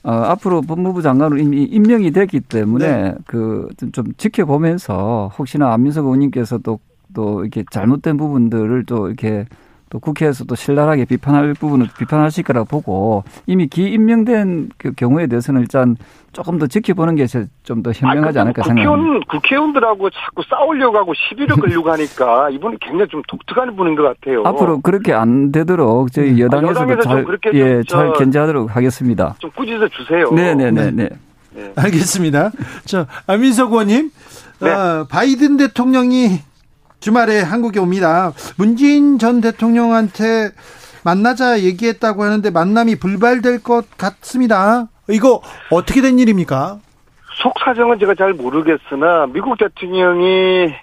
어, 0.03 0.11
앞으로 0.11 0.61
법무부 0.61 1.01
장관으로 1.01 1.39
이미 1.41 1.63
임명이 1.63 2.11
됐기 2.11 2.41
때문에 2.41 2.87
네. 2.87 3.15
그좀 3.25 4.13
지켜보면서 4.17 5.31
혹시나 5.37 5.73
안민석 5.73 6.05
의원님께서 6.05 6.59
또, 6.59 6.79
또 7.13 7.41
이렇게 7.41 7.63
잘못된 7.71 8.15
부분들을 8.15 8.85
또 8.85 9.07
이렇게 9.07 9.45
또 9.95 9.99
국회에서도 9.99 10.53
신랄하게 10.53 11.05
비판할 11.05 11.53
부분은 11.53 11.87
비판하실 11.97 12.43
거라고 12.43 12.67
보고 12.67 13.23
이미 13.47 13.67
기임명된 13.67 14.71
그 14.77 14.91
경우에 14.91 15.27
대해서는 15.27 15.61
일단 15.61 15.95
조금 16.33 16.57
더 16.57 16.67
지켜보는 16.67 17.15
게 17.15 17.25
좀 17.27 17.81
더 17.81 17.91
현명하지 17.93 18.39
않을까 18.39 18.63
생각합니다. 18.63 18.91
국회의원, 18.91 19.23
국회의원들하고 19.27 20.09
자꾸 20.09 20.43
싸우려고 20.49 20.97
하고 20.97 21.13
시비를 21.13 21.55
끌려고 21.55 21.91
하니까 21.91 22.49
이분이 22.49 22.77
굉장히 22.81 23.07
좀 23.09 23.21
독특한 23.27 23.73
분인 23.77 23.95
것 23.95 24.03
같아요. 24.03 24.43
앞으로 24.45 24.81
그렇게 24.81 25.13
안 25.13 25.53
되도록 25.53 26.11
저희 26.11 26.31
음. 26.31 26.39
여당에서도 26.39 26.93
아, 26.93 26.97
잘, 27.01 27.25
예, 27.53 27.81
잘 27.87 28.11
견제하도록 28.13 28.75
하겠습니다. 28.75 29.35
좀 29.39 29.49
꾸짖어 29.51 29.87
주세요. 29.87 30.29
네네네. 30.29 30.91
네. 30.91 31.09
네. 31.53 31.71
알겠습니다. 31.77 32.51
저, 32.83 33.05
안민석 33.27 33.71
의원님. 33.71 34.11
네. 34.59 34.69
어, 34.69 35.07
바이든 35.09 35.55
대통령이 35.57 36.39
주말에 37.05 37.39
한국에 37.39 37.79
옵니다. 37.79 38.31
문재인 38.57 39.19
전 39.19 39.39
대통령한테 39.39 40.49
만나자 41.03 41.59
얘기했다고 41.59 42.23
하는데 42.23 42.49
만남이 42.49 42.95
불발될 42.95 43.61
것 43.61 43.85
같습니다. 43.95 44.87
이거 45.11 45.39
어떻게 45.69 46.01
된 46.01 46.17
일입니까? 46.17 46.79
속 47.35 47.53
사정은 47.63 47.99
제가 47.99 48.15
잘 48.15 48.33
모르겠으나 48.33 49.27
미국 49.27 49.55
대통령이 49.59 50.73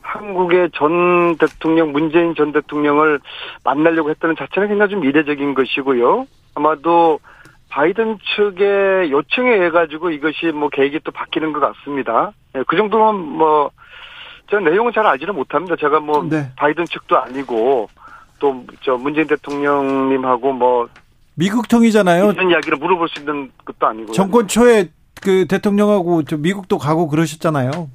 한국의 0.00 0.70
전 0.76 1.36
대통령 1.38 1.90
문재인 1.90 2.36
전 2.36 2.52
대통령을 2.52 3.18
만나려고 3.64 4.10
했다는 4.10 4.36
자체는 4.38 4.68
굉장히 4.68 4.92
좀 4.92 5.00
미래적인 5.00 5.54
것이고요. 5.54 6.28
아마도 6.54 7.18
바이든 7.70 8.18
측의 8.36 9.10
요청에 9.10 9.50
의해 9.50 9.70
가지고 9.70 10.10
이것이 10.10 10.52
뭐 10.54 10.68
계획이 10.68 11.00
또 11.02 11.10
바뀌는 11.10 11.52
것 11.52 11.58
같습니다. 11.58 12.30
예, 12.54 12.62
그 12.68 12.76
정도면 12.76 13.16
뭐 13.16 13.72
저는 14.50 14.70
내용은 14.70 14.92
잘 14.92 15.06
알지는 15.06 15.34
못합니다. 15.34 15.76
제가 15.76 16.00
뭐 16.00 16.22
네. 16.28 16.50
바이든 16.56 16.84
측도 16.86 17.18
아니고 17.18 17.88
또 18.38 18.64
저 18.82 18.96
문재인 18.96 19.26
대통령님하고 19.26 20.52
뭐 20.52 20.88
미국 21.34 21.68
통이잖아요. 21.68 22.32
이런 22.32 22.50
이야기를 22.50 22.78
물어볼 22.78 23.08
수 23.08 23.20
있는 23.20 23.50
것도 23.64 23.86
아니고 23.86 24.12
정권 24.12 24.46
초에 24.48 24.90
그 25.22 25.46
대통령하고 25.48 26.22
저 26.24 26.36
미국도 26.36 26.78
가고 26.78 27.08
그러셨잖아요. 27.08 27.88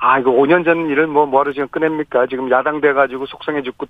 아, 0.00 0.20
이거 0.20 0.30
5년 0.30 0.64
전 0.64 0.88
일을 0.88 1.08
뭐, 1.08 1.26
뭐하러 1.26 1.52
지금 1.52 1.66
꺼냅니까? 1.68 2.28
지금 2.28 2.48
야당 2.52 2.80
돼가지고 2.80 3.26
속상해 3.26 3.62
죽고, 3.62 3.86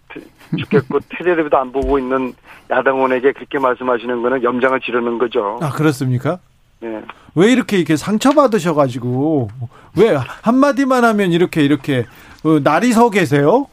죽겠고, 0.59 1.01
테레비도 1.11 1.59
안 1.59 1.71
보고 1.71 1.99
있는 1.99 2.33
야당원에게 2.71 3.33
그렇게 3.33 3.59
말씀하시는 3.59 4.23
거는 4.23 4.43
염장을 4.43 4.81
지르는 4.81 5.19
거죠. 5.19 5.59
아, 5.61 5.69
그렇습니까? 5.71 6.39
네. 6.81 7.03
왜 7.35 7.53
이렇게 7.53 7.77
이렇게 7.77 7.97
상처받으셔가지고, 7.97 9.49
왜 9.97 10.17
한마디만 10.43 11.05
하면 11.05 11.33
이렇게, 11.33 11.63
이렇게, 11.65 12.07
어, 12.45 12.61
날이 12.63 12.93
서 12.93 13.11
계세요? 13.11 13.67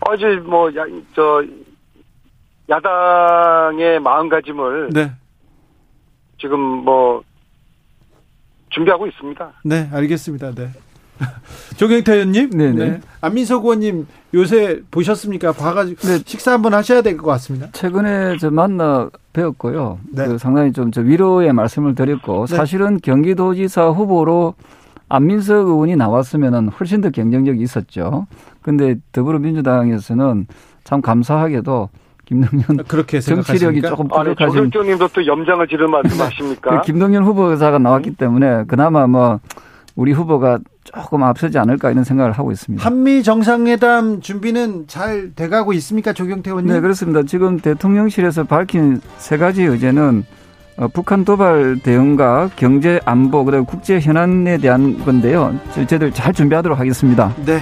어제 0.00 0.26
뭐, 0.36 0.68
야, 0.76 0.84
저, 1.14 1.44
야당의 2.68 4.00
마음가짐을. 4.00 4.90
네. 4.92 5.12
지금 6.40 6.58
뭐, 6.58 7.22
준비하고 8.70 9.06
있습니다. 9.06 9.52
네, 9.64 9.88
알겠습니다. 9.92 10.52
네. 10.52 10.70
조경태 11.76 12.12
의원님, 12.14 12.50
네네. 12.50 12.72
네. 12.90 13.00
안민석 13.20 13.64
의원님 13.64 14.06
요새 14.34 14.80
보셨습니까? 14.90 15.52
봐가지고 15.52 16.06
네. 16.08 16.18
식사 16.24 16.52
한번 16.52 16.74
하셔야 16.74 17.02
될 17.02 17.16
것 17.16 17.24
같습니다. 17.32 17.68
최근에 17.72 18.36
저 18.38 18.50
만나 18.50 19.08
뵈었고요. 19.32 19.98
네. 20.12 20.26
그 20.26 20.38
상당히 20.38 20.72
좀 20.72 20.90
저 20.90 21.00
위로의 21.00 21.52
말씀을 21.52 21.94
드렸고 21.94 22.46
네. 22.46 22.56
사실은 22.56 22.98
경기도지사 23.00 23.88
후보로 23.90 24.54
안민석 25.08 25.66
의원이 25.68 25.96
나왔으면 25.96 26.68
훨씬 26.68 27.00
더 27.00 27.10
경쟁력이 27.10 27.62
있었죠. 27.62 28.26
근데 28.62 28.96
더불어민주당에서는 29.12 30.46
참 30.84 31.00
감사하게도 31.02 31.88
김동연 32.26 32.84
그렇게 32.88 33.20
정치력이 33.20 33.82
조금 33.82 34.08
부족하신. 34.08 34.56
조경태님도 34.70 35.08
또 35.08 35.26
염장을 35.26 35.66
지르는 35.68 35.90
말씀하십니까? 35.92 36.80
그 36.80 36.86
김동연 36.86 37.22
후보자가 37.24 37.78
나왔기 37.78 38.12
때문에 38.16 38.64
그나마 38.66 39.06
뭐 39.06 39.40
우리 39.94 40.12
후보가 40.12 40.58
조금 40.84 41.22
앞서지 41.22 41.58
않을까 41.58 41.90
이런 41.90 42.04
생각을 42.04 42.32
하고 42.32 42.52
있습니다. 42.52 42.84
한미 42.84 43.22
정상회담 43.22 44.20
준비는 44.20 44.84
잘 44.86 45.32
돼가고 45.34 45.72
있습니까, 45.74 46.12
조경태 46.12 46.50
의원님? 46.50 46.72
네, 46.72 46.80
그렇습니다. 46.80 47.22
지금 47.22 47.58
대통령실에서 47.58 48.44
밝힌 48.44 49.00
세 49.18 49.36
가지 49.38 49.62
의제는 49.62 50.24
어, 50.76 50.88
북한 50.88 51.24
도발 51.24 51.78
대응과 51.82 52.50
경제 52.56 53.00
안보 53.04 53.44
그리고 53.44 53.64
국제 53.64 54.00
현안에 54.00 54.58
대한 54.58 54.98
건데요. 55.04 55.54
저희들 55.72 56.12
잘 56.12 56.32
준비하도록 56.32 56.78
하겠습니다. 56.78 57.32
네. 57.46 57.60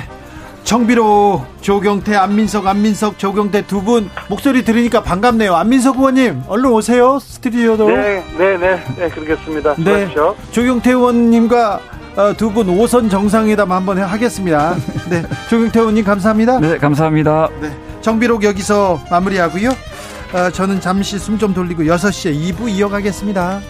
청비로 0.65 1.45
조경태, 1.61 2.15
안민석, 2.15 2.67
안민석, 2.69 3.19
조경태 3.19 3.67
두 3.67 3.83
분 3.83 4.09
목소리 4.31 4.65
들으니까 4.65 5.03
반갑네요. 5.03 5.55
안민석 5.57 5.97
의원님, 5.99 6.43
얼른 6.47 6.71
오세요. 6.71 7.19
스튜디오도. 7.19 7.89
네, 7.89 8.25
네, 8.39 8.57
네, 8.57 8.81
네, 8.97 9.09
그러겠습니다. 9.11 9.75
네. 9.75 9.85
그렇죠. 10.07 10.37
조경태 10.53 10.93
의원님과 10.93 11.75
어, 11.75 12.02
두분 12.37 12.67
5선 12.67 13.11
정상회담 13.11 13.73
한번 13.73 13.99
하겠습니다. 13.99 14.75
네. 15.09 15.23
조경태 15.49 15.81
의원님 15.81 16.05
감사합니다. 16.05 16.61
네, 16.61 16.79
감사합니다. 16.79 17.49
네. 17.61 17.73
정비록 18.03 18.43
여기서 18.45 19.01
마무리하고요. 19.11 19.71
어, 20.35 20.51
저는 20.51 20.81
잠시 20.81 21.19
숨 21.19 21.39
좀 21.39 21.55
돌리고 21.55 21.83
6시에 21.85 22.55
2부 22.55 22.69
이어가겠습니다. 22.71 23.61